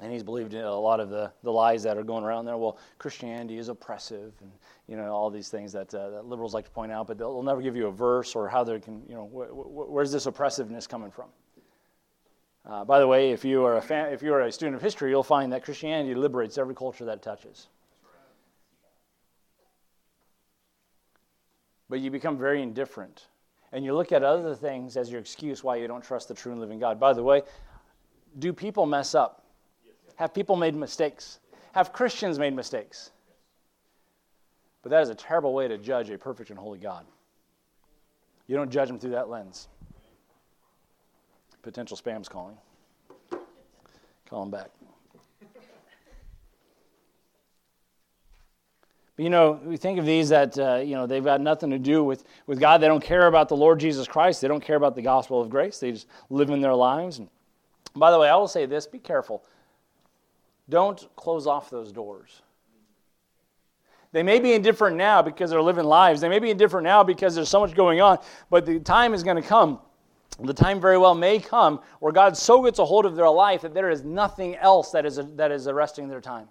and 0.00 0.12
he's 0.12 0.22
believed 0.22 0.54
in 0.54 0.64
a 0.64 0.74
lot 0.74 1.00
of 1.00 1.10
the, 1.10 1.32
the 1.42 1.50
lies 1.50 1.82
that 1.82 1.96
are 1.96 2.02
going 2.02 2.24
around 2.24 2.44
there. 2.44 2.56
Well, 2.56 2.78
Christianity 2.98 3.58
is 3.58 3.68
oppressive, 3.68 4.32
and 4.40 4.50
you 4.88 4.96
know 4.96 5.12
all 5.12 5.30
these 5.30 5.48
things 5.48 5.72
that, 5.72 5.92
uh, 5.94 6.10
that 6.10 6.26
liberals 6.26 6.54
like 6.54 6.64
to 6.64 6.70
point 6.70 6.92
out, 6.92 7.06
but 7.06 7.18
they'll, 7.18 7.32
they'll, 7.32 7.42
never 7.42 7.62
give 7.62 7.76
you 7.76 7.88
a 7.88 7.92
verse 7.92 8.34
or 8.34 8.48
how 8.48 8.64
they 8.64 8.78
can, 8.80 9.02
you 9.08 9.14
know, 9.14 9.26
wh- 9.26 9.50
wh- 9.50 9.90
where's 9.90 10.12
this 10.12 10.26
oppressiveness 10.26 10.86
coming 10.86 11.10
from? 11.10 11.28
Uh, 12.64 12.84
by 12.84 13.00
the 13.00 13.06
way, 13.06 13.32
if 13.32 13.44
you 13.44 13.64
are 13.64 13.76
a 13.76 13.82
fan, 13.82 14.12
if 14.12 14.22
you 14.22 14.32
are 14.32 14.42
a 14.42 14.52
student 14.52 14.76
of 14.76 14.82
history, 14.82 15.10
you'll 15.10 15.22
find 15.22 15.52
that 15.52 15.64
Christianity 15.64 16.14
liberates 16.14 16.58
every 16.58 16.76
culture 16.76 17.04
that 17.04 17.22
touches. 17.22 17.66
But 21.88 22.00
you 22.00 22.10
become 22.10 22.38
very 22.38 22.62
indifferent 22.62 23.26
and 23.72 23.84
you 23.84 23.94
look 23.94 24.12
at 24.12 24.22
other 24.22 24.54
things 24.54 24.96
as 24.96 25.10
your 25.10 25.20
excuse 25.20 25.64
why 25.64 25.76
you 25.76 25.88
don't 25.88 26.04
trust 26.04 26.28
the 26.28 26.34
true 26.34 26.52
and 26.52 26.60
living 26.60 26.78
God. 26.78 27.00
By 27.00 27.12
the 27.12 27.22
way, 27.22 27.42
do 28.38 28.52
people 28.52 28.86
mess 28.86 29.14
up? 29.14 29.44
Have 30.16 30.34
people 30.34 30.56
made 30.56 30.74
mistakes? 30.74 31.38
have 31.72 31.92
Christians 31.92 32.38
made 32.38 32.54
mistakes? 32.54 33.10
But 34.82 34.90
that 34.90 35.02
is 35.02 35.08
a 35.08 35.14
terrible 35.14 35.54
way 35.54 35.68
to 35.68 35.78
judge 35.78 36.10
a 36.10 36.18
perfect 36.18 36.50
and 36.50 36.58
holy 36.58 36.78
God. 36.78 37.06
You 38.46 38.56
don't 38.56 38.70
judge 38.70 38.88
them 38.88 38.98
through 38.98 39.10
that 39.10 39.28
lens. 39.28 39.68
Potential 41.62 41.96
spam's 41.96 42.28
calling. 42.28 42.56
Call 44.28 44.40
them 44.40 44.50
back. 44.50 44.70
But 49.16 49.24
you 49.24 49.30
know, 49.30 49.60
we 49.64 49.76
think 49.76 49.98
of 49.98 50.06
these 50.06 50.30
that 50.30 50.58
uh, 50.58 50.76
you 50.76 50.94
know 50.94 51.06
they've 51.06 51.24
got 51.24 51.40
nothing 51.40 51.70
to 51.70 51.78
do 51.78 52.02
with, 52.02 52.24
with 52.46 52.58
God. 52.58 52.80
They 52.80 52.88
don't 52.88 53.02
care 53.02 53.26
about 53.26 53.48
the 53.48 53.56
Lord 53.56 53.78
Jesus 53.78 54.06
Christ. 54.06 54.40
They 54.40 54.48
don't 54.48 54.62
care 54.62 54.76
about 54.76 54.94
the 54.94 55.02
gospel 55.02 55.40
of 55.40 55.50
grace. 55.50 55.78
They 55.78 55.92
just 55.92 56.06
live 56.30 56.50
in 56.50 56.60
their 56.60 56.74
lives. 56.74 57.18
And 57.18 57.28
by 57.94 58.10
the 58.10 58.18
way, 58.18 58.28
I 58.28 58.36
will 58.36 58.48
say 58.48 58.66
this: 58.66 58.86
be 58.86 58.98
careful. 58.98 59.44
Don't 60.68 61.06
close 61.16 61.46
off 61.46 61.68
those 61.68 61.92
doors. 61.92 62.42
They 64.12 64.22
may 64.22 64.40
be 64.40 64.52
indifferent 64.52 64.96
now 64.96 65.22
because 65.22 65.50
they're 65.50 65.62
living 65.62 65.84
lives. 65.84 66.20
They 66.20 66.28
may 66.28 66.38
be 66.38 66.50
indifferent 66.50 66.84
now 66.84 67.02
because 67.02 67.34
there's 67.34 67.48
so 67.48 67.60
much 67.60 67.74
going 67.74 68.00
on, 68.00 68.18
but 68.50 68.66
the 68.66 68.78
time 68.78 69.14
is 69.14 69.22
going 69.22 69.40
to 69.40 69.46
come. 69.46 69.80
The 70.40 70.54
time 70.54 70.80
very 70.80 70.98
well 70.98 71.14
may 71.14 71.38
come 71.38 71.80
where 72.00 72.12
God 72.12 72.36
so 72.36 72.62
gets 72.62 72.78
a 72.78 72.84
hold 72.84 73.06
of 73.06 73.16
their 73.16 73.28
life 73.28 73.62
that 73.62 73.74
there 73.74 73.90
is 73.90 74.04
nothing 74.04 74.56
else 74.56 74.90
that 74.92 75.04
is, 75.06 75.20
that 75.36 75.50
is 75.50 75.66
arresting 75.66 76.08
their 76.08 76.20
time. 76.20 76.48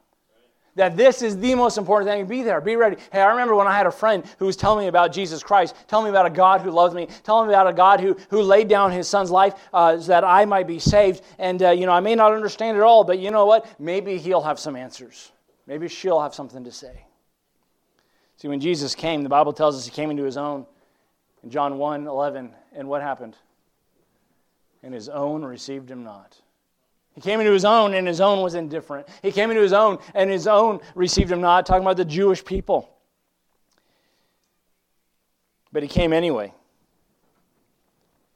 That 0.76 0.96
this 0.96 1.22
is 1.22 1.38
the 1.38 1.54
most 1.56 1.78
important 1.78 2.10
thing. 2.10 2.26
Be 2.28 2.44
there. 2.44 2.62
Be 2.62 2.78
ready. 2.78 2.96
Hey, 3.12 3.22
I 3.22 3.30
remember 3.30 3.56
when 3.56 3.68
I 3.68 3.76
had 3.76 3.88
a 3.88 3.92
friend 3.92 4.24
who 4.40 4.46
was 4.46 4.56
telling 4.56 4.86
me 4.86 4.88
about 4.88 5.12
Jesus 5.12 5.44
Christ, 5.44 5.76
telling 5.88 6.06
me 6.06 6.10
about 6.12 6.26
a 6.26 6.30
God 6.30 6.62
who 6.62 6.72
loves 6.72 6.96
me, 6.96 7.08
telling 7.24 7.50
me 7.50 7.54
about 7.54 7.68
a 7.68 7.74
God 7.74 8.00
who, 8.00 8.16
who 8.30 8.42
laid 8.42 8.70
down 8.70 8.92
his 8.92 9.08
son's 9.08 9.30
life 9.30 9.56
uh, 9.74 10.00
so 10.00 10.08
that 10.08 10.24
I 10.24 10.46
might 10.46 10.68
be 10.68 10.80
saved. 10.80 11.24
And, 11.40 11.62
uh, 11.62 11.72
you 11.72 11.86
know, 11.86 11.92
I 11.92 12.00
may 12.00 12.16
not 12.16 12.32
understand 12.34 12.78
it 12.78 12.84
all, 12.84 13.04
but 13.04 13.20
you 13.20 13.32
know 13.32 13.46
what? 13.46 13.66
Maybe 13.80 14.18
he'll 14.18 14.42
have 14.42 14.60
some 14.60 14.78
answers. 14.78 15.34
Maybe 15.68 15.90
she'll 15.90 16.22
have 16.22 16.34
something 16.34 16.64
to 16.64 16.72
say. 16.72 17.06
See, 18.38 18.48
when 18.48 18.62
Jesus 18.62 18.96
came, 18.96 19.24
the 19.24 19.30
Bible 19.30 19.54
tells 19.54 19.78
us 19.78 19.86
he 19.86 19.92
came 19.92 20.10
into 20.10 20.24
his 20.24 20.38
own 20.38 20.66
in 21.44 21.50
John 21.50 21.78
1 21.78 22.08
11. 22.08 22.52
And 22.74 22.88
what 22.88 23.02
happened? 23.02 23.36
And 24.84 24.94
his 24.94 25.10
own 25.10 25.44
received 25.44 25.92
him 25.92 26.04
not. 26.04 26.38
He 27.16 27.22
came 27.22 27.39
into 27.39 27.51
his 27.51 27.66
own, 27.66 27.93
and 27.93 28.07
his 28.07 28.22
own 28.22 28.41
was 28.41 28.55
indifferent. 28.55 29.07
He 29.22 29.32
came 29.32 29.49
into 29.49 29.62
his 29.62 29.74
own, 29.74 29.99
and 30.14 30.30
his 30.30 30.47
own 30.47 30.80
received 30.95 31.32
him 31.32 31.41
not, 31.41 31.66
talking 31.66 31.84
about 31.84 31.97
the 31.97 32.05
Jewish 32.05 32.43
people. 32.43 32.89
But 35.74 35.84
he 35.84 35.89
came 35.89 36.14
anyway. 36.14 36.53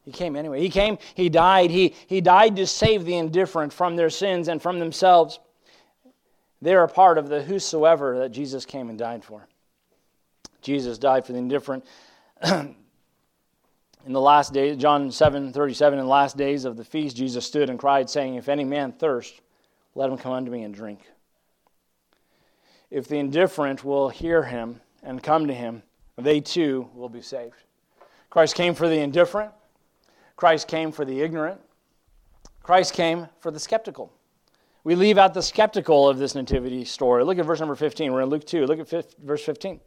He 0.03 0.11
came 0.11 0.35
anyway. 0.35 0.61
He 0.61 0.69
came, 0.69 0.97
he 1.15 1.29
died. 1.29 1.71
He, 1.71 1.95
he 2.07 2.21
died 2.21 2.57
to 2.57 2.67
save 2.67 3.05
the 3.05 3.15
indifferent 3.15 3.73
from 3.73 3.95
their 3.95 4.09
sins 4.09 4.47
and 4.47 4.61
from 4.61 4.79
themselves. 4.79 5.39
They're 6.61 6.83
a 6.83 6.89
part 6.89 7.17
of 7.17 7.27
the 7.27 7.41
whosoever 7.41 8.19
that 8.19 8.29
Jesus 8.29 8.65
came 8.65 8.89
and 8.89 8.99
died 8.99 9.23
for. 9.23 9.47
Jesus 10.61 10.97
died 10.97 11.25
for 11.25 11.31
the 11.31 11.39
indifferent. 11.39 11.85
In 14.05 14.13
the 14.13 14.21
last 14.21 14.53
days, 14.53 14.77
John 14.77 15.11
7 15.11 15.51
37, 15.51 15.97
in 15.97 16.05
the 16.05 16.09
last 16.09 16.37
days 16.37 16.63
of 16.63 16.77
the 16.77 16.83
feast, 16.83 17.17
Jesus 17.17 17.45
stood 17.45 17.69
and 17.71 17.79
cried, 17.79 18.07
saying, 18.07 18.35
If 18.35 18.49
any 18.49 18.63
man 18.63 18.91
thirst, 18.91 19.41
let 19.95 20.11
him 20.11 20.17
come 20.17 20.31
unto 20.31 20.51
me 20.51 20.61
and 20.61 20.75
drink. 20.75 20.99
If 22.91 23.07
the 23.07 23.17
indifferent 23.17 23.83
will 23.83 24.09
hear 24.09 24.43
him 24.43 24.79
and 25.01 25.23
come 25.23 25.47
to 25.47 25.53
him, 25.53 25.81
they 26.17 26.39
too 26.39 26.87
will 26.93 27.09
be 27.09 27.21
saved. 27.21 27.55
Christ 28.29 28.55
came 28.55 28.75
for 28.75 28.87
the 28.87 28.99
indifferent, 28.99 29.51
Christ 30.35 30.67
came 30.67 30.91
for 30.91 31.03
the 31.03 31.21
ignorant, 31.21 31.59
Christ 32.61 32.93
came 32.93 33.27
for 33.39 33.49
the 33.49 33.59
skeptical. 33.59 34.11
We 34.83 34.93
leave 34.93 35.17
out 35.17 35.33
the 35.33 35.41
skeptical 35.41 36.07
of 36.07 36.19
this 36.19 36.35
nativity 36.35 36.85
story. 36.85 37.23
Look 37.23 37.39
at 37.39 37.45
verse 37.45 37.59
number 37.59 37.73
15. 37.75 38.13
We're 38.13 38.21
in 38.21 38.29
Luke 38.29 38.45
2. 38.45 38.67
Look 38.67 38.79
at 38.79 39.17
verse 39.19 39.43
15. 39.43 39.79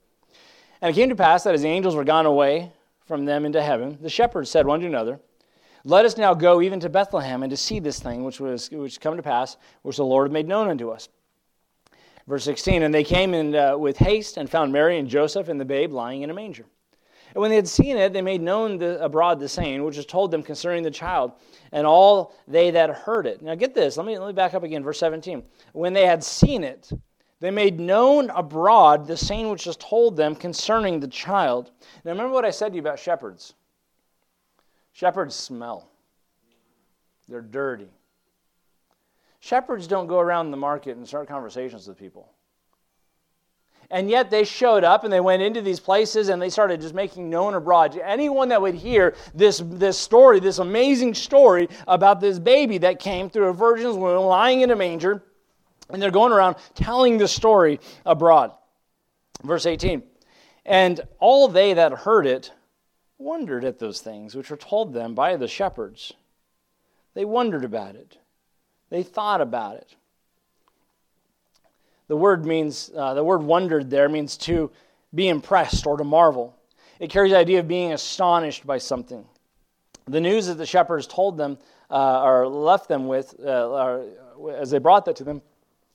And 0.83 0.91
it 0.91 0.95
came 0.95 1.09
to 1.09 1.15
pass 1.15 1.45
that 1.45 1.55
as 1.55 1.63
the 1.63 1.69
angels 1.69 1.95
were 1.95 2.03
gone 2.03 2.27
away, 2.27 2.73
from 3.09 3.25
them 3.25 3.47
into 3.47 3.63
heaven, 3.63 3.99
the 4.01 4.11
shepherds 4.11 4.51
said 4.51 4.67
one 4.67 4.81
to 4.81 4.87
another, 4.87 5.19
Let 5.83 6.05
us 6.05 6.19
now 6.19 6.35
go 6.35 6.61
even 6.61 6.79
to 6.81 6.91
Bethlehem 6.91 7.43
and 7.43 7.51
to 7.51 7.57
see 7.57 7.81
this 7.81 7.99
thing 7.99 8.23
which 8.23 8.39
was 8.39 8.71
which 8.71 9.01
come 9.01 9.17
to 9.17 9.23
pass, 9.23 9.57
which 9.83 9.97
the 9.97 10.05
Lord 10.05 10.31
made 10.31 10.47
known 10.47 10.69
unto 10.69 10.91
us. 10.91 11.09
Verse 12.29 12.45
16, 12.45 12.83
and 12.83 12.93
they 12.93 13.05
came 13.05 13.33
in 13.33 13.57
uh, 13.57 13.77
with 13.79 13.97
haste 13.97 14.37
and 14.37 14.51
found 14.51 14.71
Mary 14.71 14.99
and 14.99 15.09
Joseph 15.09 15.49
and 15.49 15.59
the 15.59 15.65
babe 15.65 15.93
lying 15.93 16.21
in 16.21 16.29
a 16.29 16.35
manger. 16.35 16.67
And 17.35 17.41
when 17.41 17.51
they 17.51 17.57
had 17.57 17.69
seen 17.69 17.97
it, 17.97 18.13
they 18.13 18.21
made 18.21 18.43
known 18.43 18.77
the, 18.77 19.03
abroad 19.03 19.41
the 19.41 19.49
saying 19.49 19.83
which 19.83 19.97
was 19.97 20.05
told 20.05 20.31
them 20.31 20.43
concerning 20.43 20.83
the 20.83 20.91
child, 20.91 21.33
and 21.73 21.87
all 21.87 22.35
they 22.47 22.71
that 22.71 22.91
heard 22.91 23.27
it. 23.27 23.41
Now 23.41 23.55
get 23.55 23.75
this, 23.75 23.97
let 23.97 24.07
me, 24.07 24.19
let 24.19 24.27
me 24.27 24.35
back 24.35 24.53
up 24.53 24.63
again, 24.63 24.83
verse 24.83 24.99
17. 24.99 25.43
When 25.73 25.95
they 25.95 26.05
had 26.05 26.23
seen 26.23 26.65
it, 26.65 26.91
they 27.41 27.51
made 27.51 27.79
known 27.79 28.31
abroad 28.31 29.07
the 29.07 29.17
saying 29.17 29.51
which 29.51 29.67
was 29.67 29.77
told 29.77 30.17
them 30.17 30.35
concerning 30.35 31.01
the 31.01 31.09
child. 31.09 31.71
Now, 32.05 32.11
remember 32.11 32.33
what 32.33 32.45
I 32.45 32.51
said 32.51 32.71
to 32.71 32.75
you 32.75 32.81
about 32.81 32.99
shepherds? 32.99 33.55
Shepherds 34.93 35.35
smell, 35.35 35.89
they're 37.29 37.41
dirty. 37.41 37.89
Shepherds 39.41 39.87
don't 39.87 40.09
go 40.09 40.19
around 40.19 40.51
the 40.51 40.57
market 40.57 40.97
and 40.97 41.07
start 41.07 41.29
conversations 41.29 41.87
with 41.87 41.97
people. 41.97 42.33
And 43.91 44.11
yet 44.11 44.31
they 44.31 44.45
showed 44.45 44.85
up 44.85 45.05
and 45.05 45.13
they 45.13 45.21
went 45.21 45.41
into 45.41 45.63
these 45.63 45.81
places 45.81 46.29
and 46.29 46.43
they 46.43 46.51
started 46.51 46.81
just 46.81 46.95
making 46.95 47.31
known 47.31 47.55
abroad 47.55 47.99
anyone 48.03 48.49
that 48.49 48.61
would 48.61 48.75
hear 48.75 49.15
this, 49.33 49.63
this 49.65 49.97
story, 49.97 50.41
this 50.41 50.59
amazing 50.59 51.15
story 51.15 51.69
about 51.87 52.21
this 52.21 52.39
baby 52.39 52.79
that 52.79 52.99
came 52.99 53.31
through 53.31 53.47
a 53.47 53.53
virgin's 53.55 53.97
womb 53.97 54.27
lying 54.27 54.61
in 54.61 54.71
a 54.71 54.77
manger 54.77 55.23
and 55.91 56.01
they're 56.01 56.11
going 56.11 56.33
around 56.33 56.57
telling 56.75 57.19
the 57.19 57.29
story 57.29 57.81
abroad. 58.05 58.53
Verse 59.43 59.67
18. 59.67 60.03
And 60.67 61.01
all 61.19 61.49
they 61.49 61.75
that 61.75 61.93
heard 61.93 62.27
it 62.27 62.53
wondered 63.19 63.65
at 63.65 63.79
those 63.79 64.01
things 64.01 64.35
which 64.35 64.51
were 64.51 64.57
told 64.57 64.93
them 64.93 65.15
by 65.15 65.37
the 65.37 65.49
shepherds. 65.49 66.13
They 67.15 67.25
wondered 67.25 67.65
about 67.65 67.97
it, 67.97 68.19
they 68.91 69.03
thought 69.03 69.41
about 69.41 69.77
it. 69.77 69.95
The 72.07 72.17
word 72.17 72.47
means, 72.47 72.91
uh, 72.97 73.15
the 73.15 73.25
word 73.25 73.43
wondered 73.43 73.91
there 73.91 74.09
means 74.09 74.37
to 74.39 74.71
be 75.15 75.29
impressed 75.29 75.87
or 75.87 75.97
to 75.97 76.05
marvel. 76.05 76.57
It 77.01 77.11
carries 77.11 77.33
the 77.33 77.39
idea 77.39 77.61
of 77.61 77.69
being 77.69 77.93
astonished 77.93 78.67
by 78.67 78.79
something. 78.79 79.27
The 80.07 80.21
news 80.21 80.47
that 80.47 80.55
the 80.55 80.67
shepherds 80.67 81.07
told 81.07 81.37
them 81.37 81.59
uh, 81.91 82.23
or 82.23 82.49
left 82.49 82.89
them 82.89 83.09
with, 83.09 83.35
uh, 83.45 83.69
or, 83.69 84.07
as 84.53 84.71
they 84.71 84.79
brought 84.79 85.05
that 85.05 85.17
to 85.17 85.25
them, 85.25 85.43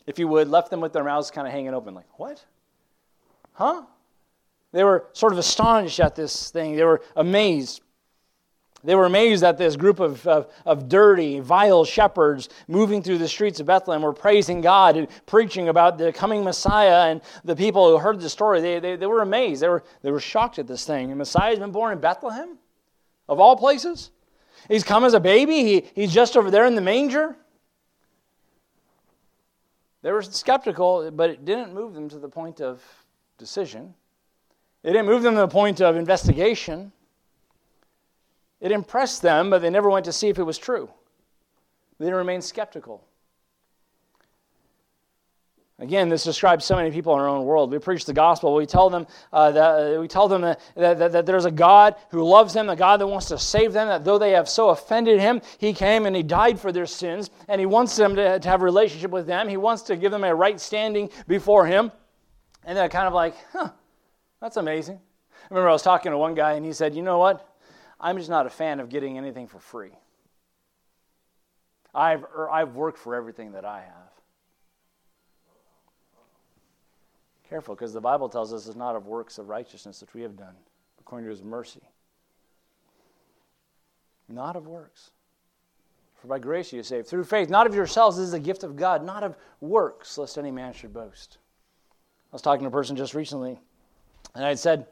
if 0.05 0.19
you 0.19 0.27
would, 0.27 0.47
left 0.47 0.69
them 0.69 0.81
with 0.81 0.93
their 0.93 1.03
mouths 1.03 1.31
kind 1.31 1.47
of 1.47 1.53
hanging 1.53 1.73
open, 1.73 1.93
like, 1.93 2.07
what? 2.19 2.43
Huh? 3.53 3.83
They 4.71 4.83
were 4.83 5.05
sort 5.13 5.31
of 5.31 5.39
astonished 5.39 5.99
at 5.99 6.15
this 6.15 6.49
thing. 6.51 6.75
They 6.75 6.83
were 6.83 7.01
amazed. 7.15 7.81
They 8.83 8.95
were 8.95 9.05
amazed 9.05 9.43
that 9.43 9.57
this 9.57 9.77
group 9.77 10.01
of, 10.01 10.27
of, 10.27 10.51
of, 10.65 10.89
dirty, 10.89 11.39
vile 11.39 11.85
shepherds 11.85 12.49
moving 12.67 13.01
through 13.01 13.19
the 13.19 13.29
streets 13.29 13.61
of 13.61 13.65
Bethlehem 13.65 14.01
were 14.01 14.11
praising 14.11 14.59
God 14.59 14.97
and 14.97 15.07
preaching 15.25 15.69
about 15.69 15.97
the 15.97 16.11
coming 16.11 16.43
Messiah. 16.43 17.09
And 17.09 17.21
the 17.45 17.55
people 17.55 17.89
who 17.89 17.97
heard 17.97 18.19
the 18.19 18.29
story, 18.29 18.59
they, 18.59 18.79
they, 18.79 18.95
they 18.97 19.05
were 19.05 19.21
amazed. 19.21 19.61
They 19.61 19.69
were, 19.69 19.83
they 20.01 20.11
were 20.11 20.19
shocked 20.19 20.59
at 20.59 20.67
this 20.67 20.85
thing. 20.85 21.09
The 21.09 21.15
Messiah's 21.15 21.59
been 21.59 21.71
born 21.71 21.93
in 21.93 21.99
Bethlehem, 21.99 22.57
of 23.29 23.39
all 23.39 23.55
places. 23.55 24.11
He's 24.67 24.83
come 24.83 25.05
as 25.05 25.13
a 25.13 25.19
baby. 25.19 25.63
He, 25.63 25.85
he's 25.95 26.13
just 26.13 26.35
over 26.35 26.51
there 26.51 26.65
in 26.65 26.75
the 26.75 26.81
manger. 26.81 27.37
They 30.03 30.11
were 30.11 30.21
skeptical, 30.21 31.09
but 31.11 31.29
it 31.29 31.45
didn't 31.45 31.73
move 31.73 31.93
them 31.93 32.09
to 32.09 32.19
the 32.19 32.29
point 32.29 32.61
of 32.61 32.83
decision. 33.37 33.95
It 34.83 34.91
didn't 34.91 35.07
move 35.07 35.23
them 35.23 35.33
to 35.35 35.41
the 35.41 35.47
point 35.47 35.81
of 35.81 35.95
investigation. 35.95 36.91
It 38.59 38.71
impressed 38.71 39.21
them, 39.21 39.49
but 39.49 39.61
they 39.61 39.69
never 39.69 39.89
went 39.89 40.05
to 40.05 40.11
see 40.11 40.27
if 40.27 40.37
it 40.37 40.43
was 40.43 40.57
true. 40.57 40.89
They 41.99 42.11
remained 42.11 42.43
skeptical. 42.43 43.07
Again, 45.83 46.07
this 46.07 46.23
describes 46.23 46.63
so 46.63 46.77
many 46.77 46.91
people 46.91 47.13
in 47.13 47.19
our 47.19 47.27
own 47.27 47.43
world. 47.43 47.69
We 47.69 47.77
preach 47.77 48.05
the 48.05 48.13
gospel. 48.13 48.55
We 48.55 48.65
tell 48.65 48.89
them 48.89 49.05
uh, 49.33 49.51
that 49.51 49.97
uh, 49.97 49.99
we 49.99 50.07
tell 50.07 50.29
them 50.29 50.39
that, 50.41 50.61
that, 50.77 51.11
that, 51.11 51.25
there's 51.25 51.43
a 51.43 51.51
God 51.51 51.95
who 52.09 52.23
loves 52.23 52.53
them, 52.53 52.69
a 52.69 52.75
God 52.77 53.01
that 53.01 53.07
wants 53.07 53.27
to 53.27 53.37
save 53.37 53.73
them. 53.73 53.89
That 53.89 54.05
though 54.05 54.17
they 54.17 54.31
have 54.31 54.47
so 54.47 54.69
offended 54.69 55.19
Him, 55.19 55.41
He 55.57 55.73
came 55.73 56.05
and 56.05 56.15
He 56.15 56.23
died 56.23 56.57
for 56.57 56.71
their 56.71 56.85
sins, 56.85 57.29
and 57.49 57.59
He 57.59 57.65
wants 57.65 57.97
them 57.97 58.15
to, 58.15 58.39
to 58.39 58.47
have 58.47 58.61
a 58.61 58.63
relationship 58.63 59.11
with 59.11 59.27
them. 59.27 59.49
He 59.49 59.57
wants 59.57 59.81
to 59.83 59.97
give 59.97 60.13
them 60.13 60.23
a 60.23 60.33
right 60.33 60.57
standing 60.57 61.09
before 61.27 61.65
Him. 61.65 61.91
And 62.63 62.77
they're 62.77 62.87
kind 62.87 63.07
of 63.07 63.13
like, 63.13 63.35
huh, 63.51 63.71
that's 64.39 64.55
amazing. 64.55 64.95
I 64.95 65.47
remember 65.49 65.67
I 65.67 65.73
was 65.73 65.83
talking 65.83 66.13
to 66.13 66.17
one 66.17 66.33
guy, 66.33 66.53
and 66.53 66.65
he 66.65 66.71
said, 66.71 66.95
"You 66.95 67.01
know 67.01 67.19
what? 67.19 67.45
I'm 67.99 68.17
just 68.17 68.29
not 68.29 68.45
a 68.45 68.49
fan 68.49 68.79
of 68.79 68.87
getting 68.87 69.17
anything 69.17 69.47
for 69.47 69.59
free. 69.59 69.91
I've 71.93 72.23
I've 72.49 72.73
worked 72.73 72.99
for 72.99 73.15
everything 73.15 73.51
that 73.51 73.65
I 73.65 73.81
have." 73.81 74.02
Careful, 77.53 77.75
because 77.75 77.93
the 77.93 78.01
Bible 78.01 78.29
tells 78.29 78.51
us 78.51 78.65
it's 78.65 78.75
not 78.75 78.95
of 78.95 79.05
works 79.05 79.37
of 79.37 79.47
righteousness 79.47 80.01
which 80.01 80.15
we 80.15 80.23
have 80.23 80.35
done, 80.35 80.55
according 80.99 81.25
to 81.25 81.29
his 81.29 81.43
mercy. 81.43 81.83
Not 84.27 84.55
of 84.55 84.65
works. 84.65 85.11
For 86.15 86.25
by 86.25 86.39
grace 86.39 86.73
you 86.73 86.79
are 86.79 86.83
saved 86.83 87.05
through 87.05 87.25
faith, 87.25 87.51
not 87.51 87.67
of 87.67 87.75
yourselves. 87.75 88.17
This 88.17 88.25
is 88.25 88.33
a 88.33 88.39
gift 88.39 88.63
of 88.63 88.75
God, 88.75 89.05
not 89.05 89.21
of 89.21 89.35
works, 89.61 90.17
lest 90.17 90.39
any 90.39 90.49
man 90.49 90.73
should 90.73 90.95
boast. 90.95 91.37
I 92.31 92.33
was 92.33 92.41
talking 92.41 92.63
to 92.63 92.69
a 92.69 92.71
person 92.71 92.95
just 92.95 93.13
recently, 93.13 93.59
and 94.33 94.43
I 94.43 94.47
had 94.47 94.57
said, 94.57 94.87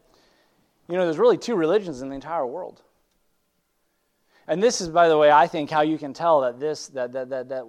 you 0.88 0.97
know, 0.97 1.05
there's 1.05 1.18
really 1.18 1.39
two 1.39 1.55
religions 1.55 2.03
in 2.03 2.09
the 2.09 2.16
entire 2.16 2.45
world. 2.45 2.84
And 4.47 4.62
this 4.62 4.82
is, 4.82 4.89
by 4.89 5.07
the 5.07 5.18
way, 5.18 5.32
I 5.32 5.47
think 5.47 5.72
how 5.72 5.82
you 5.82 5.97
can 5.97 6.14
tell 6.14 6.41
that 6.41 6.59
this, 6.59 6.89
that, 6.89 7.12
that, 7.14 7.28
that, 7.30 7.49
that 7.49 7.66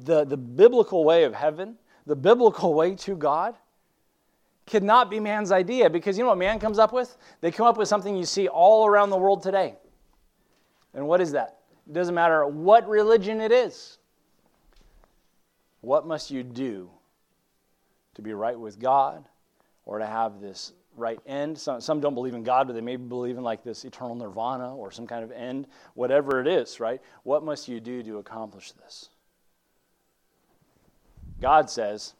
the, 0.00 0.24
the 0.24 0.36
biblical 0.36 1.04
way 1.04 1.22
of 1.22 1.32
heaven, 1.32 1.76
the 2.06 2.16
biblical 2.16 2.74
way 2.74 2.96
to 2.96 3.14
God, 3.14 3.54
could 4.66 4.82
not 4.82 5.10
be 5.10 5.20
man's 5.20 5.52
idea. 5.52 5.90
Because 5.90 6.16
you 6.16 6.24
know 6.24 6.30
what 6.30 6.38
man 6.38 6.58
comes 6.58 6.78
up 6.78 6.92
with? 6.92 7.16
They 7.40 7.50
come 7.50 7.66
up 7.66 7.76
with 7.76 7.88
something 7.88 8.16
you 8.16 8.24
see 8.24 8.48
all 8.48 8.86
around 8.86 9.10
the 9.10 9.16
world 9.16 9.42
today. 9.42 9.74
And 10.94 11.06
what 11.06 11.20
is 11.20 11.32
that? 11.32 11.58
It 11.88 11.94
doesn't 11.94 12.14
matter 12.14 12.46
what 12.46 12.88
religion 12.88 13.40
it 13.40 13.52
is. 13.52 13.98
What 15.80 16.06
must 16.06 16.30
you 16.30 16.42
do 16.42 16.90
to 18.14 18.22
be 18.22 18.32
right 18.34 18.58
with 18.58 18.78
God 18.78 19.28
or 19.84 19.98
to 19.98 20.06
have 20.06 20.40
this 20.40 20.72
right 20.96 21.18
end? 21.26 21.58
Some, 21.58 21.80
some 21.80 22.00
don't 22.00 22.14
believe 22.14 22.34
in 22.34 22.44
God, 22.44 22.68
but 22.68 22.74
they 22.74 22.80
maybe 22.80 23.02
believe 23.02 23.36
in 23.36 23.42
like 23.42 23.64
this 23.64 23.84
eternal 23.84 24.14
nirvana 24.14 24.76
or 24.76 24.92
some 24.92 25.08
kind 25.08 25.24
of 25.24 25.32
end, 25.32 25.66
whatever 25.94 26.40
it 26.40 26.46
is, 26.46 26.78
right? 26.78 27.00
What 27.24 27.44
must 27.44 27.66
you 27.66 27.80
do 27.80 28.02
to 28.04 28.18
accomplish 28.18 28.70
this? 28.72 29.08
God 31.40 31.68
says 31.68 32.14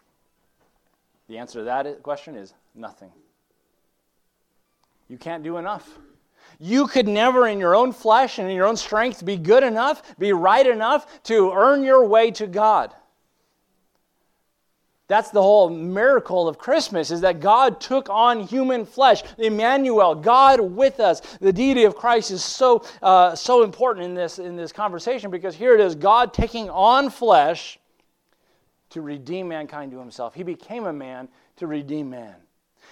the 1.33 1.39
answer 1.39 1.61
to 1.61 1.65
that 1.65 2.03
question 2.03 2.37
is 2.37 2.53
nothing. 2.75 3.11
You 5.09 5.17
can't 5.17 5.43
do 5.43 5.57
enough. 5.57 5.89
You 6.61 6.87
could 6.87 7.09
never, 7.09 7.49
in 7.49 7.59
your 7.59 7.75
own 7.75 7.93
flesh 7.93 8.39
and 8.39 8.51
in 8.51 8.55
your 8.55 8.67
own 8.67 8.77
strength, 8.77 9.25
be 9.25 9.39
good 9.39 9.63
enough, 9.63 10.15
be 10.19 10.35
right 10.35 10.67
enough 10.67 11.23
to 11.25 11.51
earn 11.55 11.85
your 11.85 12.05
way 12.05 12.33
to 12.33 12.47
God. 12.47 12.95
That's 15.09 15.31
the 15.31 15.41
whole 15.41 15.71
miracle 15.71 16.49
of 16.49 16.59
Christmas 16.59 17.11
is 17.11 17.23
that 17.23 17.41
God 17.41 17.81
took 17.81 18.11
on 18.11 18.41
human 18.41 18.85
flesh. 18.85 19.23
Emmanuel, 19.39 20.15
God 20.15 20.61
with 20.61 21.01
us. 21.01 21.21
The 21.41 21.53
deity 21.53 21.85
of 21.85 21.97
Christ 21.97 22.31
is 22.31 22.45
so, 22.45 22.85
uh, 23.01 23.35
so 23.35 23.63
important 23.63 24.05
in 24.05 24.15
this, 24.15 24.39
in 24.39 24.55
this 24.55 24.71
conversation 24.71 25.31
because 25.31 25.55
here 25.55 25.75
it 25.75 25.81
is 25.81 25.95
God 25.95 26.35
taking 26.35 26.69
on 26.69 27.09
flesh 27.09 27.79
to 28.93 29.03
redeem 29.03 29.49
mankind 29.49 29.93
to 29.93 29.99
himself. 29.99 30.35
He 30.35 30.43
became 30.43 30.87
a 30.87 30.93
man 30.93 31.29
to 31.57 31.67
redeem 31.67 32.11
man 32.11 32.37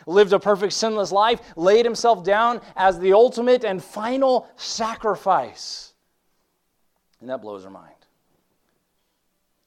lived 0.07 0.33
a 0.33 0.39
perfect 0.39 0.73
sinless 0.73 1.13
life, 1.13 1.41
laid 1.57 1.85
himself 1.85 2.25
down 2.25 2.61
as 2.77 2.99
the 2.99 3.13
ultimate 3.13 3.65
and 3.65 3.83
final 3.83 4.49
sacrifice. 4.57 5.95
And 7.21 7.29
that 7.29 7.43
blows 7.43 7.65
our 7.65 7.71
mind. 7.71 7.95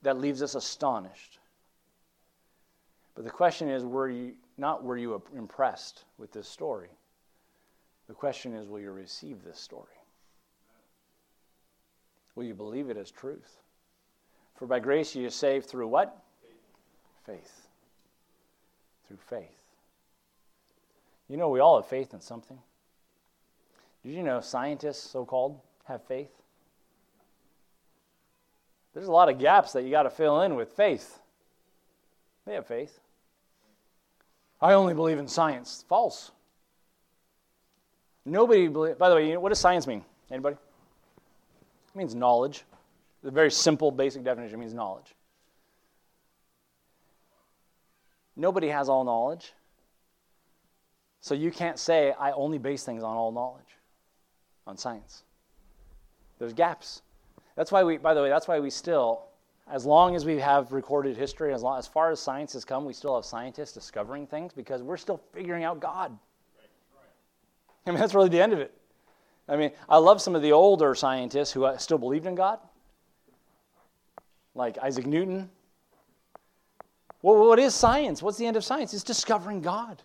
That 0.01 0.19
leaves 0.19 0.41
us 0.41 0.55
astonished. 0.55 1.39
But 3.15 3.25
the 3.25 3.31
question 3.31 3.69
is, 3.69 3.85
were 3.85 4.09
you 4.09 4.33
not 4.57 4.83
were 4.83 4.97
you 4.97 5.21
impressed 5.35 6.05
with 6.17 6.31
this 6.31 6.47
story? 6.47 6.89
The 8.07 8.13
question 8.13 8.53
is, 8.53 8.67
will 8.67 8.79
you 8.79 8.91
receive 8.91 9.43
this 9.43 9.59
story? 9.59 9.87
Will 12.35 12.43
you 12.43 12.53
believe 12.53 12.89
it 12.89 12.97
as 12.97 13.11
truth? 13.11 13.59
For 14.55 14.67
by 14.67 14.79
grace 14.79 15.15
you 15.15 15.25
are 15.27 15.31
saved 15.31 15.67
through 15.67 15.87
what? 15.87 16.22
Faith. 17.25 17.67
Through 19.07 19.17
faith. 19.29 19.57
You 21.29 21.37
know, 21.37 21.49
we 21.49 21.59
all 21.59 21.81
have 21.81 21.89
faith 21.89 22.13
in 22.13 22.21
something. 22.21 22.59
Did 24.03 24.13
you 24.13 24.23
know 24.23 24.41
scientists, 24.41 25.09
so 25.09 25.25
called, 25.25 25.59
have 25.85 26.03
faith? 26.03 26.31
There's 28.93 29.07
a 29.07 29.11
lot 29.11 29.29
of 29.29 29.39
gaps 29.39 29.73
that 29.73 29.83
you 29.83 29.91
got 29.91 30.03
to 30.03 30.09
fill 30.09 30.41
in 30.41 30.55
with 30.55 30.69
faith. 30.73 31.19
They 32.45 32.53
have 32.53 32.67
faith. 32.67 32.99
I 34.61 34.73
only 34.73 34.93
believe 34.93 35.17
in 35.17 35.27
science. 35.27 35.83
False. 35.87 36.31
Nobody 38.25 38.67
believe, 38.67 38.97
by 38.97 39.09
the 39.09 39.15
way, 39.15 39.35
what 39.37 39.49
does 39.49 39.59
science 39.59 39.87
mean? 39.87 40.03
Anybody? 40.31 40.55
It 40.55 41.97
means 41.97 42.15
knowledge. 42.15 42.63
The 43.23 43.31
very 43.31 43.51
simple, 43.51 43.91
basic 43.91 44.23
definition 44.23 44.59
means 44.59 44.73
knowledge. 44.73 45.15
Nobody 48.35 48.69
has 48.69 48.89
all 48.89 49.03
knowledge. 49.03 49.53
So 51.21 51.33
you 51.35 51.51
can't 51.51 51.79
say, 51.79 52.13
I 52.19 52.31
only 52.31 52.57
base 52.57 52.83
things 52.83 53.03
on 53.03 53.15
all 53.15 53.31
knowledge, 53.31 53.77
on 54.67 54.77
science. 54.77 55.23
There's 56.39 56.53
gaps. 56.53 57.01
That's 57.55 57.71
why 57.71 57.83
we, 57.83 57.97
by 57.97 58.13
the 58.13 58.21
way, 58.21 58.29
that's 58.29 58.47
why 58.47 58.59
we 58.59 58.69
still, 58.69 59.23
as 59.71 59.85
long 59.85 60.15
as 60.15 60.25
we 60.25 60.37
have 60.39 60.71
recorded 60.73 61.15
history, 61.15 61.53
as, 61.53 61.61
long, 61.61 61.79
as 61.79 61.87
far 61.87 62.11
as 62.11 62.19
science 62.19 62.53
has 62.53 62.65
come, 62.65 62.83
we 62.83 62.93
still 62.93 63.15
have 63.15 63.23
scientists 63.23 63.71
discovering 63.71 64.27
things 64.27 64.51
because 64.51 64.81
we're 64.81 64.97
still 64.97 65.21
figuring 65.31 65.63
out 65.63 65.79
God. 65.79 66.17
I 67.85 67.91
mean, 67.91 67.99
that's 67.99 68.13
really 68.13 68.29
the 68.29 68.41
end 68.41 68.53
of 68.53 68.59
it. 68.59 68.73
I 69.47 69.55
mean, 69.55 69.71
I 69.87 69.97
love 69.97 70.21
some 70.21 70.35
of 70.35 70.41
the 70.41 70.53
older 70.53 70.95
scientists 70.95 71.51
who 71.51 71.65
uh, 71.65 71.77
still 71.77 71.97
believed 71.97 72.25
in 72.25 72.35
God, 72.35 72.59
like 74.55 74.77
Isaac 74.79 75.05
Newton. 75.05 75.49
Well, 77.23 77.47
what 77.47 77.57
is 77.57 77.73
science? 77.73 78.21
What's 78.21 78.37
the 78.37 78.45
end 78.45 78.57
of 78.57 78.63
science? 78.63 78.93
It's 78.93 79.03
discovering 79.03 79.61
God. 79.61 80.03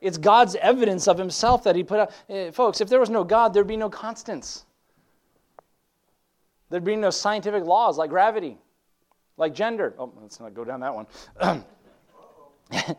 It's 0.00 0.18
God's 0.18 0.56
evidence 0.56 1.08
of 1.08 1.16
himself 1.16 1.62
that 1.64 1.76
he 1.76 1.82
put 1.82 2.00
out. 2.00 2.12
Uh, 2.28 2.50
folks, 2.50 2.80
if 2.80 2.88
there 2.88 3.00
was 3.00 3.08
no 3.08 3.24
God, 3.24 3.54
there'd 3.54 3.66
be 3.66 3.76
no 3.76 3.88
constants. 3.88 4.66
There'd 6.68 6.84
be 6.84 6.96
no 6.96 7.10
scientific 7.10 7.64
laws 7.64 7.96
like 7.96 8.10
gravity, 8.10 8.58
like 9.36 9.54
gender. 9.54 9.94
Oh, 9.96 10.12
let's 10.20 10.40
not 10.40 10.54
go 10.54 10.64
down 10.64 10.80
that 10.80 10.94
one. 10.94 11.64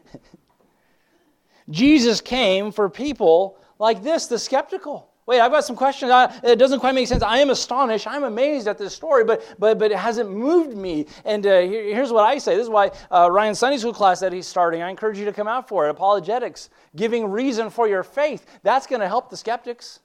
Jesus 1.69 2.21
came 2.21 2.71
for 2.71 2.89
people 2.89 3.57
like 3.79 4.01
this, 4.01 4.27
the 4.27 4.39
skeptical. 4.39 5.11
Wait, 5.27 5.41
I've 5.41 5.51
got 5.51 5.65
some 5.65 5.75
questions. 5.75 6.09
it 6.41 6.57
doesn't 6.57 6.79
quite 6.79 6.95
make 6.95 7.05
sense. 7.05 7.21
I 7.21 7.39
am 7.39 7.49
astonished. 7.49 8.07
I'm 8.07 8.23
amazed 8.23 8.65
at 8.65 8.77
this 8.77 8.95
story, 8.95 9.25
but, 9.25 9.43
but, 9.59 9.77
but 9.77 9.91
it 9.91 9.97
hasn't 9.97 10.31
moved 10.31 10.77
me. 10.77 11.05
And 11.25 11.45
uh, 11.45 11.59
here, 11.59 11.83
here's 11.93 12.13
what 12.13 12.23
I 12.23 12.37
say. 12.37 12.55
This 12.55 12.63
is 12.63 12.69
why 12.69 12.91
uh, 13.11 13.29
Ryan's 13.29 13.59
Sunday 13.59 13.77
school 13.77 13.91
class 13.91 14.21
that 14.21 14.31
he's 14.31 14.47
starting, 14.47 14.81
I 14.81 14.89
encourage 14.89 15.19
you 15.19 15.25
to 15.25 15.33
come 15.33 15.49
out 15.49 15.67
for 15.67 15.85
it. 15.85 15.89
Apologetics, 15.89 16.69
giving 16.95 17.29
reason 17.29 17.69
for 17.69 17.89
your 17.89 18.03
faith. 18.03 18.45
That's 18.63 18.87
going 18.87 19.01
to 19.01 19.07
help 19.09 19.29
the 19.29 19.35
skeptics. 19.35 19.99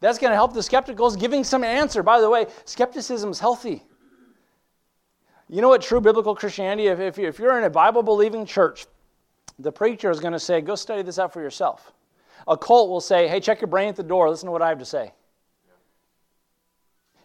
That's 0.00 0.18
going 0.18 0.32
to 0.32 0.36
help 0.36 0.52
the 0.52 0.60
skepticals, 0.60 1.18
giving 1.18 1.44
some 1.44 1.64
answer. 1.64 2.02
By 2.02 2.20
the 2.20 2.28
way, 2.28 2.46
skepticism 2.66 3.30
is 3.30 3.40
healthy. 3.40 3.82
You 5.48 5.62
know 5.62 5.68
what 5.68 5.80
true 5.80 6.02
biblical 6.02 6.34
Christianity, 6.34 6.88
if, 6.88 7.18
if 7.18 7.38
you're 7.38 7.56
in 7.56 7.64
a 7.64 7.70
Bible 7.70 8.02
believing 8.02 8.44
church, 8.44 8.84
the 9.58 9.72
preacher 9.72 10.10
is 10.10 10.20
going 10.20 10.32
to 10.32 10.40
say, 10.40 10.60
go 10.60 10.74
study 10.74 11.00
this 11.00 11.18
out 11.18 11.32
for 11.32 11.40
yourself. 11.40 11.92
A 12.48 12.56
cult 12.56 12.88
will 12.88 13.00
say, 13.00 13.28
hey, 13.28 13.40
check 13.40 13.60
your 13.60 13.68
brain 13.68 13.88
at 13.88 13.96
the 13.96 14.02
door. 14.02 14.28
Listen 14.28 14.46
to 14.46 14.52
what 14.52 14.62
I 14.62 14.68
have 14.68 14.78
to 14.78 14.84
say. 14.84 15.12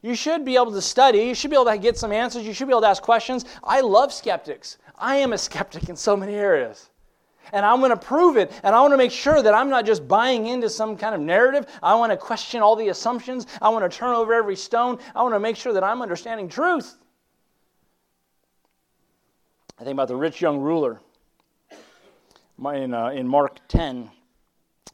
You 0.02 0.16
should 0.16 0.46
be 0.46 0.56
able 0.56 0.72
to 0.72 0.82
study. 0.82 1.20
You 1.20 1.36
should 1.36 1.50
be 1.50 1.56
able 1.56 1.66
to 1.66 1.78
get 1.78 1.98
some 1.98 2.12
answers. 2.12 2.46
You 2.46 2.54
should 2.54 2.68
be 2.68 2.74
able 2.74 2.82
to 2.82 2.88
ask 2.88 3.02
questions. 3.02 3.46
I 3.64 3.82
love 3.82 4.14
skeptics. 4.14 4.78
I 4.98 5.18
am 5.18 5.34
a 5.34 5.38
skeptic 5.38 5.90
in 5.90 5.96
so 5.96 6.16
many 6.16 6.36
areas. 6.36 6.90
And 7.54 7.66
I'm 7.66 7.80
going 7.80 7.92
to 7.92 7.98
prove 7.98 8.38
it. 8.38 8.52
And 8.64 8.76
I 8.76 8.82
want 8.82 8.94
to 8.94 8.98
make 8.98 9.12
sure 9.12 9.42
that 9.42 9.54
I'm 9.54 9.70
not 9.70 9.86
just 9.86 10.08
buying 10.08 10.48
into 10.48 10.70
some 10.70 10.98
kind 10.98 11.16
of 11.16 11.22
narrative. 11.22 11.66
I 11.82 11.96
want 11.96 12.12
to 12.12 12.18
question 12.18 12.62
all 12.62 12.76
the 12.76 12.90
assumptions. 12.90 13.48
I 13.62 13.70
want 13.70 13.90
to 13.90 13.98
turn 13.98 14.14
over 14.14 14.34
every 14.34 14.56
stone. 14.56 15.00
I 15.16 15.22
want 15.24 15.34
to 15.34 15.40
make 15.40 15.56
sure 15.56 15.74
that 15.74 15.84
I'm 15.84 16.02
understanding 16.02 16.50
truth. 16.50 16.98
I 19.80 19.84
think 19.84 19.94
about 19.94 20.08
the 20.08 20.16
rich 20.16 20.42
young 20.42 20.60
ruler 20.60 21.00
in, 22.74 22.94
uh, 22.94 23.10
in 23.10 23.28
Mark 23.28 23.60
10 23.68 24.10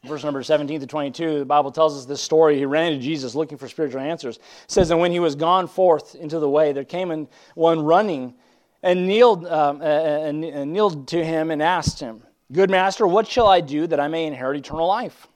verse 0.04 0.24
number 0.24 0.44
17 0.44 0.82
to 0.82 0.88
22, 0.88 1.40
the 1.40 1.46
Bible 1.46 1.72
tells 1.72 1.98
us 1.98 2.06
this 2.06 2.22
story. 2.22 2.58
He 2.58 2.66
ran 2.66 2.92
to 2.92 3.00
Jesus 3.00 3.36
looking 3.36 3.58
for 3.58 3.68
spiritual 3.68 4.02
answers. 4.02 4.38
It 4.38 4.44
says, 4.68 4.92
And 4.92 5.00
when 5.00 5.12
he 5.12 5.20
was 5.20 5.36
gone 5.36 5.68
forth 5.68 6.16
into 6.16 6.40
the 6.40 6.50
way, 6.50 6.74
there 6.74 6.84
came 6.84 7.28
one 7.56 7.80
running 7.80 8.34
and 8.82 9.08
kneeled, 9.08 9.46
um, 9.48 9.82
and, 9.82 10.44
and 10.44 10.74
kneeled 10.74 11.08
to 11.10 11.24
him 11.24 11.52
and 11.52 11.62
asked 11.62 12.00
him, 12.00 12.22
Good 12.52 12.70
master, 12.70 13.08
what 13.08 13.28
shall 13.28 13.48
I 13.48 13.62
do 13.62 13.88
that 13.88 14.00
I 14.00 14.08
may 14.08 14.26
inherit 14.26 14.58
eternal 14.58 14.88
life? 14.88 15.28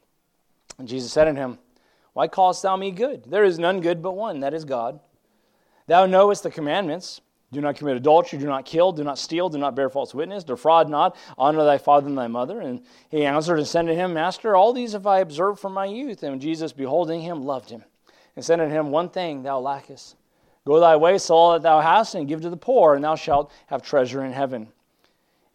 And 0.77 0.87
Jesus 0.87 1.11
said 1.11 1.27
unto 1.27 1.41
him, 1.41 1.57
Why 2.13 2.27
callest 2.27 2.61
thou 2.61 2.75
me 2.75 2.91
good? 2.91 3.23
There 3.25 3.45
is 3.45 3.57
none 3.57 3.79
good 3.79 4.01
but 4.01 4.15
one, 4.15 4.41
that 4.41 4.53
is 4.53 4.65
God. 4.65 4.99
Thou 5.87 6.05
knowest 6.05 6.43
the 6.43 6.51
commandments. 6.51 7.21
Do 7.51 7.61
not 7.61 7.77
commit 7.77 7.95
adultery, 7.95 8.39
do 8.39 8.45
not 8.45 8.65
kill, 8.65 8.91
do 8.91 9.05
not 9.05 9.17
steal, 9.17 9.47
do 9.47 9.57
not 9.57 9.73
bear 9.73 9.89
false 9.89 10.13
witness, 10.13 10.43
defraud 10.43 10.89
not, 10.89 11.15
honor 11.37 11.63
thy 11.63 11.77
father 11.77 12.07
and 12.07 12.17
thy 12.17 12.27
mother. 12.27 12.59
And 12.59 12.81
he 13.09 13.25
answered 13.25 13.57
and 13.57 13.67
said 13.67 13.87
to 13.87 13.95
him, 13.95 14.13
Master, 14.13 14.55
all 14.55 14.73
these 14.73 14.91
have 14.91 15.07
I 15.07 15.19
observed 15.19 15.59
from 15.59 15.73
my 15.73 15.85
youth. 15.85 16.23
And 16.23 16.41
Jesus, 16.41 16.73
beholding 16.73 17.21
him, 17.21 17.45
loved 17.45 17.69
him, 17.69 17.85
and 18.35 18.43
said 18.43 18.59
unto 18.59 18.73
him, 18.73 18.91
One 18.91 19.09
thing 19.09 19.43
thou 19.43 19.59
lackest. 19.59 20.17
Go 20.65 20.81
thy 20.81 20.97
way, 20.97 21.17
sell 21.17 21.37
all 21.37 21.53
that 21.53 21.61
thou 21.61 21.79
hast, 21.79 22.15
and 22.15 22.27
give 22.27 22.41
to 22.41 22.49
the 22.49 22.57
poor, 22.57 22.95
and 22.95 23.03
thou 23.03 23.15
shalt 23.15 23.49
have 23.67 23.81
treasure 23.81 24.25
in 24.25 24.33
heaven. 24.33 24.67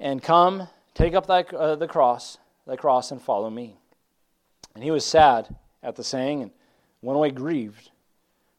And 0.00 0.22
come, 0.22 0.68
take 0.94 1.12
up 1.12 1.26
thy, 1.26 1.42
uh, 1.42 1.74
the 1.76 1.86
cross, 1.86 2.38
thy 2.66 2.76
cross, 2.76 3.10
and 3.10 3.20
follow 3.20 3.50
me. 3.50 3.76
And 4.74 4.82
he 4.82 4.90
was 4.90 5.04
sad 5.04 5.54
at 5.82 5.96
the 5.96 6.04
saying, 6.04 6.40
and 6.40 6.50
went 7.02 7.16
away 7.16 7.30
grieved, 7.30 7.90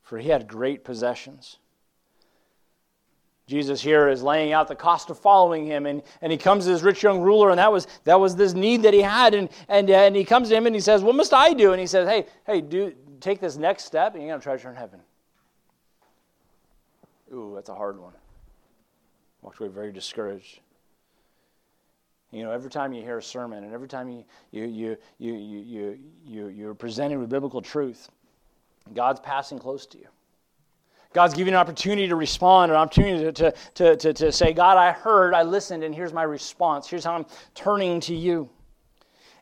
for 0.03 0.19
he 0.19 0.29
had 0.29 0.47
great 0.47 0.83
possessions. 0.83 1.57
Jesus 3.53 3.79
here 3.81 4.09
is 4.09 4.23
laying 4.23 4.51
out 4.51 4.67
the 4.67 4.75
cost 4.75 5.11
of 5.11 5.19
following 5.19 5.63
him, 5.63 5.85
and, 5.85 6.01
and 6.23 6.31
he 6.31 6.39
comes 6.39 6.65
to 6.65 6.71
this 6.71 6.81
rich 6.81 7.03
young 7.03 7.21
ruler, 7.21 7.51
and 7.51 7.59
that 7.59 7.71
was 7.71 7.85
that 8.03 8.19
was 8.19 8.35
this 8.35 8.55
need 8.55 8.81
that 8.81 8.95
he 8.95 9.01
had, 9.01 9.35
and 9.35 9.47
and 9.69 9.91
uh, 9.91 9.93
and 9.93 10.15
he 10.15 10.25
comes 10.25 10.49
to 10.49 10.55
him 10.55 10.65
and 10.65 10.75
he 10.75 10.81
says, 10.81 11.03
"What 11.03 11.13
must 11.13 11.33
I 11.35 11.53
do?" 11.53 11.71
And 11.71 11.79
he 11.79 11.85
says, 11.85 12.09
"Hey, 12.09 12.25
hey, 12.47 12.61
do 12.61 12.91
take 13.19 13.39
this 13.39 13.55
next 13.55 13.85
step, 13.85 14.15
and 14.15 14.23
you're 14.23 14.31
gonna 14.31 14.41
treasure 14.41 14.69
in 14.69 14.75
heaven." 14.75 14.99
Ooh, 17.31 17.51
that's 17.53 17.69
a 17.69 17.75
hard 17.75 17.99
one. 17.99 18.13
Walked 19.43 19.59
away 19.59 19.69
very 19.69 19.91
discouraged. 19.91 20.59
You 22.31 22.41
know, 22.41 22.49
every 22.49 22.71
time 22.71 22.91
you 22.91 23.03
hear 23.03 23.19
a 23.19 23.23
sermon 23.23 23.63
and 23.63 23.71
every 23.71 23.87
time 23.87 24.09
you, 24.09 24.25
you, 24.49 24.65
you, 24.65 24.97
you, 25.19 25.33
you, 25.35 25.99
you, 26.25 26.47
you're 26.47 26.73
presented 26.73 27.19
with 27.19 27.29
biblical 27.29 27.61
truth, 27.61 28.09
God's 28.95 29.19
passing 29.19 29.59
close 29.59 29.85
to 29.85 29.99
you. 29.99 30.07
God's 31.13 31.33
giving 31.33 31.53
an 31.53 31.59
opportunity 31.59 32.07
to 32.07 32.15
respond, 32.15 32.71
an 32.71 32.77
opportunity 32.77 33.31
to, 33.31 33.51
to, 33.75 33.95
to, 33.95 34.13
to, 34.13 34.31
say, 34.31 34.53
God, 34.53 34.77
I 34.77 34.91
heard, 34.91 35.33
I 35.33 35.43
listened, 35.43 35.83
and 35.83 35.93
here's 35.93 36.13
my 36.13 36.23
response. 36.23 36.87
Here's 36.87 37.05
how 37.05 37.15
I'm 37.15 37.25
turning 37.53 37.99
to 38.01 38.15
you. 38.15 38.49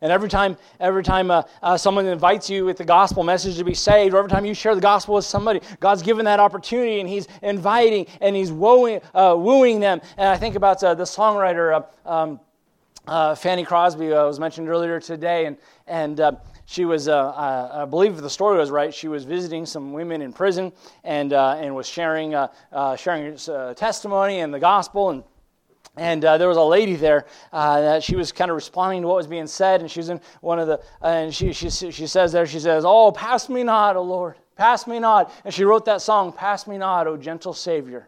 And 0.01 0.11
every 0.11 0.29
time, 0.29 0.57
every 0.79 1.03
time 1.03 1.29
uh, 1.29 1.43
uh, 1.61 1.77
someone 1.77 2.07
invites 2.07 2.49
you 2.49 2.65
with 2.65 2.77
the 2.77 2.83
gospel 2.83 3.23
message 3.23 3.57
to 3.57 3.63
be 3.63 3.75
saved, 3.75 4.15
or 4.15 4.17
every 4.17 4.31
time 4.31 4.45
you 4.45 4.55
share 4.55 4.73
the 4.73 4.81
gospel 4.81 5.15
with 5.15 5.25
somebody, 5.25 5.61
God's 5.79 6.01
given 6.01 6.25
that 6.25 6.39
opportunity, 6.39 6.99
and 6.99 7.07
He's 7.07 7.27
inviting 7.43 8.07
and 8.19 8.35
He's 8.35 8.51
wooing, 8.51 8.99
uh, 9.13 9.35
wooing 9.37 9.79
them. 9.79 10.01
And 10.17 10.27
I 10.27 10.37
think 10.37 10.55
about 10.55 10.83
uh, 10.83 10.95
the 10.95 11.03
songwriter 11.03 11.83
uh, 12.05 12.09
um, 12.09 12.39
uh, 13.07 13.35
Fanny 13.35 13.63
Crosby 13.63 14.09
was 14.09 14.39
mentioned 14.39 14.69
earlier 14.69 14.99
today, 14.99 15.45
and 15.45 15.57
and 15.87 16.37
she 16.65 16.85
was, 16.85 17.09
I 17.09 17.85
believe 17.89 18.17
the 18.17 18.29
story 18.29 18.57
was 18.57 18.71
right, 18.71 18.93
she 18.93 19.07
was 19.07 19.25
visiting 19.25 19.65
some 19.65 19.91
women 19.93 20.21
in 20.21 20.31
prison 20.31 20.71
and 21.03 21.33
and 21.33 21.75
was 21.75 21.87
sharing 21.87 22.35
sharing 22.97 23.35
testimony 23.75 24.39
and 24.39 24.53
the 24.53 24.59
gospel 24.59 25.09
and 25.09 25.23
and 25.97 26.23
uh, 26.23 26.37
there 26.37 26.47
was 26.47 26.57
a 26.57 26.63
lady 26.63 26.95
there 26.95 27.25
uh, 27.51 27.81
that 27.81 28.03
she 28.03 28.15
was 28.15 28.31
kind 28.31 28.49
of 28.49 28.55
responding 28.55 29.01
to 29.01 29.07
what 29.07 29.17
was 29.17 29.27
being 29.27 29.47
said, 29.47 29.81
and 29.81 29.91
she's 29.91 30.07
in 30.07 30.21
one 30.39 30.57
of 30.57 30.67
the, 30.67 30.79
uh, 31.01 31.07
and 31.07 31.35
she, 31.35 31.51
she, 31.51 31.69
she 31.69 32.07
says 32.07 32.31
there, 32.31 32.45
she 32.45 32.59
says, 32.59 32.85
Oh, 32.85 33.11
pass 33.11 33.49
me 33.49 33.63
not, 33.63 33.97
O 33.97 34.01
Lord, 34.01 34.35
pass 34.55 34.87
me 34.87 34.99
not. 34.99 35.33
And 35.43 35.53
she 35.53 35.65
wrote 35.65 35.85
that 35.85 36.01
song, 36.01 36.31
Pass 36.31 36.65
me 36.65 36.77
not, 36.77 37.07
O 37.07 37.17
gentle 37.17 37.53
Savior. 37.53 38.07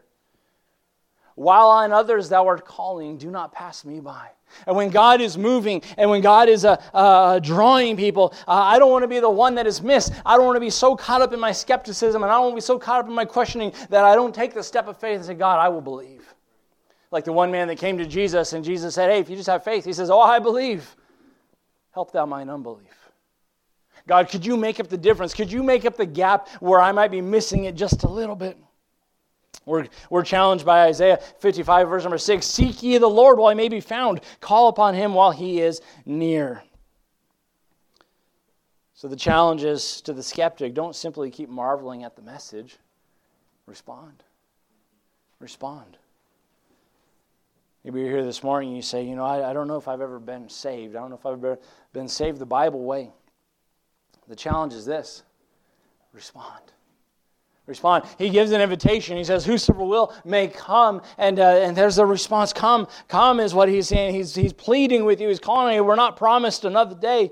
While 1.34 1.68
on 1.68 1.92
others 1.92 2.28
thou 2.28 2.46
art 2.46 2.64
calling, 2.64 3.18
do 3.18 3.30
not 3.30 3.52
pass 3.52 3.84
me 3.84 4.00
by. 4.00 4.28
And 4.66 4.76
when 4.76 4.90
God 4.90 5.20
is 5.20 5.36
moving 5.36 5.82
and 5.96 6.10
when 6.10 6.20
God 6.20 6.48
is 6.48 6.64
uh, 6.64 6.80
uh, 6.92 7.38
drawing 7.38 7.96
people, 7.96 8.34
uh, 8.46 8.52
I 8.52 8.78
don't 8.78 8.90
want 8.90 9.02
to 9.02 9.08
be 9.08 9.20
the 9.20 9.30
one 9.30 9.54
that 9.56 9.66
is 9.66 9.82
missed. 9.82 10.12
I 10.24 10.36
don't 10.36 10.46
want 10.46 10.56
to 10.56 10.60
be 10.60 10.70
so 10.70 10.96
caught 10.96 11.22
up 11.22 11.32
in 11.32 11.40
my 11.40 11.52
skepticism 11.52 12.22
and 12.22 12.30
I 12.30 12.36
don't 12.36 12.44
want 12.44 12.52
to 12.52 12.56
be 12.56 12.60
so 12.60 12.78
caught 12.78 13.00
up 13.00 13.08
in 13.08 13.14
my 13.14 13.24
questioning 13.24 13.72
that 13.90 14.04
I 14.04 14.14
don't 14.14 14.34
take 14.34 14.54
the 14.54 14.62
step 14.62 14.88
of 14.88 14.96
faith 14.98 15.16
and 15.16 15.24
say, 15.24 15.34
God, 15.34 15.58
I 15.58 15.68
will 15.68 15.80
believe 15.80 16.34
like 17.14 17.24
the 17.24 17.32
one 17.32 17.52
man 17.52 17.68
that 17.68 17.78
came 17.78 17.96
to 17.96 18.04
Jesus 18.04 18.54
and 18.54 18.64
Jesus 18.64 18.92
said, 18.96 19.08
Hey, 19.08 19.20
if 19.20 19.30
you 19.30 19.36
just 19.36 19.48
have 19.48 19.62
faith, 19.62 19.84
he 19.84 19.92
says, 19.92 20.10
Oh, 20.10 20.20
I 20.20 20.40
believe. 20.40 20.96
Help 21.92 22.10
thou 22.10 22.26
mine 22.26 22.50
unbelief. 22.50 22.90
God, 24.08 24.28
could 24.28 24.44
you 24.44 24.56
make 24.56 24.80
up 24.80 24.88
the 24.88 24.98
difference? 24.98 25.32
Could 25.32 25.50
you 25.50 25.62
make 25.62 25.84
up 25.84 25.96
the 25.96 26.06
gap 26.06 26.48
where 26.60 26.80
I 26.80 26.90
might 26.90 27.12
be 27.12 27.20
missing 27.20 27.64
it 27.64 27.76
just 27.76 28.02
a 28.02 28.08
little 28.08 28.34
bit? 28.34 28.58
We're, 29.66 29.86
we're 30.10 30.24
challenged 30.24 30.66
by 30.66 30.84
Isaiah 30.84 31.18
55, 31.38 31.88
verse 31.88 32.02
number 32.02 32.18
6 32.18 32.46
Seek 32.46 32.82
ye 32.82 32.98
the 32.98 33.08
Lord 33.08 33.38
while 33.38 33.50
he 33.50 33.56
may 33.56 33.68
be 33.68 33.80
found, 33.80 34.20
call 34.40 34.68
upon 34.68 34.94
him 34.94 35.14
while 35.14 35.30
he 35.30 35.60
is 35.60 35.80
near. 36.04 36.62
So 38.94 39.08
the 39.08 39.16
challenge 39.16 39.64
is 39.64 40.00
to 40.02 40.12
the 40.12 40.22
skeptic 40.22 40.74
don't 40.74 40.94
simply 40.94 41.30
keep 41.30 41.48
marveling 41.48 42.04
at 42.04 42.16
the 42.16 42.22
message, 42.22 42.76
respond. 43.66 44.22
Respond. 45.40 45.98
Maybe 47.84 48.00
you're 48.00 48.08
here 48.08 48.24
this 48.24 48.42
morning 48.42 48.70
and 48.70 48.76
you 48.76 48.82
say, 48.82 49.02
you 49.04 49.14
know, 49.14 49.24
I, 49.24 49.50
I 49.50 49.52
don't 49.52 49.68
know 49.68 49.76
if 49.76 49.88
I've 49.88 50.00
ever 50.00 50.18
been 50.18 50.48
saved. 50.48 50.96
I 50.96 51.00
don't 51.00 51.10
know 51.10 51.16
if 51.16 51.26
I've 51.26 51.44
ever 51.44 51.58
been 51.92 52.08
saved 52.08 52.38
the 52.38 52.46
Bible 52.46 52.82
way. 52.82 53.10
The 54.26 54.36
challenge 54.36 54.72
is 54.72 54.86
this 54.86 55.22
respond. 56.12 56.72
Respond. 57.66 58.04
He 58.18 58.28
gives 58.28 58.52
an 58.52 58.60
invitation. 58.60 59.16
He 59.16 59.24
says, 59.24 59.44
Whosoever 59.44 59.84
will 59.84 60.14
may 60.24 60.48
come. 60.48 61.00
And, 61.16 61.40
uh, 61.40 61.60
and 61.62 61.74
there's 61.74 61.96
the 61.96 62.04
response 62.04 62.52
Come. 62.52 62.86
Come 63.08 63.40
is 63.40 63.54
what 63.54 63.70
he's 63.70 63.88
saying. 63.88 64.14
He's, 64.14 64.34
he's 64.34 64.52
pleading 64.52 65.06
with 65.06 65.20
you. 65.20 65.28
He's 65.28 65.38
calling 65.38 65.74
you. 65.74 65.84
We're 65.84 65.94
not 65.96 66.16
promised 66.16 66.66
another 66.66 66.94
day. 66.94 67.30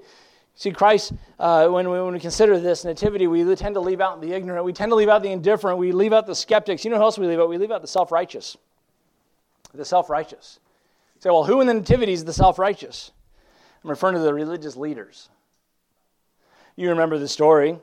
See, 0.55 0.71
Christ, 0.71 1.13
uh, 1.39 1.69
when, 1.69 1.91
we, 1.91 2.01
when 2.01 2.15
we 2.15 2.21
consider 2.21 2.59
this 2.59 2.85
nativity, 2.85 3.27
we 3.27 3.43
tend 3.57 3.75
to 3.75 3.81
leave 3.81 4.01
out 4.01 4.21
the 4.23 4.33
ignorant. 4.33 4.65
We 4.65 4.73
tend 4.73 4.91
to 4.91 4.97
leave 4.97 5.09
out 5.09 5.23
the 5.23 5.33
indifferent. 5.33 5.79
We 5.79 5.93
leave 5.93 6.13
out 6.13 6.27
the 6.27 6.35
skeptics. 6.35 6.85
You 6.85 6.91
know 6.91 6.99
who 6.99 7.03
else 7.03 7.19
we 7.19 7.27
leave 7.27 7.41
out? 7.41 7.49
We 7.49 7.59
leave 7.59 7.71
out 7.71 7.83
the 7.83 7.89
self 7.89 8.11
righteous 8.11 8.57
the 9.75 9.85
self 9.85 10.11
righteous. 10.11 10.61
Say, 11.21 11.31
well, 11.31 11.45
who 11.45 11.61
in 11.61 11.67
the 11.67 11.75
Nativity 11.75 12.13
is 12.13 12.25
the 12.25 12.33
self 12.33 12.59
righteous? 12.59 13.13
I'm 13.83 13.91
referring 13.91 14.15
to 14.15 14.21
the 14.21 14.35
religious 14.35 14.77
leaders. 14.77 15.29
You 16.77 16.91
remember 16.91 17.19
the 17.19 17.29
story. 17.29 17.79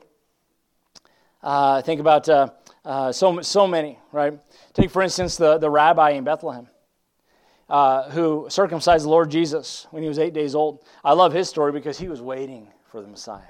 Uh, 1.41 1.81
think 1.81 2.01
about 2.01 2.27
uh, 2.27 2.49
uh, 2.83 3.11
so, 3.11 3.41
so 3.41 3.67
many, 3.67 3.97
right? 4.11 4.39
Take, 4.73 4.91
for 4.91 5.01
instance, 5.01 5.37
the, 5.37 5.57
the 5.57 5.69
rabbi 5.69 6.11
in 6.11 6.23
Bethlehem 6.23 6.67
uh, 7.69 8.09
who 8.09 8.47
circumcised 8.49 9.05
the 9.05 9.09
Lord 9.09 9.29
Jesus 9.29 9.87
when 9.91 10.01
he 10.01 10.09
was 10.09 10.19
eight 10.19 10.33
days 10.33 10.55
old. 10.55 10.83
I 11.03 11.13
love 11.13 11.33
his 11.33 11.47
story 11.47 11.71
because 11.71 11.97
he 11.99 12.07
was 12.07 12.21
waiting 12.21 12.67
for 12.85 13.01
the 13.01 13.07
Messiah. 13.07 13.41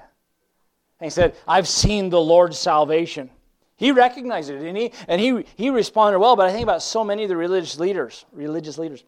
And 1.00 1.06
he 1.06 1.10
said, 1.10 1.34
I've 1.48 1.66
seen 1.66 2.10
the 2.10 2.20
Lord's 2.20 2.58
salvation. 2.58 3.30
He 3.76 3.92
recognized 3.92 4.50
it, 4.50 4.60
and 4.60 4.76
he 4.76 4.92
and 5.08 5.18
he 5.18 5.46
he 5.56 5.70
responded 5.70 6.18
well. 6.18 6.36
But 6.36 6.46
I 6.46 6.52
think 6.52 6.64
about 6.64 6.82
so 6.82 7.02
many 7.02 7.22
of 7.22 7.30
the 7.30 7.36
religious 7.36 7.78
leaders, 7.78 8.26
religious 8.30 8.76
leaders, 8.76 9.04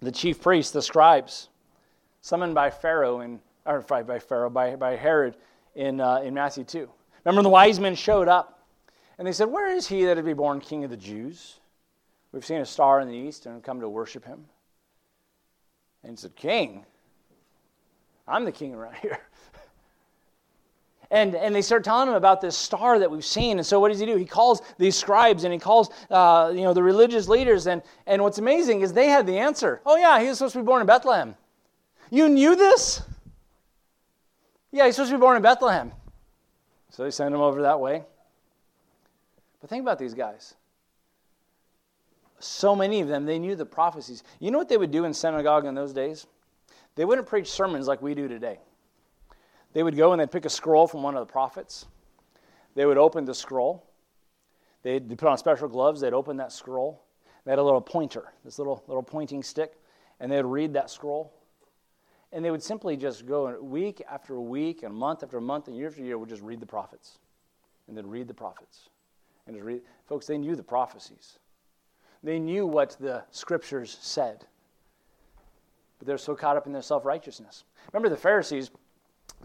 the 0.00 0.10
chief 0.10 0.40
priests, 0.40 0.72
the 0.72 0.80
scribes, 0.80 1.50
summoned 2.22 2.54
by 2.54 2.70
Pharaoh 2.70 3.20
and 3.20 3.40
or 3.66 3.82
by 3.82 4.18
Pharaoh 4.20 4.48
by, 4.48 4.76
by 4.76 4.96
Herod 4.96 5.36
in 5.74 6.00
uh, 6.00 6.22
in 6.24 6.32
Matthew 6.32 6.64
two. 6.64 6.88
Remember, 7.24 7.42
the 7.42 7.48
wise 7.48 7.78
men 7.78 7.94
showed 7.94 8.28
up, 8.28 8.66
and 9.18 9.26
they 9.26 9.32
said, 9.32 9.48
"Where 9.48 9.70
is 9.70 9.86
he 9.86 10.04
that 10.04 10.16
would 10.16 10.24
be 10.24 10.32
born 10.32 10.60
King 10.60 10.84
of 10.84 10.90
the 10.90 10.96
Jews? 10.96 11.60
We've 12.32 12.44
seen 12.44 12.60
a 12.60 12.66
star 12.66 13.00
in 13.00 13.08
the 13.08 13.14
east 13.14 13.46
and 13.46 13.62
come 13.62 13.80
to 13.80 13.88
worship 13.88 14.24
him." 14.24 14.46
And 16.02 16.12
he 16.12 16.16
said, 16.16 16.34
"King, 16.34 16.84
I'm 18.26 18.44
the 18.44 18.52
king 18.52 18.74
around 18.74 18.96
here." 18.96 19.20
and, 21.12 21.34
and 21.34 21.54
they 21.54 21.60
start 21.60 21.84
telling 21.84 22.08
him 22.08 22.14
about 22.14 22.40
this 22.40 22.56
star 22.56 22.98
that 22.98 23.10
we've 23.10 23.24
seen. 23.24 23.58
And 23.58 23.66
so 23.66 23.78
what 23.78 23.90
does 23.90 24.00
he 24.00 24.06
do? 24.06 24.16
He 24.16 24.24
calls 24.24 24.62
these 24.78 24.96
scribes 24.96 25.44
and 25.44 25.52
he 25.52 25.58
calls 25.58 25.90
uh, 26.10 26.50
you 26.54 26.62
know, 26.62 26.72
the 26.72 26.82
religious 26.82 27.28
leaders. 27.28 27.66
And, 27.66 27.82
and 28.06 28.22
what's 28.22 28.38
amazing 28.38 28.80
is 28.80 28.94
they 28.94 29.08
had 29.08 29.26
the 29.26 29.38
answer. 29.38 29.82
Oh, 29.84 29.96
yeah, 29.96 30.20
he 30.20 30.28
was 30.28 30.38
supposed 30.38 30.54
to 30.54 30.60
be 30.60 30.64
born 30.64 30.80
in 30.80 30.86
Bethlehem. 30.86 31.36
You 32.10 32.30
knew 32.30 32.56
this? 32.56 33.02
Yeah, 34.72 34.86
he's 34.86 34.96
supposed 34.96 35.10
to 35.10 35.18
be 35.18 35.20
born 35.20 35.36
in 35.36 35.42
Bethlehem. 35.42 35.92
So 36.92 37.02
they 37.02 37.10
send 37.10 37.34
him 37.34 37.40
over 37.40 37.62
that 37.62 37.80
way. 37.80 38.04
But 39.60 39.70
think 39.70 39.82
about 39.82 39.98
these 39.98 40.14
guys. 40.14 40.54
So 42.38 42.76
many 42.76 43.00
of 43.00 43.08
them, 43.08 43.24
they 43.24 43.38
knew 43.38 43.56
the 43.56 43.64
prophecies. 43.64 44.22
You 44.40 44.50
know 44.50 44.58
what 44.58 44.68
they 44.68 44.76
would 44.76 44.90
do 44.90 45.04
in 45.04 45.14
synagogue 45.14 45.64
in 45.64 45.74
those 45.74 45.92
days? 45.92 46.26
They 46.94 47.04
wouldn't 47.04 47.26
preach 47.26 47.50
sermons 47.50 47.88
like 47.88 48.02
we 48.02 48.14
do 48.14 48.28
today. 48.28 48.58
They 49.72 49.82
would 49.82 49.96
go 49.96 50.12
and 50.12 50.20
they'd 50.20 50.30
pick 50.30 50.44
a 50.44 50.50
scroll 50.50 50.86
from 50.86 51.02
one 51.02 51.16
of 51.16 51.26
the 51.26 51.32
prophets. 51.32 51.86
They 52.74 52.84
would 52.84 52.98
open 52.98 53.24
the 53.24 53.34
scroll. 53.34 53.86
They'd 54.82 55.08
put 55.16 55.28
on 55.28 55.38
special 55.38 55.68
gloves. 55.68 56.02
They'd 56.02 56.12
open 56.12 56.36
that 56.38 56.52
scroll. 56.52 57.02
They 57.44 57.52
had 57.52 57.58
a 57.58 57.62
little 57.62 57.80
pointer, 57.80 58.32
this 58.44 58.58
little, 58.58 58.84
little 58.86 59.02
pointing 59.02 59.42
stick, 59.42 59.72
and 60.20 60.30
they'd 60.30 60.44
read 60.44 60.74
that 60.74 60.90
scroll. 60.90 61.32
And 62.32 62.44
they 62.44 62.50
would 62.50 62.62
simply 62.62 62.96
just 62.96 63.26
go 63.26 63.60
week 63.60 64.02
after 64.10 64.40
week 64.40 64.82
and 64.82 64.94
month 64.94 65.22
after 65.22 65.40
month 65.40 65.68
and 65.68 65.76
year 65.76 65.88
after 65.88 66.02
year 66.02 66.16
would 66.16 66.30
just 66.30 66.42
read 66.42 66.60
the 66.60 66.66
prophets. 66.66 67.18
And 67.88 67.96
then 67.96 68.08
read 68.08 68.26
the 68.26 68.34
prophets. 68.34 68.88
And 69.46 69.54
just 69.54 69.64
read. 69.64 69.82
Folks, 70.06 70.26
they 70.26 70.38
knew 70.38 70.56
the 70.56 70.62
prophecies. 70.62 71.38
They 72.22 72.38
knew 72.38 72.66
what 72.66 72.96
the 73.00 73.24
scriptures 73.30 73.98
said. 74.00 74.46
But 75.98 76.06
they're 76.06 76.18
so 76.18 76.34
caught 76.34 76.56
up 76.56 76.66
in 76.66 76.72
their 76.72 76.82
self 76.82 77.04
righteousness. 77.04 77.64
Remember 77.92 78.08
the 78.08 78.16
Pharisees, 78.16 78.70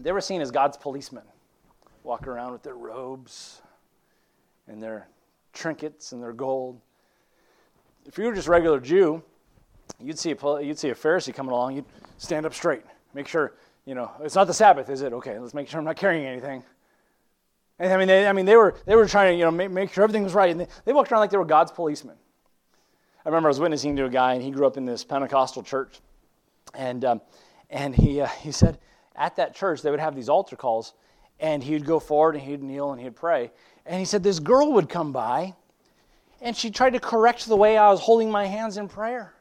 they 0.00 0.12
were 0.12 0.20
seen 0.20 0.40
as 0.40 0.50
God's 0.50 0.76
policemen, 0.76 1.24
walking 2.04 2.28
around 2.28 2.52
with 2.52 2.62
their 2.62 2.76
robes 2.76 3.60
and 4.68 4.82
their 4.82 5.08
trinkets 5.52 6.12
and 6.12 6.22
their 6.22 6.32
gold. 6.32 6.80
If 8.06 8.16
you 8.16 8.24
were 8.24 8.34
just 8.34 8.48
a 8.48 8.50
regular 8.50 8.80
Jew, 8.80 9.22
you'd 10.00 10.18
see 10.18 10.30
a, 10.30 10.62
you'd 10.62 10.78
see 10.78 10.90
a 10.90 10.94
Pharisee 10.94 11.34
coming 11.34 11.52
along, 11.52 11.76
you'd 11.76 11.84
stand 12.18 12.44
up 12.44 12.54
straight, 12.54 12.82
make 13.14 13.26
sure, 13.26 13.54
you 13.86 13.94
know, 13.94 14.10
it's 14.20 14.34
not 14.34 14.46
the 14.46 14.54
Sabbath, 14.54 14.90
is 14.90 15.00
it? 15.00 15.12
Okay, 15.12 15.38
let's 15.38 15.54
make 15.54 15.68
sure 15.68 15.78
I'm 15.78 15.84
not 15.84 15.96
carrying 15.96 16.26
anything. 16.26 16.62
And 17.78 17.92
I 17.92 17.96
mean, 17.96 18.08
they, 18.08 18.26
I 18.26 18.32
mean, 18.32 18.44
they 18.44 18.56
were 18.56 18.76
they 18.84 18.96
were 18.96 19.06
trying 19.06 19.32
to 19.32 19.38
you 19.38 19.44
know 19.44 19.50
make, 19.50 19.70
make 19.70 19.92
sure 19.92 20.04
everything 20.04 20.24
was 20.24 20.34
right, 20.34 20.50
and 20.50 20.60
they, 20.60 20.66
they 20.84 20.92
walked 20.92 21.10
around 21.10 21.20
like 21.20 21.30
they 21.30 21.36
were 21.36 21.44
God's 21.44 21.72
policemen. 21.72 22.16
I 23.24 23.28
remember 23.28 23.48
I 23.48 23.50
was 23.50 23.60
witnessing 23.60 23.96
to 23.96 24.04
a 24.04 24.10
guy, 24.10 24.34
and 24.34 24.42
he 24.42 24.50
grew 24.50 24.66
up 24.66 24.76
in 24.76 24.84
this 24.84 25.04
Pentecostal 25.04 25.62
church, 25.62 26.00
and 26.74 27.04
um, 27.04 27.20
and 27.70 27.94
he 27.94 28.20
uh, 28.20 28.26
he 28.26 28.52
said 28.52 28.78
at 29.18 29.36
that 29.36 29.54
church, 29.54 29.82
they 29.82 29.90
would 29.90 30.00
have 30.00 30.14
these 30.14 30.28
altar 30.28 30.56
calls, 30.56 30.94
and 31.40 31.62
he'd 31.62 31.84
go 31.84 31.98
forward 31.98 32.36
and 32.36 32.44
he'd 32.44 32.62
kneel 32.62 32.92
and 32.92 33.00
he'd 33.00 33.16
pray. 33.16 33.50
And 33.84 33.98
he 33.98 34.04
said 34.04 34.22
this 34.22 34.38
girl 34.38 34.72
would 34.72 34.88
come 34.88 35.12
by, 35.12 35.54
and 36.40 36.56
she 36.56 36.70
tried 36.70 36.90
to 36.90 37.00
correct 37.00 37.46
the 37.46 37.56
way 37.56 37.76
I 37.76 37.90
was 37.90 38.00
holding 38.00 38.30
my 38.30 38.46
hands 38.46 38.76
in 38.76 38.88
prayer. 38.88 39.34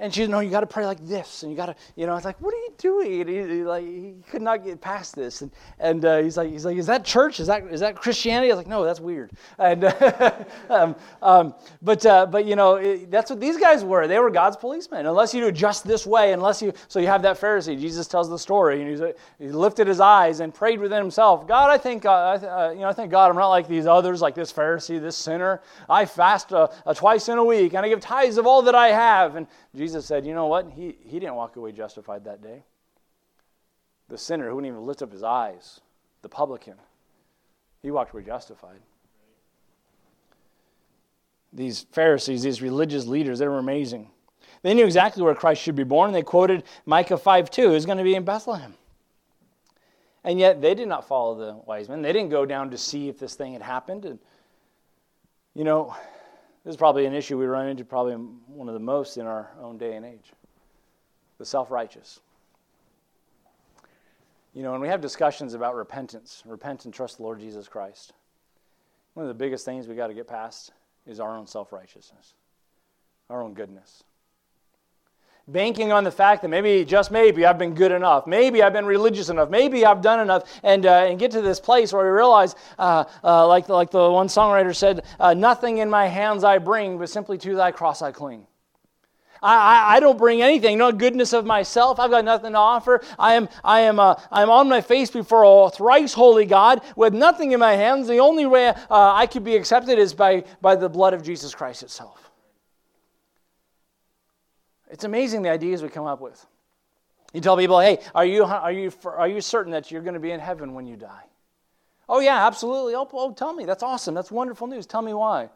And 0.00 0.12
she 0.12 0.22
said, 0.22 0.30
no, 0.30 0.40
you 0.40 0.50
got 0.50 0.60
to 0.60 0.66
pray 0.66 0.86
like 0.86 1.06
this. 1.06 1.42
And 1.42 1.52
you 1.52 1.56
got 1.56 1.66
to, 1.66 1.76
you 1.94 2.06
know, 2.06 2.12
I 2.12 2.14
was 2.14 2.24
like, 2.24 2.40
what 2.40 2.54
are 2.54 2.56
you 2.56 2.72
doing? 2.78 3.28
He, 3.28 3.34
he 3.34 3.62
like, 3.62 3.84
he 3.84 4.14
could 4.30 4.40
not 4.40 4.64
get 4.64 4.80
past 4.80 5.14
this. 5.14 5.42
And, 5.42 5.50
and 5.78 6.04
uh, 6.04 6.18
he's, 6.22 6.38
like, 6.38 6.50
he's 6.50 6.64
like, 6.64 6.78
is 6.78 6.86
that 6.86 7.04
church? 7.04 7.38
Is 7.38 7.46
that, 7.48 7.66
is 7.66 7.80
that 7.80 7.96
Christianity? 7.96 8.50
I 8.50 8.54
was 8.54 8.64
like, 8.64 8.66
no, 8.66 8.82
that's 8.82 8.98
weird. 8.98 9.30
And, 9.58 9.84
um, 10.70 10.96
um, 11.20 11.54
but, 11.82 12.04
uh, 12.06 12.24
but, 12.24 12.46
you 12.46 12.56
know, 12.56 12.76
it, 12.76 13.10
that's 13.10 13.30
what 13.30 13.40
these 13.40 13.58
guys 13.58 13.84
were. 13.84 14.08
They 14.08 14.18
were 14.18 14.30
God's 14.30 14.56
policemen. 14.56 15.04
Unless 15.04 15.34
you 15.34 15.42
do 15.42 15.52
just 15.52 15.86
this 15.86 16.06
way, 16.06 16.32
unless 16.32 16.62
you, 16.62 16.72
so 16.88 16.98
you 16.98 17.06
have 17.08 17.20
that 17.22 17.38
Pharisee. 17.38 17.78
Jesus 17.78 18.08
tells 18.08 18.30
the 18.30 18.38
story. 18.38 18.80
And 18.80 18.90
he's, 18.90 19.02
he 19.38 19.48
lifted 19.48 19.86
his 19.86 20.00
eyes 20.00 20.40
and 20.40 20.54
prayed 20.54 20.80
within 20.80 20.98
himself, 20.98 21.46
God, 21.46 21.68
I 21.68 21.76
think, 21.76 22.06
uh, 22.06 22.10
uh, 22.10 22.70
you 22.72 22.80
know, 22.80 22.88
I 22.88 22.94
think, 22.94 23.10
God, 23.10 23.30
I'm 23.30 23.36
not 23.36 23.48
like 23.48 23.68
these 23.68 23.86
others, 23.86 24.22
like 24.22 24.34
this 24.34 24.50
Pharisee, 24.50 24.98
this 24.98 25.16
sinner. 25.16 25.60
I 25.90 26.06
fast 26.06 26.54
uh, 26.54 26.68
uh, 26.86 26.94
twice 26.94 27.28
in 27.28 27.36
a 27.36 27.44
week, 27.44 27.74
and 27.74 27.84
I 27.84 27.88
give 27.90 28.00
tithes 28.00 28.38
of 28.38 28.46
all 28.46 28.62
that 28.62 28.74
I 28.74 28.88
have. 28.88 29.36
And 29.36 29.46
Jesus 29.74 29.89
said, 29.98 30.26
You 30.26 30.34
know 30.34 30.46
what? 30.46 30.70
He, 30.70 30.96
he 31.04 31.18
didn't 31.18 31.34
walk 31.34 31.56
away 31.56 31.72
justified 31.72 32.24
that 32.24 32.42
day. 32.42 32.62
The 34.08 34.18
sinner 34.18 34.48
who 34.48 34.56
wouldn't 34.56 34.72
even 34.72 34.86
lift 34.86 35.02
up 35.02 35.12
his 35.12 35.22
eyes, 35.22 35.80
the 36.22 36.28
publican, 36.28 36.74
he 37.82 37.90
walked 37.90 38.12
away 38.12 38.22
justified. 38.22 38.80
These 41.52 41.86
Pharisees, 41.92 42.42
these 42.42 42.62
religious 42.62 43.06
leaders, 43.06 43.38
they 43.38 43.48
were 43.48 43.58
amazing. 43.58 44.10
They 44.62 44.74
knew 44.74 44.84
exactly 44.84 45.22
where 45.22 45.34
Christ 45.34 45.62
should 45.62 45.76
be 45.76 45.84
born. 45.84 46.12
They 46.12 46.22
quoted 46.22 46.64
Micah 46.86 47.16
5 47.16 47.50
2, 47.50 47.74
is 47.74 47.86
going 47.86 47.98
to 47.98 48.04
be 48.04 48.14
in 48.14 48.24
Bethlehem. 48.24 48.74
And 50.22 50.38
yet 50.38 50.60
they 50.60 50.74
did 50.74 50.88
not 50.88 51.08
follow 51.08 51.34
the 51.34 51.54
wise 51.66 51.88
men. 51.88 52.02
They 52.02 52.12
didn't 52.12 52.28
go 52.28 52.44
down 52.44 52.70
to 52.70 52.78
see 52.78 53.08
if 53.08 53.18
this 53.18 53.34
thing 53.34 53.54
had 53.54 53.62
happened. 53.62 54.04
And, 54.04 54.18
you 55.54 55.64
know, 55.64 55.96
this 56.64 56.72
is 56.72 56.76
probably 56.76 57.06
an 57.06 57.14
issue 57.14 57.38
we 57.38 57.46
run 57.46 57.68
into 57.68 57.84
probably 57.84 58.14
one 58.14 58.68
of 58.68 58.74
the 58.74 58.80
most 58.80 59.16
in 59.16 59.26
our 59.26 59.50
own 59.60 59.78
day 59.78 59.94
and 59.96 60.04
age. 60.04 60.32
The 61.38 61.44
self 61.44 61.70
righteous. 61.70 62.20
You 64.52 64.62
know, 64.62 64.72
when 64.72 64.80
we 64.80 64.88
have 64.88 65.00
discussions 65.00 65.54
about 65.54 65.76
repentance, 65.76 66.42
repent 66.44 66.84
and 66.84 66.92
trust 66.92 67.18
the 67.18 67.22
Lord 67.22 67.38
Jesus 67.38 67.68
Christ, 67.68 68.12
one 69.14 69.24
of 69.24 69.28
the 69.28 69.34
biggest 69.34 69.64
things 69.64 69.86
we 69.86 69.94
got 69.94 70.08
to 70.08 70.14
get 70.14 70.26
past 70.26 70.72
is 71.06 71.20
our 71.20 71.36
own 71.36 71.46
self 71.46 71.72
righteousness, 71.72 72.34
our 73.28 73.42
own 73.42 73.54
goodness 73.54 74.04
banking 75.48 75.92
on 75.92 76.04
the 76.04 76.10
fact 76.10 76.42
that 76.42 76.48
maybe, 76.48 76.84
just 76.84 77.10
maybe, 77.10 77.44
I've 77.44 77.58
been 77.58 77.74
good 77.74 77.92
enough. 77.92 78.26
Maybe 78.26 78.62
I've 78.62 78.72
been 78.72 78.86
religious 78.86 79.28
enough. 79.28 79.50
Maybe 79.50 79.84
I've 79.84 80.02
done 80.02 80.20
enough. 80.20 80.60
And, 80.62 80.86
uh, 80.86 81.06
and 81.08 81.18
get 81.18 81.30
to 81.32 81.42
this 81.42 81.60
place 81.60 81.92
where 81.92 82.04
we 82.04 82.10
realize, 82.10 82.54
uh, 82.78 83.04
uh, 83.24 83.46
like, 83.46 83.66
the, 83.66 83.74
like 83.74 83.90
the 83.90 84.10
one 84.10 84.28
songwriter 84.28 84.74
said, 84.74 85.04
uh, 85.18 85.34
nothing 85.34 85.78
in 85.78 85.90
my 85.90 86.06
hands 86.06 86.44
I 86.44 86.58
bring, 86.58 86.98
but 86.98 87.08
simply 87.08 87.38
to 87.38 87.54
thy 87.54 87.72
cross 87.72 88.02
I 88.02 88.12
cling. 88.12 88.46
I, 89.42 89.54
I, 89.54 89.96
I, 89.96 90.00
don't 90.00 90.18
bring 90.18 90.42
anything, 90.42 90.76
no 90.76 90.92
goodness 90.92 91.32
of 91.32 91.46
myself. 91.46 91.98
I've 91.98 92.10
got 92.10 92.24
nothing 92.24 92.52
to 92.52 92.58
offer. 92.58 93.00
I 93.18 93.34
am, 93.34 93.48
I 93.64 93.80
am, 93.80 93.98
uh, 93.98 94.14
I'm 94.30 94.50
on 94.50 94.68
my 94.68 94.80
face 94.80 95.10
before 95.10 95.44
a 95.44 95.70
thrice 95.70 96.12
holy 96.12 96.44
God 96.44 96.82
with 96.94 97.14
nothing 97.14 97.52
in 97.52 97.60
my 97.60 97.72
hands. 97.72 98.06
The 98.06 98.18
only 98.18 98.46
way 98.46 98.68
uh, 98.68 98.74
I 98.90 99.26
could 99.26 99.44
be 99.44 99.56
accepted 99.56 99.98
is 99.98 100.12
by, 100.12 100.44
by 100.60 100.76
the 100.76 100.88
blood 100.88 101.14
of 101.14 101.22
Jesus 101.22 101.54
Christ 101.54 101.82
itself. 101.82 102.29
It's 104.90 105.04
amazing 105.04 105.42
the 105.42 105.50
ideas 105.50 105.82
we 105.82 105.88
come 105.88 106.06
up 106.06 106.20
with. 106.20 106.44
You 107.32 107.40
tell 107.40 107.56
people, 107.56 107.78
hey, 107.78 108.00
are 108.14 108.26
you, 108.26 108.44
are 108.44 108.72
you, 108.72 108.92
are 109.04 109.28
you 109.28 109.40
certain 109.40 109.72
that 109.72 109.90
you're 109.90 110.02
going 110.02 110.14
to 110.14 110.20
be 110.20 110.32
in 110.32 110.40
heaven 110.40 110.74
when 110.74 110.86
you 110.86 110.96
die? 110.96 111.24
Oh, 112.08 112.18
yeah, 112.18 112.44
absolutely. 112.46 112.96
Oh, 112.96 113.08
oh, 113.12 113.32
tell 113.32 113.52
me. 113.52 113.64
That's 113.64 113.84
awesome. 113.84 114.14
That's 114.14 114.32
wonderful 114.32 114.66
news. 114.66 114.84
Tell 114.84 115.00
me 115.00 115.14
why. 115.14 115.48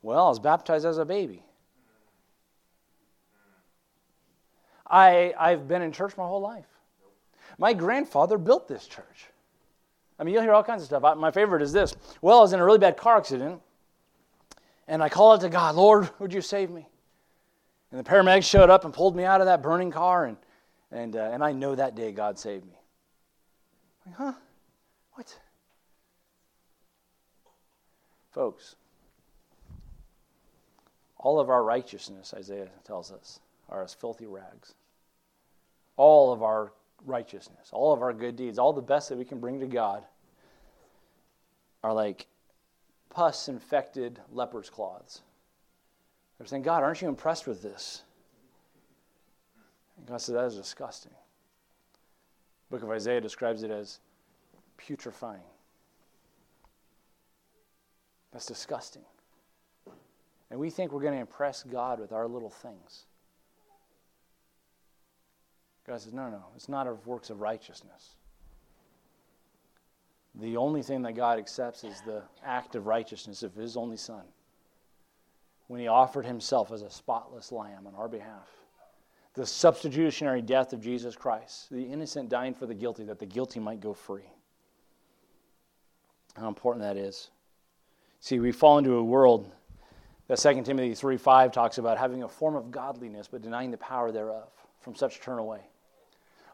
Well, 0.00 0.26
I 0.26 0.28
was 0.30 0.38
baptized 0.38 0.86
as 0.86 0.96
a 0.96 1.04
baby. 1.04 1.42
I, 4.86 5.34
I've 5.38 5.68
been 5.68 5.82
in 5.82 5.92
church 5.92 6.16
my 6.16 6.26
whole 6.26 6.40
life. 6.40 6.66
My 7.58 7.74
grandfather 7.74 8.38
built 8.38 8.66
this 8.66 8.86
church. 8.86 9.26
I 10.18 10.24
mean, 10.24 10.32
you'll 10.32 10.42
hear 10.42 10.52
all 10.52 10.62
kinds 10.62 10.82
of 10.82 10.86
stuff. 10.86 11.04
I, 11.04 11.14
my 11.14 11.30
favorite 11.30 11.60
is 11.60 11.72
this. 11.72 11.94
Well, 12.22 12.38
I 12.38 12.42
was 12.42 12.52
in 12.52 12.60
a 12.60 12.64
really 12.64 12.78
bad 12.78 12.96
car 12.96 13.18
accident, 13.18 13.60
and 14.88 15.02
I 15.02 15.08
called 15.08 15.34
out 15.34 15.40
to 15.42 15.50
God, 15.50 15.74
Lord, 15.74 16.08
would 16.18 16.32
you 16.32 16.40
save 16.40 16.70
me? 16.70 16.86
And 17.94 18.04
the 18.04 18.10
paramedics 18.10 18.42
showed 18.42 18.70
up 18.70 18.84
and 18.84 18.92
pulled 18.92 19.14
me 19.14 19.22
out 19.22 19.40
of 19.40 19.46
that 19.46 19.62
burning 19.62 19.92
car, 19.92 20.24
and, 20.24 20.36
and, 20.90 21.14
uh, 21.14 21.30
and 21.32 21.44
I 21.44 21.52
know 21.52 21.76
that 21.76 21.94
day 21.94 22.10
God 22.10 22.36
saved 22.36 22.66
me. 22.66 22.76
Like, 24.04 24.16
huh? 24.16 24.32
What? 25.12 25.38
Folks, 28.32 28.74
all 31.18 31.38
of 31.38 31.50
our 31.50 31.62
righteousness, 31.62 32.34
Isaiah 32.36 32.66
tells 32.82 33.12
us, 33.12 33.38
are 33.68 33.84
as 33.84 33.94
filthy 33.94 34.26
rags. 34.26 34.74
All 35.96 36.32
of 36.32 36.42
our 36.42 36.72
righteousness, 37.06 37.68
all 37.70 37.92
of 37.92 38.02
our 38.02 38.12
good 38.12 38.34
deeds, 38.34 38.58
all 38.58 38.72
the 38.72 38.82
best 38.82 39.08
that 39.10 39.18
we 39.18 39.24
can 39.24 39.38
bring 39.38 39.60
to 39.60 39.68
God 39.68 40.02
are 41.84 41.92
like 41.92 42.26
pus 43.10 43.46
infected 43.46 44.18
leper's 44.32 44.68
cloths. 44.68 45.22
They're 46.38 46.46
saying, 46.46 46.62
God, 46.62 46.82
aren't 46.82 47.00
you 47.00 47.08
impressed 47.08 47.46
with 47.46 47.62
this? 47.62 48.02
And 49.96 50.06
God 50.06 50.20
said, 50.20 50.34
That 50.34 50.46
is 50.46 50.56
disgusting. 50.56 51.12
The 52.68 52.76
book 52.76 52.82
of 52.82 52.90
Isaiah 52.90 53.20
describes 53.20 53.62
it 53.62 53.70
as 53.70 54.00
putrefying. 54.76 55.40
That's 58.32 58.46
disgusting. 58.46 59.04
And 60.50 60.58
we 60.58 60.70
think 60.70 60.92
we're 60.92 61.02
going 61.02 61.14
to 61.14 61.20
impress 61.20 61.62
God 61.62 62.00
with 62.00 62.12
our 62.12 62.26
little 62.26 62.50
things. 62.50 63.04
God 65.86 66.00
says, 66.00 66.12
No, 66.12 66.28
no, 66.28 66.44
it's 66.56 66.68
not 66.68 66.88
of 66.88 67.06
works 67.06 67.30
of 67.30 67.40
righteousness. 67.40 68.16
The 70.34 70.56
only 70.56 70.82
thing 70.82 71.02
that 71.02 71.12
God 71.12 71.38
accepts 71.38 71.84
is 71.84 72.00
the 72.00 72.22
act 72.44 72.74
of 72.74 72.86
righteousness 72.86 73.44
of 73.44 73.54
His 73.54 73.76
only 73.76 73.96
Son 73.96 74.24
when 75.68 75.80
he 75.80 75.88
offered 75.88 76.26
himself 76.26 76.72
as 76.72 76.82
a 76.82 76.90
spotless 76.90 77.52
lamb 77.52 77.86
on 77.86 77.94
our 77.94 78.08
behalf. 78.08 78.48
The 79.34 79.46
substitutionary 79.46 80.42
death 80.42 80.72
of 80.72 80.80
Jesus 80.80 81.16
Christ, 81.16 81.70
the 81.70 81.82
innocent 81.82 82.28
dying 82.28 82.54
for 82.54 82.66
the 82.66 82.74
guilty, 82.74 83.04
that 83.04 83.18
the 83.18 83.26
guilty 83.26 83.58
might 83.60 83.80
go 83.80 83.92
free. 83.92 84.30
How 86.36 86.48
important 86.48 86.84
that 86.84 86.96
is. 86.96 87.30
See, 88.20 88.38
we 88.38 88.52
fall 88.52 88.78
into 88.78 88.94
a 88.94 89.02
world 89.02 89.50
that 90.28 90.38
2 90.38 90.62
Timothy 90.62 90.94
3 90.94 91.16
5 91.16 91.52
talks 91.52 91.78
about 91.78 91.98
having 91.98 92.22
a 92.22 92.28
form 92.28 92.56
of 92.56 92.70
godliness 92.70 93.28
but 93.30 93.42
denying 93.42 93.70
the 93.70 93.76
power 93.76 94.12
thereof. 94.12 94.48
From 94.80 94.94
such 94.94 95.20
turn 95.20 95.38
away. 95.38 95.60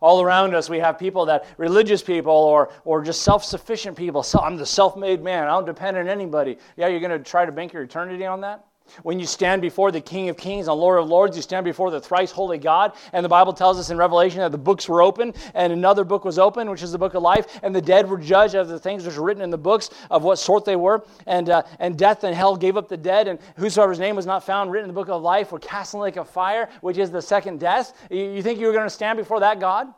All 0.01 0.23
around 0.23 0.55
us, 0.55 0.71
we 0.71 0.79
have 0.79 0.99
people 0.99 1.27
that, 1.27 1.47
religious 1.59 2.01
people 2.01 2.33
or, 2.33 2.71
or 2.85 3.03
just 3.03 3.23
self 3.23 3.45
sufficient 3.45 3.97
people. 3.97 4.23
So, 4.23 4.39
I'm 4.39 4.57
the 4.57 4.65
self 4.65 4.97
made 4.97 5.21
man. 5.21 5.45
I 5.45 5.51
don't 5.51 5.67
depend 5.67 5.97
on 5.97 6.09
anybody. 6.09 6.57
Yeah, 6.77 6.87
you're 6.87 7.01
going 7.01 7.11
to 7.11 7.19
try 7.19 7.45
to 7.45 7.51
bank 7.51 7.73
your 7.73 7.83
eternity 7.83 8.25
on 8.25 8.41
that? 8.43 8.65
When 9.03 9.19
you 9.19 9.27
stand 9.27 9.63
before 9.63 9.91
the 9.93 10.01
King 10.01 10.29
of 10.29 10.37
Kings 10.37 10.69
and 10.69 10.79
Lord 10.79 11.01
of 11.01 11.09
Lords, 11.09 11.37
you 11.37 11.43
stand 11.43 11.65
before 11.65 11.91
the 11.91 12.01
thrice 12.01 12.31
holy 12.31 12.59
God. 12.59 12.93
And 13.13 13.25
the 13.25 13.29
Bible 13.29 13.53
tells 13.53 13.79
us 13.79 13.91
in 13.91 13.97
Revelation 13.97 14.41
that 14.41 14.53
the 14.53 14.59
books 14.59 14.89
were 14.89 15.03
open, 15.03 15.35
and 15.55 15.73
another 15.73 16.05
book 16.05 16.25
was 16.25 16.39
open, 16.39 16.71
which 16.71 16.83
is 16.83 16.93
the 16.93 16.99
book 16.99 17.15
of 17.15 17.23
life. 17.23 17.61
And 17.63 17.75
the 17.75 17.83
dead 17.83 18.09
were 18.09 18.19
judged 18.19 18.55
of 18.55 18.69
the 18.69 18.79
things 18.79 19.07
which 19.07 19.17
were 19.17 19.25
written 19.25 19.43
in 19.43 19.51
the 19.51 19.59
books 19.59 19.91
of 20.11 20.23
what 20.23 20.39
sort 20.39 20.65
they 20.65 20.77
were. 20.77 21.05
And, 21.27 21.51
uh, 21.51 21.63
and 21.79 21.99
death 21.99 22.25
and 22.25 22.35
hell 22.35 22.57
gave 22.57 22.77
up 22.77 22.89
the 22.89 22.97
dead, 22.97 23.29
and 23.29 23.39
whosoever's 23.57 23.99
name 23.99 24.17
was 24.17 24.27
not 24.27 24.45
found 24.45 24.71
written 24.71 24.89
in 24.89 24.95
the 24.95 24.99
book 24.99 25.09
of 25.09 25.23
life 25.23 25.53
were 25.53 25.59
cast 25.59 25.95
in 25.95 26.01
the 26.01 26.05
lake 26.05 26.17
of 26.17 26.29
fire, 26.29 26.69
which 26.81 26.99
is 26.99 27.11
the 27.11 27.23
second 27.23 27.61
death. 27.61 27.93
You, 28.11 28.25
you 28.31 28.43
think 28.43 28.59
you 28.59 28.67
were 28.67 28.73
going 28.73 28.87
to 28.87 28.91
stand 28.91 29.19
before 29.19 29.41
that 29.41 29.61
God? 29.61 29.93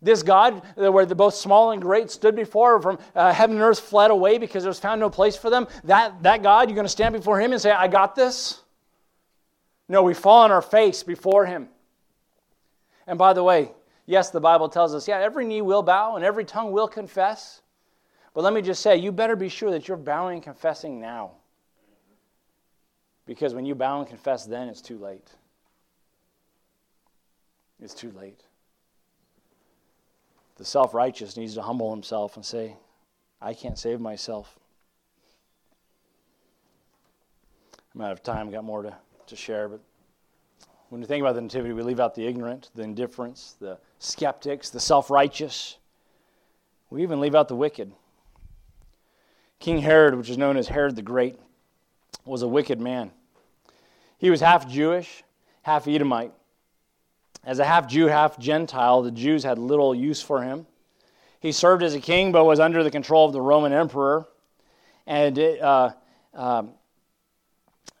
This 0.00 0.22
God, 0.22 0.62
uh, 0.80 0.92
where 0.92 1.06
the 1.06 1.14
both 1.14 1.34
small 1.34 1.72
and 1.72 1.82
great 1.82 2.10
stood 2.10 2.36
before, 2.36 2.80
from 2.80 2.98
uh, 3.14 3.32
heaven 3.32 3.56
and 3.56 3.62
earth 3.62 3.80
fled 3.80 4.10
away 4.10 4.38
because 4.38 4.62
there 4.62 4.70
was 4.70 4.78
found 4.78 5.00
no 5.00 5.10
place 5.10 5.36
for 5.36 5.50
them, 5.50 5.66
that, 5.84 6.22
that 6.22 6.42
God, 6.42 6.68
you're 6.68 6.76
going 6.76 6.84
to 6.84 6.90
stand 6.90 7.14
before 7.14 7.40
Him 7.40 7.52
and 7.52 7.60
say, 7.60 7.70
I 7.70 7.88
got 7.88 8.14
this? 8.14 8.62
No, 9.88 10.02
we 10.02 10.14
fall 10.14 10.42
on 10.42 10.52
our 10.52 10.62
face 10.62 11.02
before 11.02 11.46
Him. 11.46 11.68
And 13.06 13.18
by 13.18 13.32
the 13.32 13.42
way, 13.42 13.72
yes, 14.06 14.30
the 14.30 14.40
Bible 14.40 14.68
tells 14.68 14.94
us, 14.94 15.08
yeah, 15.08 15.18
every 15.18 15.46
knee 15.46 15.62
will 15.62 15.82
bow 15.82 16.16
and 16.16 16.24
every 16.24 16.44
tongue 16.44 16.72
will 16.72 16.88
confess. 16.88 17.62
But 18.34 18.44
let 18.44 18.52
me 18.52 18.62
just 18.62 18.82
say, 18.82 18.96
you 18.96 19.10
better 19.10 19.34
be 19.34 19.48
sure 19.48 19.70
that 19.70 19.88
you're 19.88 19.96
bowing 19.96 20.34
and 20.34 20.42
confessing 20.42 21.00
now. 21.00 21.32
Because 23.26 23.54
when 23.54 23.64
you 23.66 23.74
bow 23.74 23.98
and 23.98 24.08
confess, 24.08 24.46
then 24.46 24.68
it's 24.68 24.80
too 24.80 24.98
late. 24.98 25.28
It's 27.80 27.94
too 27.94 28.10
late. 28.12 28.42
The 30.58 30.64
self 30.64 30.92
righteous 30.92 31.36
needs 31.36 31.54
to 31.54 31.62
humble 31.62 31.90
himself 31.90 32.36
and 32.36 32.44
say, 32.44 32.76
I 33.40 33.54
can't 33.54 33.78
save 33.78 34.00
myself. 34.00 34.58
I'm 37.94 38.00
out 38.02 38.12
of 38.12 38.22
time, 38.22 38.50
got 38.50 38.64
more 38.64 38.82
to, 38.82 38.94
to 39.26 39.36
share, 39.36 39.68
but 39.68 39.80
when 40.88 41.00
we 41.00 41.06
think 41.06 41.20
about 41.20 41.34
the 41.34 41.40
Nativity, 41.40 41.72
we 41.72 41.82
leave 41.82 42.00
out 42.00 42.14
the 42.14 42.26
ignorant, 42.26 42.70
the 42.74 42.82
indifference, 42.82 43.56
the 43.60 43.78
skeptics, 43.98 44.70
the 44.70 44.80
self 44.80 45.10
righteous. 45.10 45.78
We 46.90 47.02
even 47.02 47.20
leave 47.20 47.34
out 47.34 47.48
the 47.48 47.56
wicked. 47.56 47.92
King 49.60 49.78
Herod, 49.78 50.14
which 50.14 50.30
is 50.30 50.38
known 50.38 50.56
as 50.56 50.68
Herod 50.68 50.96
the 50.96 51.02
Great, 51.02 51.38
was 52.24 52.42
a 52.42 52.48
wicked 52.48 52.80
man. 52.80 53.10
He 54.18 54.30
was 54.30 54.40
half 54.40 54.68
Jewish, 54.68 55.22
half 55.62 55.86
Edomite. 55.86 56.32
As 57.48 57.60
a 57.60 57.64
half 57.64 57.88
Jew, 57.88 58.08
half 58.08 58.38
Gentile, 58.38 59.00
the 59.00 59.10
Jews 59.10 59.42
had 59.42 59.58
little 59.58 59.94
use 59.94 60.20
for 60.20 60.42
him. 60.42 60.66
He 61.40 61.50
served 61.50 61.82
as 61.82 61.94
a 61.94 61.98
king, 61.98 62.30
but 62.30 62.44
was 62.44 62.60
under 62.60 62.84
the 62.84 62.90
control 62.90 63.24
of 63.24 63.32
the 63.32 63.40
Roman 63.40 63.72
emperor. 63.72 64.26
And 65.06 65.38
it, 65.38 65.58
uh, 65.62 65.92
um, 66.34 66.72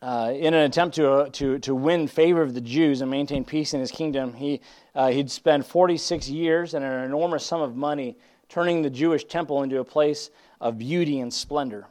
uh, 0.02 0.34
in 0.36 0.52
an 0.52 0.64
attempt 0.64 0.96
to, 0.96 1.10
uh, 1.10 1.28
to, 1.30 1.58
to 1.60 1.74
win 1.74 2.08
favor 2.08 2.42
of 2.42 2.52
the 2.52 2.60
Jews 2.60 3.00
and 3.00 3.10
maintain 3.10 3.42
peace 3.42 3.72
in 3.72 3.80
his 3.80 3.90
kingdom, 3.90 4.34
he, 4.34 4.60
uh, 4.94 5.08
he'd 5.08 5.30
spend 5.30 5.64
46 5.64 6.28
years 6.28 6.74
and 6.74 6.84
an 6.84 7.04
enormous 7.04 7.46
sum 7.46 7.62
of 7.62 7.74
money 7.74 8.18
turning 8.50 8.82
the 8.82 8.90
Jewish 8.90 9.24
temple 9.24 9.62
into 9.62 9.80
a 9.80 9.84
place 9.84 10.28
of 10.60 10.76
beauty 10.76 11.20
and 11.20 11.32
splendor. 11.32 11.86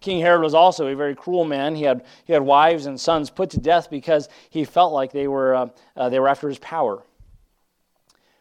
King 0.00 0.20
Herod 0.20 0.42
was 0.42 0.54
also 0.54 0.86
a 0.86 0.96
very 0.96 1.14
cruel 1.14 1.44
man. 1.44 1.74
He 1.74 1.82
had, 1.82 2.04
he 2.24 2.32
had 2.32 2.42
wives 2.42 2.86
and 2.86 2.98
sons 2.98 3.28
put 3.28 3.50
to 3.50 3.58
death 3.58 3.90
because 3.90 4.28
he 4.48 4.64
felt 4.64 4.92
like 4.92 5.12
they 5.12 5.28
were, 5.28 5.54
uh, 5.54 5.68
uh, 5.96 6.08
they 6.08 6.18
were 6.18 6.28
after 6.28 6.48
his 6.48 6.58
power. 6.58 7.02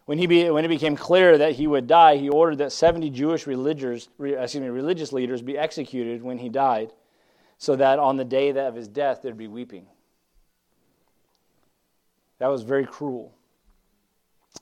When, 0.06 0.18
he 0.18 0.26
be, 0.26 0.50
when 0.50 0.66
it 0.66 0.70
became 0.70 0.96
clear 0.96 1.38
that 1.38 1.54
he 1.54 1.68
would 1.68 1.86
die, 1.86 2.16
he 2.16 2.30
ordered 2.30 2.60
that 2.60 2.72
70 2.72 3.10
Jewish 3.12 3.46
religious, 3.46 4.10
excuse 4.20 4.62
me, 4.62 4.70
religious 4.70 5.14
leaders 5.14 5.42
be 5.42 5.58
executed 5.58 6.24
when 6.24 6.38
he 6.38 6.50
died 6.50 6.94
so 7.60 7.76
that 7.76 8.00
on 8.00 8.16
the 8.16 8.26
day 8.26 8.50
of 8.50 8.74
his 8.74 8.88
death 8.88 9.22
there'd 9.22 9.38
be 9.38 9.48
weeping. 9.48 9.86
That 12.40 12.48
was 12.48 12.64
very 12.64 12.86
cruel. 12.86 13.34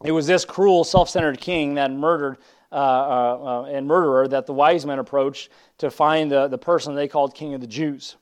It 0.04 0.12
was 0.12 0.28
this 0.28 0.46
cruel, 0.46 0.84
self 0.84 1.10
centered 1.10 1.40
king 1.40 1.76
that 1.76 1.92
murdered 1.92 2.38
uh, 2.72 2.76
uh, 2.76 3.40
uh, 3.44 3.64
and 3.72 3.88
murderer 3.88 4.28
that 4.28 4.46
the 4.46 4.54
wise 4.54 4.86
men 4.86 5.00
approached 5.00 5.50
to 5.78 5.90
find 5.90 6.30
the, 6.30 6.48
the 6.48 6.58
person 6.58 6.96
they 6.96 7.08
called 7.08 7.34
king 7.34 7.54
of 7.54 7.62
the 7.62 7.68
Jews. 7.68 8.18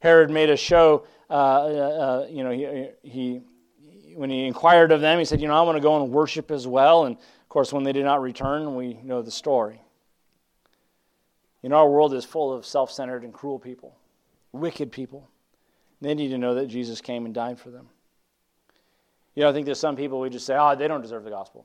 Herod 0.00 0.30
made 0.30 0.50
a 0.50 0.56
show, 0.56 1.06
uh, 1.30 2.26
you 2.28 2.44
know, 2.44 2.50
he, 2.50 2.88
he, 3.02 3.40
when 4.14 4.28
he 4.28 4.44
inquired 4.44 4.92
of 4.92 5.00
them, 5.00 5.18
he 5.18 5.24
said, 5.24 5.40
You 5.40 5.48
know, 5.48 5.54
I 5.54 5.62
want 5.62 5.76
to 5.76 5.82
go 5.82 6.02
and 6.02 6.12
worship 6.12 6.50
as 6.50 6.66
well. 6.66 7.06
And 7.06 7.16
of 7.16 7.48
course, 7.48 7.72
when 7.72 7.82
they 7.82 7.92
did 7.92 8.04
not 8.04 8.20
return, 8.20 8.74
we 8.74 8.94
know 9.02 9.22
the 9.22 9.30
story. 9.30 9.80
You 11.62 11.70
know, 11.70 11.76
our 11.76 11.88
world 11.88 12.12
is 12.12 12.24
full 12.24 12.52
of 12.52 12.66
self 12.66 12.90
centered 12.90 13.24
and 13.24 13.32
cruel 13.32 13.58
people, 13.58 13.96
wicked 14.52 14.92
people. 14.92 15.28
They 16.00 16.14
need 16.14 16.28
to 16.28 16.38
know 16.38 16.54
that 16.56 16.66
Jesus 16.66 17.00
came 17.00 17.24
and 17.24 17.34
died 17.34 17.58
for 17.58 17.70
them. 17.70 17.88
You 19.34 19.42
know, 19.42 19.48
I 19.48 19.52
think 19.52 19.64
there's 19.64 19.80
some 19.80 19.96
people 19.96 20.20
we 20.20 20.30
just 20.30 20.46
say, 20.46 20.56
oh, 20.58 20.76
they 20.76 20.88
don't 20.88 21.00
deserve 21.00 21.24
the 21.24 21.30
gospel. 21.30 21.64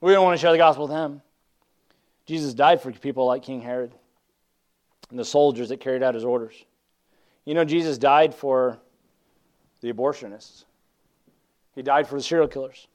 We 0.00 0.12
don't 0.12 0.24
want 0.24 0.38
to 0.38 0.40
share 0.40 0.52
the 0.52 0.58
gospel 0.58 0.86
with 0.86 0.96
them. 0.96 1.22
Jesus 2.26 2.54
died 2.54 2.80
for 2.80 2.90
people 2.92 3.26
like 3.26 3.42
King 3.42 3.60
Herod 3.60 3.92
and 5.10 5.18
the 5.18 5.24
soldiers 5.24 5.68
that 5.68 5.80
carried 5.80 6.02
out 6.02 6.14
his 6.14 6.24
orders. 6.24 6.64
You 7.44 7.54
know, 7.54 7.64
Jesus 7.64 7.96
died 7.96 8.34
for 8.34 8.78
the 9.80 9.92
abortionists, 9.92 10.64
he 11.74 11.82
died 11.82 12.08
for 12.08 12.16
the 12.16 12.22
serial 12.22 12.48
killers. 12.48 12.88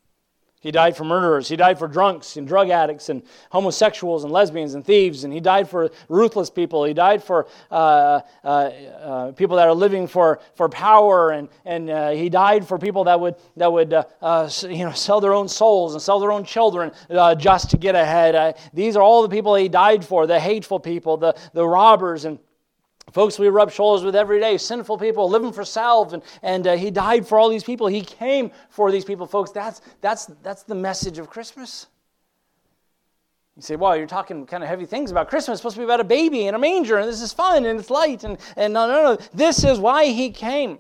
He 0.62 0.70
died 0.70 0.96
for 0.96 1.04
murderers. 1.04 1.48
He 1.48 1.56
died 1.56 1.80
for 1.80 1.88
drunks 1.88 2.38
and 2.38 2.48
drug 2.48 2.70
addicts 2.70 3.10
and 3.10 3.24
homosexuals 3.50 4.24
and 4.24 4.32
lesbians 4.32 4.76
and 4.76 4.86
thieves. 4.86 5.24
And 5.24 5.34
he 5.34 5.40
died 5.40 5.68
for 5.68 5.90
ruthless 6.08 6.52
people. 6.52 6.84
He 6.84 6.94
died 6.94 7.24
for 7.24 7.48
uh, 7.72 8.22
uh, 8.44 8.48
uh, 8.48 9.32
people 9.32 9.58
that 9.58 9.68
are 9.68 9.74
living 9.74 10.06
for, 10.06 10.40
for 10.54 10.70
power. 10.70 11.32
And, 11.32 11.50
and 11.66 11.90
uh, 11.90 12.12
he 12.12 12.30
died 12.30 12.68
for 12.68 12.78
people 12.78 13.04
that 13.06 13.20
would, 13.20 13.36
that 13.58 13.74
would 13.74 13.92
uh, 13.92 14.04
uh, 14.22 14.50
you 14.62 14.86
know, 14.86 14.92
sell 14.92 15.20
their 15.20 15.34
own 15.34 15.48
souls 15.48 15.94
and 15.94 16.02
sell 16.02 16.20
their 16.20 16.32
own 16.32 16.44
children 16.46 16.92
just 17.38 17.72
to 17.72 17.78
get 17.78 17.96
ahead. 17.96 18.56
these 18.72 18.96
are 18.96 19.02
all 19.02 19.24
the 19.24 19.30
people 19.30 19.56
he 19.56 19.68
died 19.68 20.06
for 20.06 20.28
the 20.28 20.40
hateful 20.40 20.80
people, 20.80 21.18
the, 21.18 21.36
the 21.54 21.68
robbers, 21.68 22.26
and 22.26 22.38
Folks 23.12 23.38
we 23.38 23.50
rub 23.50 23.72
shoulders 23.72 24.06
with 24.06 24.16
every 24.16 24.40
day, 24.40 24.58
sinful 24.58 24.98
people 24.98 25.30
living 25.30 25.52
for 25.52 25.66
self, 25.66 26.14
and, 26.14 26.24
and 26.44 26.66
uh, 26.66 26.78
he 26.78 26.92
died 26.92 27.28
for 27.28 27.38
all 27.38 27.50
these 27.50 27.64
people. 27.64 27.88
He 27.88 28.02
came 28.02 28.52
for 28.70 28.92
these 28.92 29.04
people, 29.04 29.28
folks. 29.28 29.52
That's, 29.52 29.82
that's, 30.00 30.28
that's 30.44 30.64
the 30.64 30.76
message 30.76 31.18
of 31.18 31.30
Christmas. 31.30 31.88
You 33.58 33.62
say, 33.62 33.76
well, 33.76 33.98
you're 33.98 34.08
talking 34.08 34.46
kind 34.46 34.64
of 34.64 34.70
heavy 34.70 34.86
things 34.86 35.12
about 35.12 35.30
Christmas. 35.30 35.56
It's 35.56 35.62
supposed 35.62 35.76
to 35.76 35.82
be 35.82 35.86
about 35.86 36.00
a 36.00 36.06
baby 36.06 36.48
and 36.48 36.56
a 36.56 36.60
manger, 36.60 36.98
and 36.98 37.10
this 37.10 37.22
is 37.22 37.34
fun 37.34 37.66
and 37.66 37.80
it's 37.80 37.90
light. 37.90 38.24
And, 38.24 38.38
and 38.56 38.74
no, 38.74 38.88
no, 38.88 39.04
no. 39.04 39.18
This 39.34 39.64
is 39.66 39.78
why 39.78 40.06
he 40.06 40.30
came. 40.30 40.80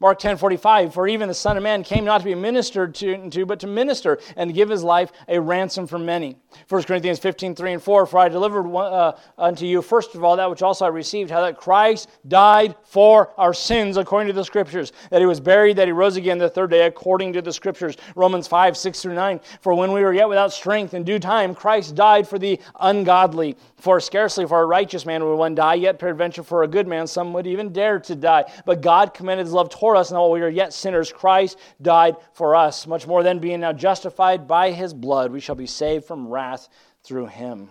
Mark 0.00 0.18
10 0.18 0.38
45, 0.38 0.94
for 0.94 1.06
even 1.06 1.28
the 1.28 1.34
Son 1.34 1.58
of 1.58 1.62
Man 1.62 1.84
came 1.84 2.06
not 2.06 2.18
to 2.18 2.24
be 2.24 2.34
ministered 2.34 2.94
to, 2.94 3.28
to, 3.28 3.44
but 3.44 3.60
to 3.60 3.66
minister 3.66 4.18
and 4.34 4.48
to 4.48 4.54
give 4.54 4.70
his 4.70 4.82
life 4.82 5.12
a 5.28 5.38
ransom 5.38 5.86
for 5.86 5.98
many. 5.98 6.38
1 6.70 6.82
Corinthians 6.84 7.18
15 7.18 7.54
3 7.54 7.74
and 7.74 7.82
4, 7.82 8.06
for 8.06 8.18
I 8.18 8.30
delivered 8.30 8.62
one, 8.62 8.90
uh, 8.90 9.12
unto 9.36 9.66
you, 9.66 9.82
first 9.82 10.14
of 10.14 10.24
all, 10.24 10.36
that 10.36 10.48
which 10.48 10.62
also 10.62 10.86
I 10.86 10.88
received, 10.88 11.30
how 11.30 11.42
that 11.42 11.58
Christ 11.58 12.08
died 12.26 12.76
for 12.82 13.34
our 13.38 13.52
sins 13.52 13.98
according 13.98 14.28
to 14.28 14.32
the 14.32 14.44
Scriptures, 14.44 14.92
that 15.10 15.20
he 15.20 15.26
was 15.26 15.38
buried, 15.38 15.76
that 15.76 15.86
he 15.86 15.92
rose 15.92 16.16
again 16.16 16.38
the 16.38 16.48
third 16.48 16.70
day 16.70 16.86
according 16.86 17.34
to 17.34 17.42
the 17.42 17.52
Scriptures. 17.52 17.98
Romans 18.16 18.48
5 18.48 18.78
6 18.78 19.02
through 19.02 19.14
9, 19.14 19.38
for 19.60 19.74
when 19.74 19.92
we 19.92 20.00
were 20.00 20.14
yet 20.14 20.30
without 20.30 20.50
strength, 20.50 20.94
in 20.94 21.04
due 21.04 21.18
time, 21.18 21.54
Christ 21.54 21.94
died 21.94 22.26
for 22.26 22.38
the 22.38 22.58
ungodly. 22.80 23.54
For 23.76 24.00
scarcely 24.00 24.46
for 24.46 24.60
a 24.60 24.66
righteous 24.66 25.06
man 25.06 25.24
would 25.24 25.36
one 25.36 25.54
die, 25.54 25.74
yet 25.74 25.98
peradventure 25.98 26.42
for 26.42 26.62
a 26.62 26.68
good 26.68 26.86
man 26.86 27.06
some 27.06 27.32
would 27.34 27.46
even 27.46 27.72
dare 27.72 27.98
to 28.00 28.14
die. 28.14 28.44
But 28.64 28.80
God 28.80 29.14
commended 29.14 29.44
his 29.44 29.52
love 29.52 29.70
toward 29.70 29.89
us, 29.96 30.10
and 30.10 30.18
while 30.18 30.30
we 30.30 30.40
are 30.42 30.48
yet 30.48 30.72
sinners, 30.72 31.12
Christ 31.12 31.58
died 31.80 32.16
for 32.32 32.54
us. 32.54 32.86
Much 32.86 33.06
more 33.06 33.22
than 33.22 33.38
being 33.38 33.60
now 33.60 33.72
justified 33.72 34.48
by 34.48 34.70
his 34.70 34.94
blood, 34.94 35.32
we 35.32 35.40
shall 35.40 35.54
be 35.54 35.66
saved 35.66 36.04
from 36.04 36.28
wrath 36.28 36.68
through 37.02 37.26
him. 37.26 37.70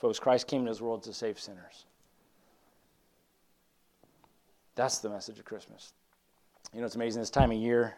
Folks, 0.00 0.18
Christ 0.18 0.46
came 0.46 0.60
into 0.60 0.72
this 0.72 0.80
world 0.80 1.02
to 1.04 1.12
save 1.14 1.38
sinners. 1.38 1.86
That's 4.74 4.98
the 4.98 5.08
message 5.08 5.38
of 5.38 5.44
Christmas. 5.44 5.92
You 6.72 6.80
know, 6.80 6.86
it's 6.86 6.96
amazing 6.96 7.22
this 7.22 7.30
time 7.30 7.52
of 7.52 7.58
year. 7.58 7.94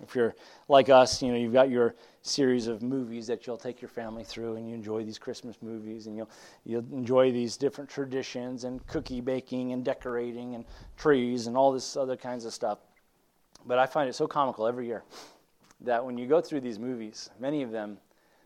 If 0.00 0.14
you're 0.14 0.34
like 0.68 0.88
us, 0.88 1.22
you 1.22 1.32
know, 1.32 1.38
you've 1.38 1.52
got 1.52 1.70
your 1.70 1.94
series 2.22 2.66
of 2.66 2.82
movies 2.82 3.26
that 3.26 3.46
you'll 3.46 3.56
take 3.56 3.82
your 3.82 3.88
family 3.88 4.24
through 4.24 4.56
and 4.56 4.68
you 4.68 4.74
enjoy 4.74 5.04
these 5.04 5.18
Christmas 5.18 5.56
movies 5.60 6.06
and 6.06 6.16
you'll, 6.16 6.30
you'll 6.64 6.86
enjoy 6.92 7.32
these 7.32 7.56
different 7.56 7.90
traditions 7.90 8.64
and 8.64 8.86
cookie 8.86 9.20
baking 9.20 9.72
and 9.72 9.84
decorating 9.84 10.54
and 10.54 10.64
trees 10.96 11.46
and 11.46 11.56
all 11.56 11.72
this 11.72 11.96
other 11.96 12.16
kinds 12.16 12.44
of 12.44 12.52
stuff. 12.52 12.78
But 13.66 13.78
I 13.78 13.86
find 13.86 14.08
it 14.08 14.14
so 14.14 14.26
comical 14.26 14.66
every 14.66 14.86
year 14.86 15.02
that 15.82 16.04
when 16.04 16.16
you 16.16 16.26
go 16.26 16.40
through 16.40 16.60
these 16.60 16.78
movies, 16.78 17.30
many 17.38 17.62
of 17.62 17.70
them, 17.70 17.98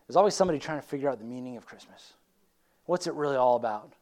there's 0.07 0.15
always 0.15 0.33
somebody 0.35 0.59
trying 0.59 0.79
to 0.79 0.87
figure 0.87 1.09
out 1.09 1.19
the 1.19 1.25
meaning 1.25 1.57
of 1.57 1.65
Christmas. 1.65 2.13
What's 2.85 3.07
it 3.07 3.13
really 3.13 3.35
all 3.35 3.55
about? 3.55 3.93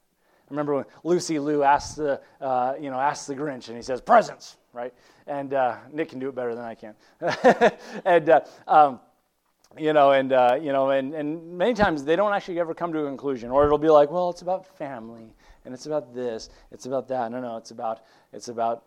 I 0.48 0.52
remember 0.52 0.76
when 0.76 0.86
Lucy 1.04 1.40
Liu 1.40 1.64
asked 1.64 1.96
the, 1.96 2.22
uh, 2.40 2.76
you 2.80 2.92
know, 2.92 3.00
asked 3.00 3.28
the 3.28 3.36
Grinch, 3.36 3.68
and 3.68 3.76
he 3.76 3.82
says, 3.82 4.00
presents, 4.00 4.58
right? 4.74 4.94
And 5.26 5.54
uh, 5.54 5.78
Nick 5.92 6.10
can 6.10 6.20
do 6.20 6.30
it 6.30 6.36
better 6.36 6.54
than 6.54 6.64
I 6.64 6.76
can. 6.76 6.96
and 8.06 8.30
uh, 8.30 8.42
um, 8.68 9.00
you 9.78 9.94
know, 9.94 10.12
and 10.12 10.32
uh, 10.32 10.58
you 10.62 10.72
know, 10.72 10.92
and, 10.92 11.14
and 11.14 11.58
many 11.58 11.74
times 11.74 12.04
they 12.04 12.16
don't 12.16 12.34
actually 12.34 12.60
ever 12.60 12.74
come 12.74 12.94
to 12.94 13.00
a 13.00 13.08
conclusion, 13.08 13.50
or 13.50 13.66
it'll 13.66 13.78
be 13.78 13.90
like, 13.90 14.12
well, 14.12 14.30
it's 14.30 14.42
about 14.42 14.66
family, 14.78 15.34
and 15.66 15.74
it's 15.74 15.86
about 15.86 16.14
this, 16.14 16.50
it's 16.72 16.86
about 16.86 17.08
that. 17.10 17.32
No, 17.32 17.42
no, 17.42 17.58
it's 17.58 17.72
about 17.72 18.04
it's 18.32 18.48
about 18.48 18.86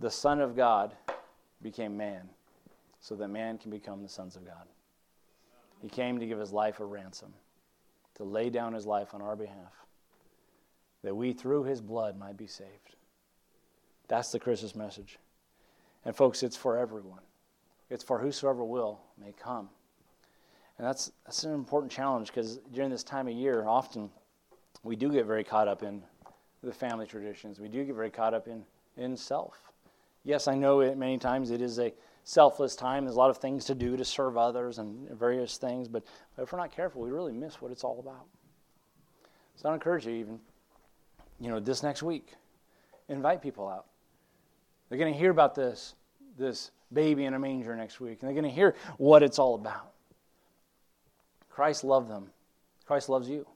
the 0.00 0.10
Son 0.10 0.40
of 0.40 0.56
God 0.56 0.96
became 1.62 1.96
man, 1.96 2.28
so 3.00 3.14
that 3.16 3.28
man 3.28 3.58
can 3.58 3.70
become 3.70 4.02
the 4.02 4.08
sons 4.08 4.36
of 4.36 4.44
God. 4.44 4.66
He 5.82 5.88
came 5.88 6.18
to 6.18 6.26
give 6.26 6.38
his 6.38 6.52
life 6.52 6.80
a 6.80 6.84
ransom, 6.84 7.32
to 8.14 8.24
lay 8.24 8.50
down 8.50 8.72
his 8.72 8.86
life 8.86 9.14
on 9.14 9.22
our 9.22 9.36
behalf, 9.36 9.72
that 11.02 11.14
we 11.14 11.32
through 11.32 11.64
his 11.64 11.80
blood 11.80 12.18
might 12.18 12.36
be 12.36 12.46
saved. 12.46 12.96
That's 14.08 14.32
the 14.32 14.40
Christmas 14.40 14.74
message. 14.74 15.18
And 16.04 16.14
folks, 16.16 16.42
it's 16.42 16.56
for 16.56 16.78
everyone. 16.78 17.20
It's 17.90 18.04
for 18.04 18.18
whosoever 18.18 18.64
will 18.64 19.00
may 19.18 19.32
come. 19.32 19.68
And 20.78 20.86
that's, 20.86 21.10
that's 21.24 21.44
an 21.44 21.54
important 21.54 21.90
challenge 21.90 22.28
because 22.28 22.58
during 22.72 22.90
this 22.90 23.02
time 23.02 23.28
of 23.28 23.34
year, 23.34 23.66
often 23.66 24.10
we 24.82 24.96
do 24.96 25.10
get 25.10 25.26
very 25.26 25.44
caught 25.44 25.68
up 25.68 25.82
in 25.82 26.02
the 26.62 26.72
family 26.72 27.06
traditions. 27.06 27.58
We 27.58 27.68
do 27.68 27.84
get 27.84 27.94
very 27.94 28.10
caught 28.10 28.34
up 28.34 28.46
in, 28.46 28.64
in 28.96 29.16
self. 29.16 29.56
Yes, 30.24 30.48
I 30.48 30.54
know 30.54 30.80
it 30.80 30.96
many 30.96 31.18
times 31.18 31.50
it 31.50 31.60
is 31.60 31.78
a 31.78 31.92
selfless 32.24 32.76
time. 32.76 33.04
There's 33.04 33.16
a 33.16 33.18
lot 33.18 33.30
of 33.30 33.38
things 33.38 33.64
to 33.66 33.74
do 33.74 33.96
to 33.96 34.04
serve 34.04 34.36
others 34.36 34.78
and 34.78 35.08
various 35.10 35.56
things, 35.56 35.88
but 35.88 36.04
if 36.36 36.52
we're 36.52 36.58
not 36.58 36.70
careful, 36.70 37.02
we 37.02 37.10
really 37.10 37.32
miss 37.32 37.60
what 37.60 37.72
it's 37.72 37.84
all 37.84 37.98
about. 37.98 38.26
So 39.56 39.68
I 39.68 39.74
encourage 39.74 40.06
you 40.06 40.12
even, 40.12 40.38
you 41.40 41.48
know, 41.48 41.60
this 41.60 41.82
next 41.82 42.02
week, 42.02 42.34
invite 43.08 43.42
people 43.42 43.68
out. 43.68 43.86
They're 44.88 44.98
going 44.98 45.12
to 45.12 45.18
hear 45.18 45.30
about 45.30 45.54
this, 45.54 45.94
this 46.36 46.70
baby 46.92 47.24
in 47.24 47.34
a 47.34 47.38
manger 47.38 47.76
next 47.76 48.00
week, 48.00 48.18
and 48.20 48.28
they're 48.28 48.40
going 48.40 48.44
to 48.44 48.54
hear 48.54 48.74
what 48.96 49.22
it's 49.22 49.38
all 49.38 49.54
about. 49.54 49.92
Christ 51.50 51.84
loved 51.84 52.08
them. 52.08 52.30
Christ 52.86 53.08
loves 53.08 53.28
you. 53.28 53.46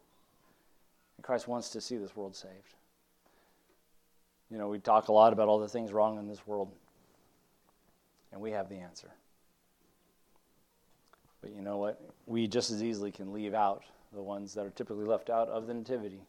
And 1.17 1.25
Christ 1.25 1.49
wants 1.49 1.71
to 1.71 1.81
see 1.81 1.97
this 1.97 2.15
world 2.15 2.37
saved. 2.37 2.75
You 4.51 4.59
know, 4.59 4.69
we 4.69 4.79
talk 4.79 5.09
a 5.09 5.13
lot 5.13 5.33
about 5.33 5.49
all 5.49 5.59
the 5.59 5.69
things 5.69 5.93
wrong 5.93 6.19
in 6.19 6.29
this 6.29 6.47
world, 6.47 6.71
and 8.33 8.41
we 8.41 8.51
have 8.51 8.69
the 8.69 8.77
answer. 8.77 9.09
But 11.41 11.55
you 11.55 11.63
know 11.63 11.79
what? 11.79 12.01
We 12.27 12.47
just 12.47 12.71
as 12.71 12.83
easily 12.83 13.11
can 13.11 13.33
leave 13.33 13.55
out 13.55 13.83
the 14.13 14.23
ones 14.23 14.53
that 14.55 14.67
are 14.67 14.71
typically 14.71 15.07
left 15.07 15.31
out 15.31 15.49
of 15.49 15.67
the 15.67 15.75
Nativity 15.75 16.21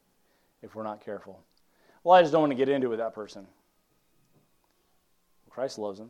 if 0.64 0.74
we're 0.74 0.84
not 0.84 1.05
careful. 1.05 1.39
Well, 2.03 2.18
I 2.18 2.22
just 2.22 2.32
don't 2.32 2.41
want 2.41 2.51
to 2.51 2.55
get 2.55 2.70
into 2.70 2.88
it 2.88 2.89
with 2.89 2.99
that 2.99 3.14
person. 3.14 3.45
Christ 5.49 5.78
loves 5.78 5.99
them. 5.99 6.09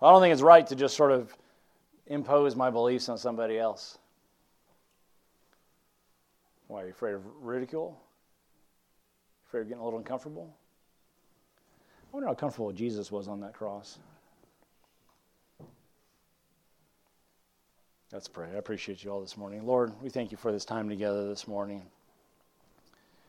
I 0.00 0.10
don't 0.10 0.20
think 0.20 0.32
it's 0.32 0.42
right 0.42 0.66
to 0.66 0.76
just 0.76 0.96
sort 0.96 1.10
of 1.10 1.34
impose 2.06 2.54
my 2.54 2.70
beliefs 2.70 3.08
on 3.08 3.18
somebody 3.18 3.58
else. 3.58 3.98
Why 6.68 6.82
are 6.82 6.86
you 6.86 6.92
afraid 6.92 7.14
of 7.14 7.22
ridicule? 7.40 8.00
Afraid 9.46 9.62
of 9.62 9.68
getting 9.68 9.80
a 9.80 9.84
little 9.84 9.98
uncomfortable? 9.98 10.54
I 12.04 12.16
wonder 12.16 12.28
how 12.28 12.34
comfortable 12.34 12.72
Jesus 12.72 13.10
was 13.10 13.28
on 13.28 13.40
that 13.40 13.54
cross. 13.54 13.98
Let's 18.12 18.28
pray. 18.28 18.48
I 18.52 18.56
appreciate 18.56 19.02
you 19.02 19.10
all 19.10 19.20
this 19.20 19.36
morning. 19.36 19.66
Lord, 19.66 19.92
we 20.02 20.10
thank 20.10 20.30
you 20.30 20.36
for 20.36 20.52
this 20.52 20.64
time 20.64 20.88
together 20.88 21.28
this 21.28 21.48
morning. 21.48 21.82